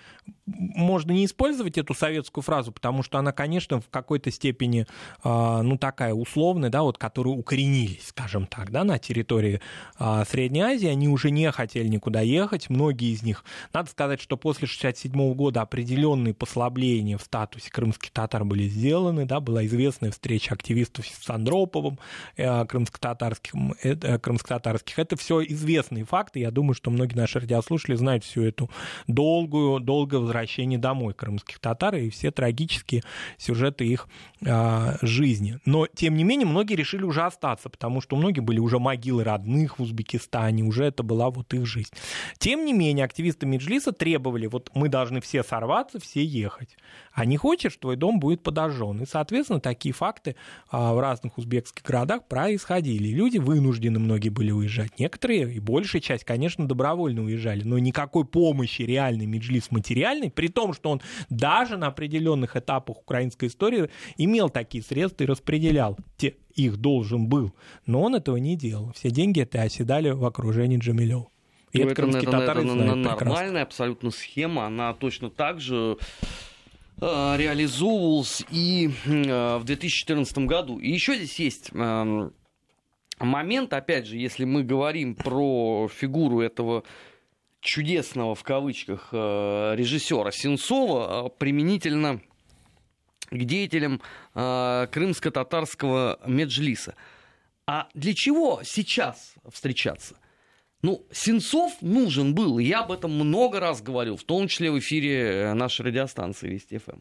можно 0.45 1.11
не 1.11 1.25
использовать 1.25 1.79
эту 1.79 1.95
советскую 1.95 2.43
фразу, 2.43 2.71
потому 2.71 3.01
что 3.01 3.17
она, 3.17 3.31
конечно, 3.31 3.81
в 3.81 3.89
какой-то 3.89 4.29
степени, 4.29 4.85
а, 5.23 5.63
ну 5.63 5.77
такая 5.77 6.13
условная, 6.13 6.69
да, 6.69 6.83
вот, 6.83 6.99
которые 6.99 7.33
укоренились, 7.33 8.09
скажем 8.09 8.45
так, 8.45 8.71
да, 8.71 8.83
на 8.83 8.99
территории 8.99 9.61
а, 9.97 10.25
Средней 10.25 10.61
Азии, 10.61 10.87
они 10.87 11.07
уже 11.07 11.31
не 11.31 11.51
хотели 11.51 11.87
никуда 11.87 12.21
ехать, 12.21 12.69
многие 12.69 13.13
из 13.13 13.23
них. 13.23 13.43
Надо 13.73 13.89
сказать, 13.89 14.21
что 14.21 14.37
после 14.37 14.67
67 14.67 15.33
года 15.33 15.61
определенные 15.61 16.35
послабления 16.35 17.17
в 17.17 17.23
статусе 17.23 17.71
крымских 17.71 18.11
татар 18.11 18.45
были 18.45 18.67
сделаны, 18.67 19.25
да, 19.25 19.39
была 19.39 19.65
известная 19.65 20.11
встреча 20.11 20.53
активистов 20.53 21.07
с 21.07 21.29
Андроповым, 21.31 21.97
э, 22.37 22.65
крымско-татарским, 22.65 23.73
э, 23.81 23.95
э, 23.99 24.19
крымско-татарских. 24.51 24.99
Это 24.99 25.15
все 25.15 25.41
известные 25.43 26.05
факты. 26.05 26.39
Я 26.39 26.51
думаю, 26.51 26.73
что 26.73 26.91
многие 26.91 27.15
наши 27.15 27.39
радиослушатели 27.39 27.95
знают 27.95 28.23
всю 28.23 28.43
эту 28.43 28.69
долгую, 29.07 29.79
долгое 29.79 30.17
возвращение 30.17 30.79
домой 30.79 31.13
крымских 31.13 31.59
татар 31.59 31.95
и 31.95 32.09
все 32.09 32.31
трагические 32.31 33.03
сюжеты 33.37 33.85
их 33.85 34.07
а, 34.45 34.97
жизни. 35.01 35.59
Но, 35.65 35.87
тем 35.87 36.15
не 36.15 36.23
менее, 36.23 36.47
многие 36.47 36.75
решили 36.75 37.03
уже 37.03 37.21
остаться, 37.21 37.69
потому 37.69 38.01
что 38.01 38.15
у 38.15 38.19
многих 38.19 38.43
были 38.43 38.59
уже 38.59 38.79
могилы 38.79 39.23
родных 39.23 39.79
в 39.79 39.83
Узбекистане, 39.83 40.63
уже 40.63 40.85
это 40.85 41.03
была 41.03 41.29
вот 41.29 41.53
их 41.53 41.65
жизнь. 41.65 41.91
Тем 42.37 42.65
не 42.65 42.73
менее, 42.73 43.05
активисты 43.05 43.45
Меджлиса 43.45 43.91
требовали, 43.91 44.47
вот 44.47 44.71
мы 44.73 44.89
должны 44.89 45.21
все 45.21 45.43
сорваться, 45.43 45.99
все 45.99 46.23
ехать. 46.23 46.77
А 47.13 47.25
не 47.25 47.37
хочешь, 47.37 47.75
твой 47.75 47.95
дом 47.95 48.19
будет 48.19 48.43
подожжен. 48.43 49.01
И, 49.01 49.05
соответственно, 49.05 49.59
такие 49.59 49.93
факты 49.93 50.35
а, 50.69 50.93
в 50.93 50.99
разных 50.99 51.37
узбекских 51.37 51.83
городах 51.83 52.27
происходили. 52.27 53.09
Люди 53.09 53.37
вынуждены 53.37 53.99
многие 53.99 54.29
были 54.29 54.40
уезжать. 54.49 54.97
Некоторые, 54.99 55.53
и 55.53 55.59
большая 55.59 56.01
часть, 56.01 56.23
конечно, 56.23 56.67
добровольно 56.67 57.23
уезжали. 57.23 57.61
Но 57.63 57.77
никакой 57.77 58.25
помощи 58.25 58.81
реальной 58.81 59.27
Меджлис 59.27 59.69
материальной, 59.69 60.31
при 60.31 60.47
том, 60.47 60.73
что 60.73 60.89
он 60.89 61.01
даже 61.29 61.77
на 61.77 61.85
определенных 61.87 62.55
этапах 62.55 62.97
украинской 63.01 63.49
истории 63.49 63.89
имел 64.17 64.49
такие 64.49 64.83
средства 64.83 65.25
и 65.25 65.27
распределял. 65.27 65.97
Те, 66.17 66.37
их 66.55 66.77
должен 66.77 67.27
был. 67.27 67.53
Но 67.85 68.01
он 68.01 68.15
этого 68.15 68.37
не 68.37 68.55
делал. 68.57 68.91
Все 68.95 69.11
деньги 69.11 69.41
это 69.41 69.61
оседали 69.61 70.09
в 70.09 70.25
окружении 70.25 70.79
Джамилева. 70.79 71.27
И 71.73 71.83
Ну, 71.83 71.89
это 71.89 72.01
это- 72.01 72.21
татары 72.31 72.61
это 72.63 72.71
знают 72.73 72.93
прекрасно. 72.95 73.25
нормальная 73.25 73.63
абсолютно 73.63 74.09
схема, 74.11 74.65
она 74.65 74.93
точно 74.93 75.29
так 75.29 75.61
же 75.61 75.97
э, 77.03 77.35
реализовывалась 77.37 78.43
и 78.51 78.89
э, 79.05 79.57
в 79.57 79.63
2014 79.63 80.37
году. 80.39 80.77
И 80.79 80.91
еще 80.91 81.15
здесь 81.15 81.39
есть 81.39 81.69
эм, 81.73 82.33
момент, 83.25 83.73
опять 83.73 84.07
же, 84.07 84.17
если 84.17 84.45
мы 84.45 84.63
говорим 84.63 85.15
про 85.15 85.87
фигуру 85.87 86.41
этого 86.41 86.83
чудесного 87.61 88.35
в 88.35 88.43
кавычках 88.43 89.09
э, 89.11 89.75
режиссера 89.75 90.31
Сенцова 90.31 91.27
э, 91.27 91.29
применительно 91.37 92.19
к 93.29 93.37
деятелям 93.37 94.01
э, 94.33 94.87
крымско-татарского 94.91 96.19
меджлиса. 96.25 96.95
А 97.67 97.87
для 97.93 98.13
чего 98.13 98.61
сейчас 98.63 99.35
встречаться? 99.47 100.17
Ну, 100.81 101.05
Сенцов 101.11 101.73
нужен 101.81 102.33
был, 102.33 102.57
я 102.57 102.79
об 102.79 102.91
этом 102.91 103.13
много 103.13 103.59
раз 103.59 103.83
говорил, 103.83 104.17
в 104.17 104.23
том 104.23 104.47
числе 104.47 104.71
в 104.71 104.79
эфире 104.79 105.53
нашей 105.53 105.85
радиостанции 105.85 106.49
Вести 106.49 106.79
ФМ. 106.79 106.99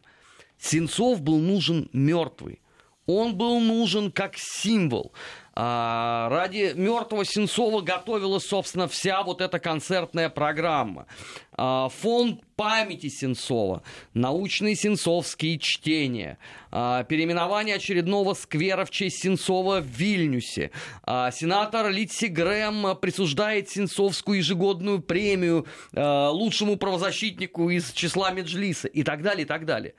Сенцов 0.59 1.21
был 1.21 1.39
нужен 1.39 1.89
мертвый. 1.91 2.60
Он 3.07 3.35
был 3.35 3.59
нужен 3.59 4.11
как 4.11 4.33
символ. 4.37 5.13
А, 5.53 6.29
ради 6.29 6.71
мертвого 6.75 7.25
Сенцова 7.25 7.81
готовилась, 7.81 8.45
собственно, 8.45 8.87
вся 8.87 9.21
вот 9.21 9.41
эта 9.41 9.59
концертная 9.59 10.29
программа. 10.29 11.07
А, 11.51 11.89
фонд 11.89 12.41
памяти 12.55 13.09
Сенцова, 13.09 13.83
научные 14.13 14.75
сенцовские 14.75 15.59
чтения, 15.59 16.37
а, 16.71 17.03
переименование 17.03 17.75
очередного 17.75 18.33
сквера 18.33 18.85
в 18.85 18.91
честь 18.91 19.23
Сенцова 19.23 19.81
в 19.81 19.85
Вильнюсе. 19.85 20.71
А, 21.03 21.31
сенатор 21.31 21.89
Литси 21.89 22.25
Грэм 22.25 22.95
присуждает 23.01 23.69
Сенцовскую 23.69 24.37
ежегодную 24.37 25.01
премию 25.01 25.65
а, 25.93 26.29
лучшему 26.29 26.77
правозащитнику 26.77 27.69
из 27.69 27.91
числа 27.91 28.31
Меджлиса 28.31 28.87
и 28.87 29.03
так 29.03 29.21
далее, 29.21 29.43
и 29.43 29.47
так 29.47 29.65
далее. 29.65 29.95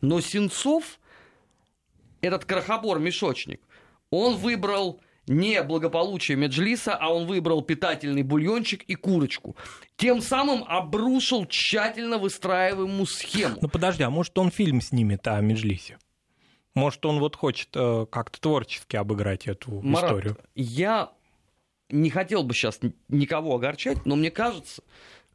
Но 0.00 0.20
Сенцов, 0.22 0.98
этот 2.24 2.44
крохобор-мешочник, 2.44 3.60
он 4.10 4.36
выбрал 4.36 5.00
не 5.26 5.62
благополучие 5.62 6.36
Меджлиса, 6.36 6.94
а 6.94 7.12
он 7.12 7.26
выбрал 7.26 7.62
питательный 7.62 8.22
бульончик 8.22 8.82
и 8.82 8.94
курочку. 8.94 9.56
Тем 9.96 10.20
самым 10.20 10.64
обрушил 10.64 11.46
тщательно 11.46 12.18
выстраиваемую 12.18 13.06
схему. 13.06 13.56
Ну 13.60 13.68
подожди, 13.68 14.02
а 14.02 14.10
может 14.10 14.36
он 14.38 14.50
фильм 14.50 14.80
снимет 14.80 15.26
о 15.26 15.40
Меджлисе? 15.40 15.98
Может 16.74 17.06
он 17.06 17.20
вот 17.20 17.36
хочет 17.36 17.68
э, 17.74 18.06
как-то 18.10 18.40
творчески 18.40 18.96
обыграть 18.96 19.46
эту 19.46 19.80
Марат, 19.80 20.10
историю? 20.10 20.36
я 20.56 21.12
не 21.88 22.10
хотел 22.10 22.42
бы 22.42 22.52
сейчас 22.52 22.80
никого 23.08 23.54
огорчать, 23.54 24.04
но 24.04 24.16
мне 24.16 24.30
кажется, 24.32 24.82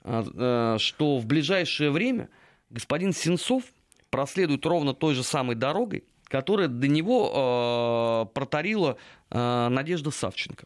э, 0.04 0.24
э, 0.34 0.76
что 0.80 1.18
в 1.18 1.26
ближайшее 1.26 1.92
время 1.92 2.30
господин 2.70 3.14
Сенцов 3.14 3.64
проследует 4.10 4.66
ровно 4.66 4.94
той 4.94 5.16
же 5.16 5.24
самой 5.24 5.56
дорогой, 5.56 6.04
которая 6.30 6.68
до 6.68 6.88
него 6.88 8.28
э, 8.30 8.34
протарила 8.34 8.98
э, 9.30 9.68
Надежда 9.70 10.12
Савченко. 10.12 10.66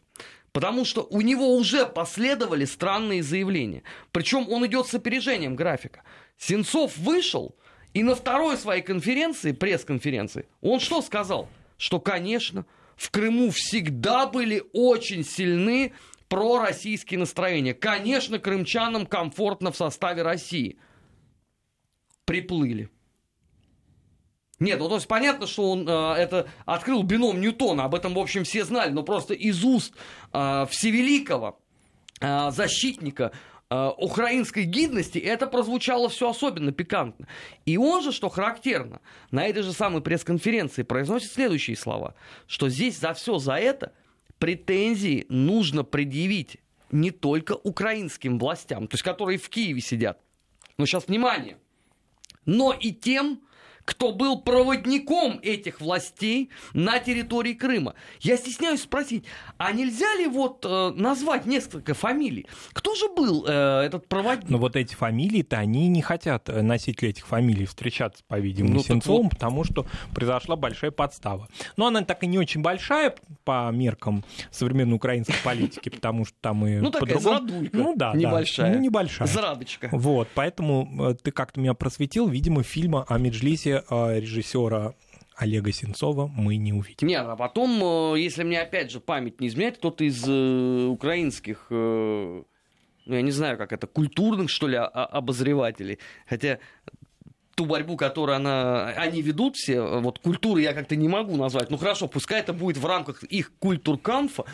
Потому 0.52 0.84
что 0.84 1.02
у 1.10 1.20
него 1.20 1.56
уже 1.56 1.84
последовали 1.84 2.64
странные 2.64 3.24
заявления. 3.24 3.82
Причем 4.12 4.48
он 4.48 4.64
идет 4.66 4.86
с 4.86 4.94
опережением 4.94 5.56
графика. 5.56 6.04
Сенцов 6.38 6.96
вышел, 6.96 7.56
и 7.92 8.04
на 8.04 8.14
второй 8.14 8.56
своей 8.56 8.82
конференции, 8.82 9.50
пресс-конференции, 9.50 10.46
он 10.60 10.78
что 10.78 11.02
сказал? 11.02 11.48
Что, 11.76 11.98
конечно, 11.98 12.66
в 12.96 13.10
Крыму 13.10 13.50
всегда 13.50 14.26
были 14.26 14.62
очень 14.72 15.24
сильны 15.24 15.92
пророссийские 16.28 17.18
настроения. 17.18 17.74
Конечно, 17.74 18.38
крымчанам 18.38 19.06
комфортно 19.06 19.72
в 19.72 19.76
составе 19.76 20.22
России. 20.22 20.78
Приплыли. 22.24 22.90
Нет, 24.60 24.78
ну 24.78 24.88
то 24.88 24.94
есть 24.96 25.08
понятно, 25.08 25.46
что 25.46 25.72
он 25.72 25.88
э, 25.88 26.14
это 26.14 26.48
открыл 26.64 27.02
бином 27.02 27.40
Ньютона, 27.40 27.84
об 27.84 27.94
этом, 27.94 28.14
в 28.14 28.18
общем, 28.18 28.44
все 28.44 28.64
знали, 28.64 28.92
но 28.92 29.02
просто 29.02 29.34
из 29.34 29.64
уст 29.64 29.94
э, 30.32 30.66
всевеликого 30.70 31.58
э, 32.20 32.50
защитника 32.52 33.32
э, 33.68 33.90
украинской 33.98 34.62
гидности 34.62 35.18
это 35.18 35.48
прозвучало 35.48 36.08
все 36.08 36.30
особенно 36.30 36.70
пикантно. 36.70 37.26
И 37.66 37.76
он 37.76 38.02
же, 38.02 38.12
что 38.12 38.28
характерно, 38.28 39.00
на 39.32 39.44
этой 39.44 39.64
же 39.64 39.72
самой 39.72 40.02
пресс-конференции 40.02 40.84
произносит 40.84 41.32
следующие 41.32 41.76
слова, 41.76 42.14
что 42.46 42.68
здесь 42.68 42.98
за 42.98 43.12
все 43.12 43.38
за 43.38 43.54
это 43.54 43.92
претензии 44.38 45.26
нужно 45.28 45.82
предъявить 45.82 46.58
не 46.92 47.10
только 47.10 47.52
украинским 47.52 48.38
властям, 48.38 48.86
то 48.86 48.94
есть 48.94 49.02
которые 49.02 49.38
в 49.38 49.48
Киеве 49.48 49.80
сидят, 49.80 50.20
но 50.78 50.86
сейчас 50.86 51.08
внимание, 51.08 51.58
но 52.44 52.72
и 52.72 52.92
тем, 52.92 53.40
кто 53.84 54.12
был 54.12 54.40
проводником 54.40 55.38
этих 55.42 55.80
властей 55.80 56.50
на 56.72 56.98
территории 56.98 57.54
Крыма. 57.54 57.94
Я 58.20 58.36
стесняюсь 58.36 58.82
спросить, 58.82 59.24
а 59.58 59.72
нельзя 59.72 60.14
ли 60.16 60.26
вот 60.26 60.64
э, 60.64 60.92
назвать 60.96 61.46
несколько 61.46 61.94
фамилий? 61.94 62.46
Кто 62.72 62.94
же 62.94 63.08
был 63.14 63.44
э, 63.46 63.82
этот 63.86 64.08
проводник? 64.08 64.48
Но 64.48 64.58
вот 64.58 64.76
эти 64.76 64.94
фамилии-то, 64.94 65.58
они 65.58 65.88
не 65.88 66.02
хотят 66.02 66.48
э, 66.48 66.62
носители 66.62 67.10
этих 67.10 67.26
фамилий 67.26 67.66
встречаться, 67.66 68.22
по-видимому, 68.26 68.74
ну, 68.74 68.82
с 68.82 68.86
Сенцовым, 68.86 69.24
вот... 69.24 69.32
потому 69.32 69.64
что 69.64 69.86
произошла 70.14 70.56
большая 70.56 70.90
подстава. 70.90 71.48
Но 71.76 71.86
она 71.86 72.02
так 72.02 72.22
и 72.22 72.26
не 72.26 72.38
очень 72.38 72.62
большая 72.62 73.14
по 73.44 73.70
меркам 73.70 74.24
современной 74.50 74.96
украинской 74.96 75.36
политики, 75.44 75.90
потому 75.90 76.24
что 76.24 76.36
там 76.40 76.66
и 76.66 76.76
ну, 76.76 76.90
по-другому... 76.90 77.68
Ну 77.72 77.94
да, 77.96 78.14
небольшая. 78.14 78.72
Да, 78.72 78.78
ну, 78.78 78.84
небольшая. 78.84 79.28
Зарадочка. 79.28 79.88
Вот, 79.92 80.28
поэтому 80.34 81.10
э, 81.10 81.14
ты 81.22 81.30
как-то 81.30 81.60
меня 81.60 81.74
просветил, 81.74 82.28
видимо, 82.28 82.62
фильма 82.62 83.04
о 83.08 83.18
Меджлисе 83.18 83.73
э, 83.88 84.20
режиссера 84.20 84.94
Олега 85.36 85.72
Сенцова 85.72 86.26
мы 86.26 86.56
не 86.56 86.72
увидим. 86.72 87.08
Нет, 87.08 87.24
а 87.26 87.36
потом, 87.36 88.14
если 88.14 88.44
мне 88.44 88.60
опять 88.60 88.90
же 88.90 89.00
память 89.00 89.40
не 89.40 89.48
изменяет, 89.48 89.78
кто-то 89.78 90.04
из 90.04 90.22
украинских 90.22 91.66
ну, 93.06 93.16
я 93.16 93.22
не 93.22 93.32
знаю, 93.32 93.58
как 93.58 93.72
это, 93.72 93.86
культурных, 93.86 94.48
что 94.48 94.66
ли, 94.66 94.76
обозревателей. 94.76 95.98
Хотя 96.26 96.58
ту 97.54 97.66
борьбу, 97.66 97.96
которую 97.96 98.36
она, 98.36 98.88
они 98.88 99.22
ведут 99.22 99.56
все, 99.56 100.00
вот 100.00 100.18
культуры 100.18 100.62
я 100.62 100.72
как-то 100.72 100.96
не 100.96 101.08
могу 101.08 101.36
назвать. 101.36 101.70
Ну 101.70 101.76
хорошо, 101.76 102.08
пускай 102.08 102.40
это 102.40 102.52
будет 102.52 102.76
в 102.76 102.86
рамках 102.86 103.22
их 103.24 103.52
культуркамфа. 103.58 104.44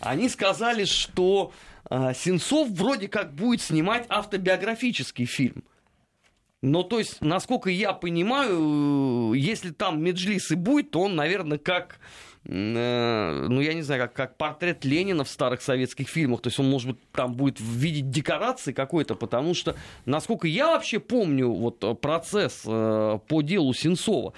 Они 0.00 0.28
сказали, 0.28 0.84
что 0.84 1.52
э, 1.90 2.12
Сенцов 2.14 2.68
вроде 2.70 3.08
как 3.08 3.34
будет 3.34 3.60
снимать 3.60 4.06
автобиографический 4.08 5.26
фильм. 5.26 5.64
Но 6.62 6.82
то 6.82 6.98
есть, 6.98 7.20
насколько 7.20 7.70
я 7.70 7.92
понимаю, 7.92 9.32
если 9.34 9.70
там 9.70 10.02
Меджлис 10.02 10.50
и 10.50 10.54
будет, 10.54 10.90
то 10.90 11.02
он, 11.02 11.14
наверное, 11.14 11.58
как 11.58 11.98
Э, 12.48 13.46
ну, 13.48 13.60
я 13.60 13.74
не 13.74 13.82
знаю, 13.82 14.02
как, 14.02 14.12
как 14.12 14.36
портрет 14.36 14.84
Ленина 14.84 15.24
в 15.24 15.28
старых 15.28 15.62
советских 15.62 16.08
фильмах. 16.08 16.42
То 16.42 16.48
есть 16.48 16.58
он, 16.58 16.70
может 16.70 16.90
быть, 16.90 17.10
там 17.12 17.34
будет 17.34 17.60
видеть 17.60 18.10
декорации 18.10 18.72
какой-то, 18.72 19.14
потому 19.14 19.54
что, 19.54 19.74
насколько 20.04 20.46
я 20.46 20.68
вообще 20.68 21.00
помню 21.00 21.50
вот 21.50 21.82
э, 21.82 21.94
процесс 21.94 22.62
э, 22.66 23.18
по 23.26 23.42
делу 23.42 23.72
Сенцова, 23.74 24.32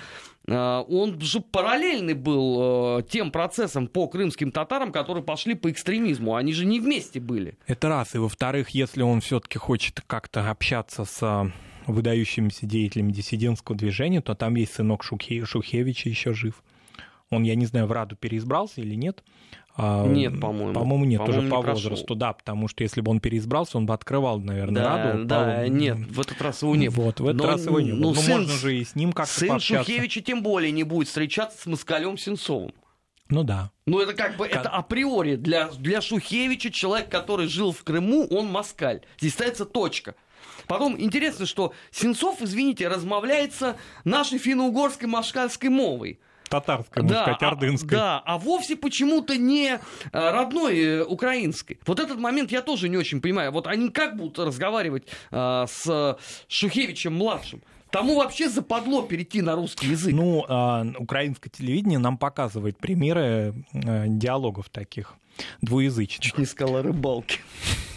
он 0.51 1.21
же 1.21 1.41
параллельный 1.41 2.14
был 2.14 3.03
тем 3.03 3.31
процессом 3.31 3.87
по 3.87 4.09
крымским 4.09 4.51
татарам, 4.51 4.93
которые 4.93 5.23
пошли 5.23 5.53
по 5.53 5.71
экстремизму. 5.71 6.37
Они 6.37 6.55
же 6.55 6.64
не 6.64 6.81
вместе 6.81 7.21
были. 7.21 7.59
Это 7.66 7.91
раз. 7.91 8.14
И 8.14 8.19
во-вторых, 8.19 8.71
если 8.71 9.03
он 9.03 9.21
все-таки 9.21 9.59
хочет 9.59 10.01
как-то 10.07 10.49
общаться 10.49 11.05
с 11.05 11.53
выдающимися 11.89 12.66
деятелями 12.66 13.12
диссидентского 13.12 13.76
движения, 13.76 14.20
то 14.20 14.34
там 14.34 14.55
есть 14.55 14.74
сынок 14.74 15.03
Шухевича 15.03 16.09
еще 16.09 16.32
жив. 16.34 16.62
Он, 17.30 17.43
я 17.43 17.55
не 17.55 17.66
знаю, 17.66 17.86
в 17.86 17.93
Раду 17.93 18.16
переизбрался 18.16 18.80
или 18.80 18.95
нет. 18.95 19.22
А, 19.76 20.07
нет, 20.07 20.41
по-моему. 20.41 20.72
По-моему, 20.72 21.05
нет, 21.05 21.18
по-моему, 21.18 21.41
тоже 21.41 21.51
по 21.51 21.62
возрасту, 21.62 22.07
прошел. 22.07 22.16
да, 22.16 22.32
потому 22.32 22.68
что 22.68 22.82
если 22.82 23.01
бы 23.01 23.11
он 23.11 23.20
переизбрался, 23.20 23.78
он 23.78 23.86
бы 23.86 23.95
открывал, 23.95 24.41
наверное, 24.41 24.82
да, 24.82 25.12
Раду. 25.12 25.24
Да, 25.24 25.45
по... 25.45 25.68
нет, 25.68 25.99
в 25.99 26.20
этот 26.20 26.41
раз 26.43 26.62
его 26.62 26.74
не 26.74 26.89
было. 26.89 27.05
Вот, 27.05 27.20
в 27.20 27.28
этот 27.28 27.43
Но, 27.43 27.47
раз 27.47 27.66
его 27.66 27.80
не 27.80 27.93
было. 27.93 28.01
Ну, 28.01 28.09
Но 28.09 28.14
сын, 28.14 28.41
можно 28.41 28.55
же 28.55 28.76
и 28.76 28.84
с 28.84 28.97
ним 28.97 29.12
как-то 29.12 29.32
сын 29.32 29.49
пообщаться. 29.51 29.91
Шухевича 29.91 30.20
тем 30.20 30.43
более 30.43 30.72
не 30.72 30.82
будет 30.82 31.09
встречаться 31.09 31.62
с 31.62 31.66
Москалем 31.66 32.18
Сенцовым. 32.18 32.72
Ну 33.28 33.45
да. 33.45 33.70
Ну 33.86 34.01
это 34.01 34.14
как 34.14 34.36
бы, 34.36 34.49
как... 34.49 34.62
это 34.62 34.70
априори. 34.70 35.36
Для, 35.36 35.68
для 35.68 36.01
Шухевича 36.01 36.70
человек, 36.70 37.09
который 37.09 37.47
жил 37.47 37.72
в 37.72 37.84
Крыму, 37.84 38.26
он 38.30 38.51
москаль. 38.51 39.03
Здесь 39.20 39.34
ставится 39.34 39.64
точка. 39.64 40.14
Потом 40.69 41.01
интересно, 41.01 41.47
что 41.47 41.73
Сенцов, 41.91 42.43
извините, 42.43 42.89
размовляется 42.89 43.77
нашей 44.05 44.39
финно-угорской 44.39 45.09
машкальской 45.09 45.71
мовой 45.71 46.21
татарской, 46.49 47.03
можно 47.03 47.16
да, 47.16 47.23
сказать, 47.23 47.43
а, 47.43 47.49
ордынской. 47.49 47.99
А, 47.99 48.01
да, 48.01 48.23
а 48.25 48.39
вовсе 48.39 48.77
почему-то 48.77 49.37
не 49.37 49.75
э, 49.75 49.79
родной 50.12 50.79
э, 50.79 51.05
украинской. 51.05 51.79
Вот 51.87 52.01
этот 52.01 52.19
момент 52.19 52.51
я 52.51 52.62
тоже 52.62 52.89
не 52.89 52.97
очень 52.97 53.21
понимаю. 53.21 53.53
Вот 53.53 53.66
они 53.66 53.91
как 53.91 54.16
будут 54.16 54.39
разговаривать 54.39 55.07
а, 55.31 55.66
с 55.66 56.16
Шухевичем-младшим? 56.49 57.62
Тому 57.91 58.16
вообще 58.16 58.49
западло 58.49 59.03
перейти 59.03 59.41
на 59.41 59.55
русский 59.55 59.89
язык. 59.89 60.14
Ну, 60.14 60.45
а, 60.49 60.87
украинское 60.99 61.51
телевидение 61.51 61.99
нам 61.99 62.19
показывает 62.19 62.79
примеры 62.79 63.55
а, 63.73 64.05
диалогов 64.07 64.69
таких 64.69 65.14
двуязычных. 65.62 66.25
Чуть 66.25 66.39
не 66.39 66.47
сказала 66.47 66.83
рыбалки. 66.83 67.39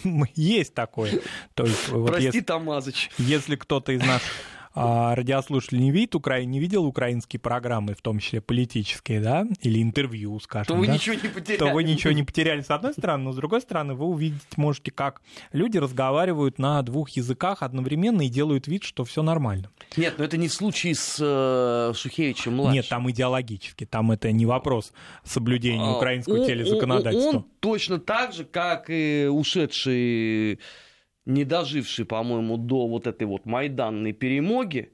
Есть 0.34 0.74
такое. 0.74 1.20
То 1.54 1.64
есть, 1.64 1.88
вот 1.88 2.08
Прости, 2.08 2.24
если, 2.24 2.40
Тамазыч. 2.40 3.10
Если 3.18 3.56
кто-то 3.56 3.92
из 3.92 4.00
нас 4.00 4.22
а 4.74 5.14
радиослушатель 5.14 5.80
не 5.80 5.90
видит 5.90 6.14
Укра... 6.14 6.44
не 6.44 6.60
видел 6.60 6.84
украинские 6.84 7.40
программы, 7.40 7.94
в 7.94 8.02
том 8.02 8.18
числе 8.18 8.40
политические, 8.40 9.20
да, 9.20 9.46
или 9.60 9.82
интервью, 9.82 10.38
скажем, 10.40 10.66
то 10.66 10.74
да, 10.74 10.80
вы 10.80 10.86
ничего 10.86 11.14
не 11.14 11.28
потеряли. 11.28 11.58
То 11.58 11.66
вы 11.74 11.84
ничего 11.84 12.12
не 12.12 12.22
потеряли, 12.22 12.62
с 12.62 12.70
одной 12.70 12.92
стороны, 12.92 13.24
но 13.24 13.32
с 13.32 13.36
другой 13.36 13.60
стороны, 13.60 13.94
вы 13.94 14.06
увидеть 14.06 14.56
можете, 14.56 14.90
как 14.90 15.20
люди 15.52 15.78
разговаривают 15.78 16.58
на 16.58 16.80
двух 16.82 17.10
языках 17.10 17.62
одновременно 17.62 18.22
и 18.22 18.28
делают 18.28 18.66
вид, 18.66 18.84
что 18.84 19.04
все 19.04 19.22
нормально. 19.22 19.70
Нет, 19.96 20.14
но 20.18 20.24
это 20.24 20.36
не 20.36 20.48
случай 20.48 20.94
с 20.94 21.18
э, 21.20 21.92
Шухевичем 21.94 22.54
младшим. 22.54 22.74
Нет, 22.74 22.88
там 22.88 23.10
идеологически, 23.10 23.84
там 23.84 24.10
это 24.12 24.32
не 24.32 24.46
вопрос 24.46 24.92
соблюдения 25.24 25.84
а, 25.84 25.96
украинского 25.96 26.44
телезаконодательства. 26.46 27.38
Он 27.38 27.46
точно 27.60 27.98
так 27.98 28.32
же, 28.32 28.44
как 28.44 28.86
и 28.88 29.28
ушедший 29.30 30.58
не 31.26 31.44
доживший, 31.44 32.04
по-моему, 32.04 32.56
до 32.56 32.86
вот 32.86 33.06
этой 33.06 33.26
вот 33.26 33.46
майданной 33.46 34.12
перемоги, 34.12 34.92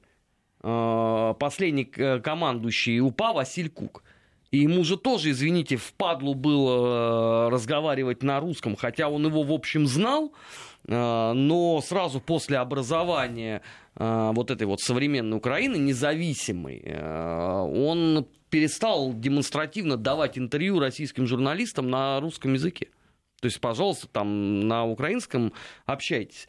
э, 0.61 1.33
последний 1.39 1.85
командующий 1.85 2.99
УПА 2.99 3.33
Василь 3.33 3.69
Кук. 3.69 4.03
И 4.51 4.59
ему 4.59 4.83
же 4.83 4.97
тоже, 4.97 5.31
извините, 5.31 5.77
впадлу 5.77 6.33
было 6.33 7.47
э, 7.47 7.49
разговаривать 7.49 8.23
на 8.23 8.39
русском, 8.39 8.75
хотя 8.75 9.09
он 9.09 9.25
его, 9.25 9.43
в 9.43 9.51
общем, 9.51 9.85
знал, 9.85 10.33
э, 10.87 11.33
но 11.33 11.81
сразу 11.81 12.19
после 12.19 12.57
образования 12.57 13.61
вот 13.95 14.49
этой 14.49 14.65
вот 14.65 14.79
современной 14.79 15.35
Украины, 15.35 15.75
независимой, 15.75 16.81
он 17.03 18.25
перестал 18.49 19.11
демонстративно 19.13 19.97
давать 19.97 20.37
интервью 20.37 20.79
российским 20.79 21.27
журналистам 21.27 21.89
на 21.89 22.21
русском 22.21 22.53
языке. 22.53 22.87
То 23.39 23.45
есть, 23.45 23.59
пожалуйста, 23.59 24.07
там 24.07 24.67
на 24.67 24.85
украинском 24.85 25.53
общайтесь. 25.85 26.47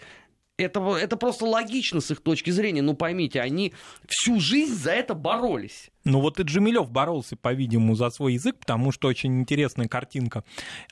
Это, 0.57 0.80
это 0.97 1.16
просто 1.16 1.47
логично 1.47 2.01
с 2.01 2.11
их 2.11 2.20
точки 2.20 2.51
зрения. 2.51 2.82
Ну, 2.82 2.95
поймите, 2.95 3.41
они 3.41 3.72
всю 4.07 4.41
жизнь 4.41 4.74
за 4.74 4.91
это 4.93 5.14
боролись. 5.14 5.91
Ну 6.05 6.20
вот 6.20 6.40
и 6.40 6.42
Джемилев 6.42 6.90
боролся, 6.90 7.36
по-видимому, 7.36 7.94
за 7.94 8.11
свой 8.11 8.34
язык, 8.34 8.57
потому 8.59 8.90
что 8.90 9.09
очень 9.09 9.40
интересная 9.40 9.86
картинка 9.86 10.44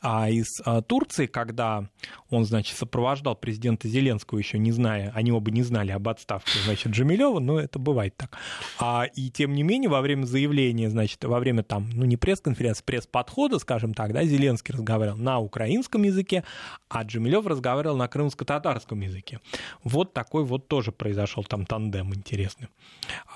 а, 0.02 0.28
из 0.28 0.60
а, 0.64 0.82
Турции, 0.82 1.26
когда 1.26 1.88
он, 2.28 2.44
значит, 2.44 2.76
сопровождал 2.76 3.34
президента 3.34 3.88
Зеленского, 3.88 4.38
еще 4.38 4.58
не 4.58 4.70
зная, 4.70 5.10
они 5.14 5.32
оба 5.32 5.50
не 5.50 5.62
знали 5.62 5.92
об 5.92 6.08
отставке, 6.08 6.58
значит, 6.64 6.92
Джемилева, 6.92 7.38
но 7.40 7.58
это 7.58 7.78
бывает 7.78 8.16
так. 8.16 8.36
А, 8.78 9.06
и 9.14 9.30
тем 9.30 9.54
не 9.54 9.62
менее, 9.62 9.88
во 9.88 10.02
время 10.02 10.26
заявления, 10.26 10.90
значит, 10.90 11.24
во 11.24 11.38
время 11.38 11.62
там, 11.62 11.88
ну 11.90 12.04
не 12.04 12.18
пресс-конференции, 12.18 12.84
пресс-подхода, 12.84 13.58
скажем 13.58 13.94
так, 13.94 14.12
да, 14.12 14.24
Зеленский 14.24 14.74
разговаривал 14.74 15.16
на 15.16 15.38
украинском 15.38 16.02
языке, 16.02 16.44
а 16.90 17.02
Джемилев 17.02 17.46
разговаривал 17.46 17.96
на 17.96 18.08
крымско-татарском 18.08 19.00
языке. 19.00 19.40
Вот 19.84 20.12
такой 20.12 20.44
вот 20.44 20.68
тоже 20.68 20.92
произошел 20.92 21.44
там 21.44 21.64
тандем 21.64 22.14
интересный. 22.14 22.68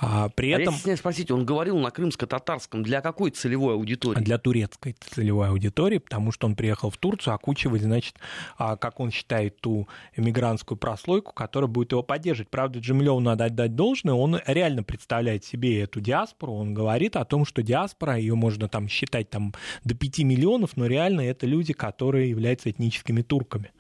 А, 0.00 0.28
при 0.28 0.52
а 0.52 0.60
этом... 0.60 0.74
Спросить, 0.74 1.30
он 1.30 1.46
говорил 1.46 1.61
говорил 1.62 1.78
на 1.78 1.92
крымско-татарском. 1.92 2.82
Для 2.82 3.00
какой 3.00 3.30
целевой 3.30 3.74
аудитории? 3.74 4.20
Для 4.20 4.38
турецкой 4.38 4.96
целевой 4.98 5.48
аудитории, 5.48 5.98
потому 5.98 6.32
что 6.32 6.48
он 6.48 6.56
приехал 6.56 6.90
в 6.90 6.96
Турцию 6.96 7.34
окучивать, 7.34 7.82
значит, 7.82 8.16
а, 8.58 8.76
как 8.76 8.98
он 8.98 9.12
считает, 9.12 9.60
ту 9.60 9.86
эмигрантскую 10.16 10.76
прослойку, 10.76 11.32
которая 11.32 11.68
будет 11.68 11.92
его 11.92 12.02
поддерживать. 12.02 12.50
Правда, 12.50 12.80
Джемлеву 12.80 13.20
надо 13.20 13.44
отдать 13.44 13.76
должное, 13.76 14.14
он 14.14 14.40
реально 14.44 14.82
представляет 14.82 15.44
себе 15.44 15.82
эту 15.82 16.00
диаспору, 16.00 16.54
он 16.54 16.74
говорит 16.74 17.14
о 17.14 17.24
том, 17.24 17.44
что 17.44 17.62
диаспора, 17.62 18.16
ее 18.16 18.34
можно 18.34 18.68
там 18.68 18.88
считать 18.88 19.30
там 19.30 19.54
до 19.84 19.94
5 19.94 20.18
миллионов, 20.20 20.76
но 20.76 20.86
реально 20.86 21.20
это 21.20 21.46
люди, 21.46 21.72
которые 21.72 22.30
являются 22.30 22.70
этническими 22.70 23.22
турками 23.22 23.70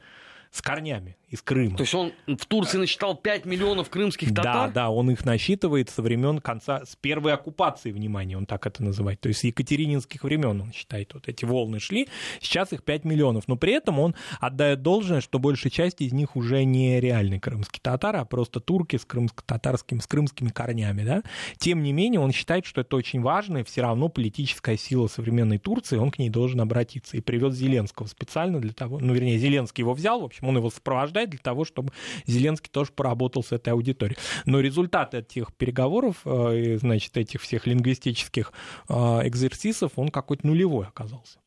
с 0.52 0.60
корнями 0.60 1.16
из 1.32 1.40
Крыма. 1.40 1.78
То 1.78 1.82
есть 1.82 1.94
он 1.94 2.12
в 2.26 2.44
Турции 2.44 2.76
насчитал 2.76 3.16
5 3.16 3.46
миллионов 3.46 3.88
крымских 3.88 4.28
татар? 4.34 4.68
Да, 4.68 4.68
да, 4.68 4.90
он 4.90 5.10
их 5.10 5.24
насчитывает 5.24 5.88
со 5.88 6.02
времен 6.02 6.40
конца, 6.40 6.84
с 6.84 6.94
первой 6.94 7.32
оккупации, 7.32 7.90
внимания, 7.90 8.36
он 8.36 8.44
так 8.44 8.66
это 8.66 8.84
называет. 8.84 9.18
То 9.20 9.28
есть 9.28 9.40
с 9.40 9.44
екатерининских 9.44 10.22
времен 10.24 10.60
он 10.60 10.72
считает, 10.72 11.14
вот 11.14 11.28
эти 11.28 11.46
волны 11.46 11.80
шли, 11.80 12.06
сейчас 12.38 12.74
их 12.74 12.84
5 12.84 13.04
миллионов. 13.04 13.48
Но 13.48 13.56
при 13.56 13.72
этом 13.72 13.98
он 13.98 14.14
отдает 14.40 14.82
должное, 14.82 15.22
что 15.22 15.38
большая 15.38 15.70
часть 15.70 16.02
из 16.02 16.12
них 16.12 16.36
уже 16.36 16.64
не 16.64 17.00
реальные 17.00 17.40
крымские 17.40 17.80
татары, 17.82 18.18
а 18.18 18.26
просто 18.26 18.60
турки 18.60 18.96
с 18.96 19.06
крымско-татарским, 19.06 20.02
с 20.02 20.06
крымскими 20.06 20.50
корнями. 20.50 21.02
Да? 21.02 21.22
Тем 21.56 21.82
не 21.82 21.94
менее, 21.94 22.20
он 22.20 22.30
считает, 22.30 22.66
что 22.66 22.82
это 22.82 22.94
очень 22.96 23.22
важная 23.22 23.64
все 23.64 23.80
равно 23.80 24.10
политическая 24.10 24.76
сила 24.76 25.06
современной 25.06 25.56
Турции, 25.56 25.96
он 25.96 26.10
к 26.10 26.18
ней 26.18 26.28
должен 26.28 26.60
обратиться. 26.60 27.16
И 27.16 27.20
привез 27.20 27.54
Зеленского 27.54 28.06
специально 28.06 28.60
для 28.60 28.74
того, 28.74 28.98
ну, 28.98 29.14
вернее, 29.14 29.38
Зеленский 29.38 29.80
его 29.80 29.94
взял, 29.94 30.20
в 30.20 30.24
общем, 30.24 30.41
общем, 30.42 30.48
он 30.48 30.56
его 30.56 30.70
сопровождает 30.70 31.30
для 31.30 31.38
того, 31.38 31.64
чтобы 31.64 31.92
Зеленский 32.26 32.70
тоже 32.70 32.92
поработал 32.92 33.42
с 33.42 33.52
этой 33.52 33.70
аудиторией. 33.70 34.18
Но 34.44 34.60
результат 34.60 35.14
этих 35.14 35.54
переговоров, 35.54 36.16
э, 36.24 36.78
значит, 36.78 37.16
этих 37.16 37.40
всех 37.40 37.66
лингвистических 37.66 38.52
э, 38.88 38.94
экзерсисов, 38.94 39.92
он 39.96 40.08
какой-то 40.08 40.46
нулевой 40.46 40.86
оказался 40.86 41.38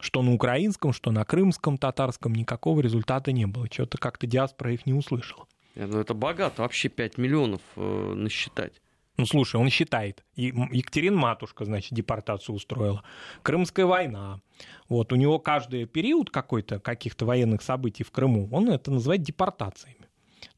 что 0.00 0.20
на 0.20 0.34
украинском, 0.34 0.92
что 0.92 1.12
на 1.12 1.24
крымском, 1.24 1.78
татарском 1.78 2.34
никакого 2.34 2.80
результата 2.80 3.32
не 3.32 3.46
было. 3.46 3.68
Что-то 3.72 3.96
как-то 3.96 4.26
диаспора 4.26 4.74
их 4.74 4.84
не 4.84 4.92
услышала. 4.92 5.46
Ну, 5.76 5.98
это 5.98 6.12
богато, 6.12 6.60
вообще 6.60 6.90
5 6.90 7.16
миллионов 7.16 7.62
э, 7.76 8.12
насчитать. 8.14 8.82
Ну, 9.16 9.26
слушай, 9.26 9.56
он 9.56 9.70
считает. 9.70 10.24
И 10.34 10.52
Екатерина 10.72 11.16
Матушка, 11.16 11.64
значит, 11.64 11.92
депортацию 11.92 12.54
устроила. 12.56 13.02
Крымская 13.42 13.86
война. 13.86 14.40
Вот, 14.88 15.12
у 15.12 15.16
него 15.16 15.38
каждый 15.38 15.86
период 15.86 16.30
какой-то, 16.30 16.80
каких-то 16.80 17.24
военных 17.24 17.62
событий 17.62 18.02
в 18.02 18.10
Крыму, 18.10 18.48
он 18.50 18.70
это 18.70 18.90
называет 18.90 19.22
депортациями. 19.22 20.04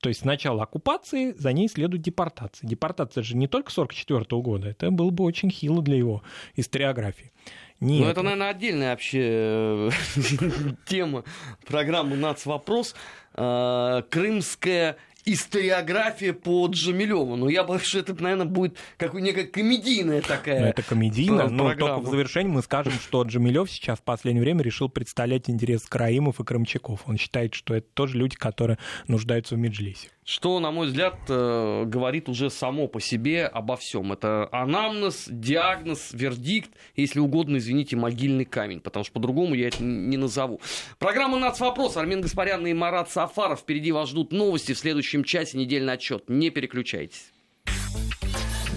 То 0.00 0.08
есть 0.08 0.20
сначала 0.20 0.64
оккупации, 0.64 1.32
за 1.32 1.52
ней 1.52 1.68
следует 1.68 2.02
депортация. 2.02 2.68
Депортация 2.68 3.22
же 3.22 3.36
не 3.36 3.46
только 3.46 3.70
1944 3.70 4.42
года, 4.42 4.68
это 4.68 4.90
было 4.90 5.10
бы 5.10 5.24
очень 5.24 5.50
хило 5.50 5.82
для 5.82 5.96
его 5.96 6.22
историографии. 6.54 7.32
Нет. 7.80 8.04
Ну, 8.04 8.10
это, 8.10 8.22
наверное, 8.22 8.50
отдельная 8.50 8.90
вообще 8.90 9.20
э, 9.22 9.90
тема 10.86 11.24
программы 11.66 12.16
«Нацвопрос». 12.16 12.94
Э, 13.34 14.02
крымская 14.10 14.96
историография 15.26 16.32
по 16.32 16.66
Джамилеву. 16.68 17.36
Но 17.36 17.48
я 17.48 17.64
боюсь, 17.64 17.82
что 17.82 17.98
это, 17.98 18.14
наверное, 18.22 18.46
будет 18.46 18.78
как 18.96 19.12
некая 19.14 19.44
комедийная 19.44 20.22
такая 20.22 20.60
ну, 20.60 20.66
Это 20.66 20.82
комедийно, 20.82 21.48
но 21.48 21.74
только 21.74 21.98
в 21.98 22.08
завершении 22.08 22.50
мы 22.50 22.62
скажем, 22.62 22.92
что 22.92 23.22
Джамилев 23.22 23.70
сейчас 23.70 23.98
в 23.98 24.02
последнее 24.02 24.42
время 24.42 24.62
решил 24.62 24.88
представлять 24.88 25.50
интерес 25.50 25.82
Караимов 25.82 26.40
и 26.40 26.44
крымчаков. 26.44 27.02
Он 27.06 27.18
считает, 27.18 27.54
что 27.54 27.74
это 27.74 27.86
тоже 27.92 28.16
люди, 28.16 28.36
которые 28.36 28.78
нуждаются 29.08 29.56
в 29.56 29.58
Меджлисе 29.58 30.08
что, 30.26 30.58
на 30.58 30.72
мой 30.72 30.88
взгляд, 30.88 31.14
э, 31.28 31.84
говорит 31.86 32.28
уже 32.28 32.50
само 32.50 32.88
по 32.88 33.00
себе 33.00 33.46
обо 33.46 33.76
всем. 33.76 34.12
Это 34.12 34.48
анамнез, 34.50 35.26
диагноз, 35.28 36.08
вердикт, 36.12 36.70
если 36.96 37.20
угодно, 37.20 37.58
извините, 37.58 37.94
могильный 37.94 38.44
камень, 38.44 38.80
потому 38.80 39.04
что 39.04 39.14
по-другому 39.14 39.54
я 39.54 39.68
это 39.68 39.82
не 39.84 40.16
назову. 40.16 40.60
Программа 40.98 41.38
«Нацвопрос». 41.38 41.96
Армен 41.96 42.22
Гаспарян 42.22 42.66
и 42.66 42.74
Марат 42.74 43.08
Сафаров. 43.08 43.60
Впереди 43.60 43.92
вас 43.92 44.08
ждут 44.08 44.32
новости 44.32 44.72
в 44.72 44.78
следующем 44.78 45.22
часе, 45.22 45.58
недельный 45.58 45.92
отчет. 45.92 46.24
Не 46.28 46.50
переключайтесь. 46.50 47.32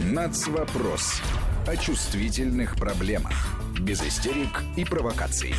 «Нацвопрос» 0.06 1.20
о 1.66 1.76
чувствительных 1.76 2.76
проблемах. 2.76 3.34
Без 3.82 4.04
истерик 4.04 4.64
и 4.78 4.86
провокаций. 4.86 5.56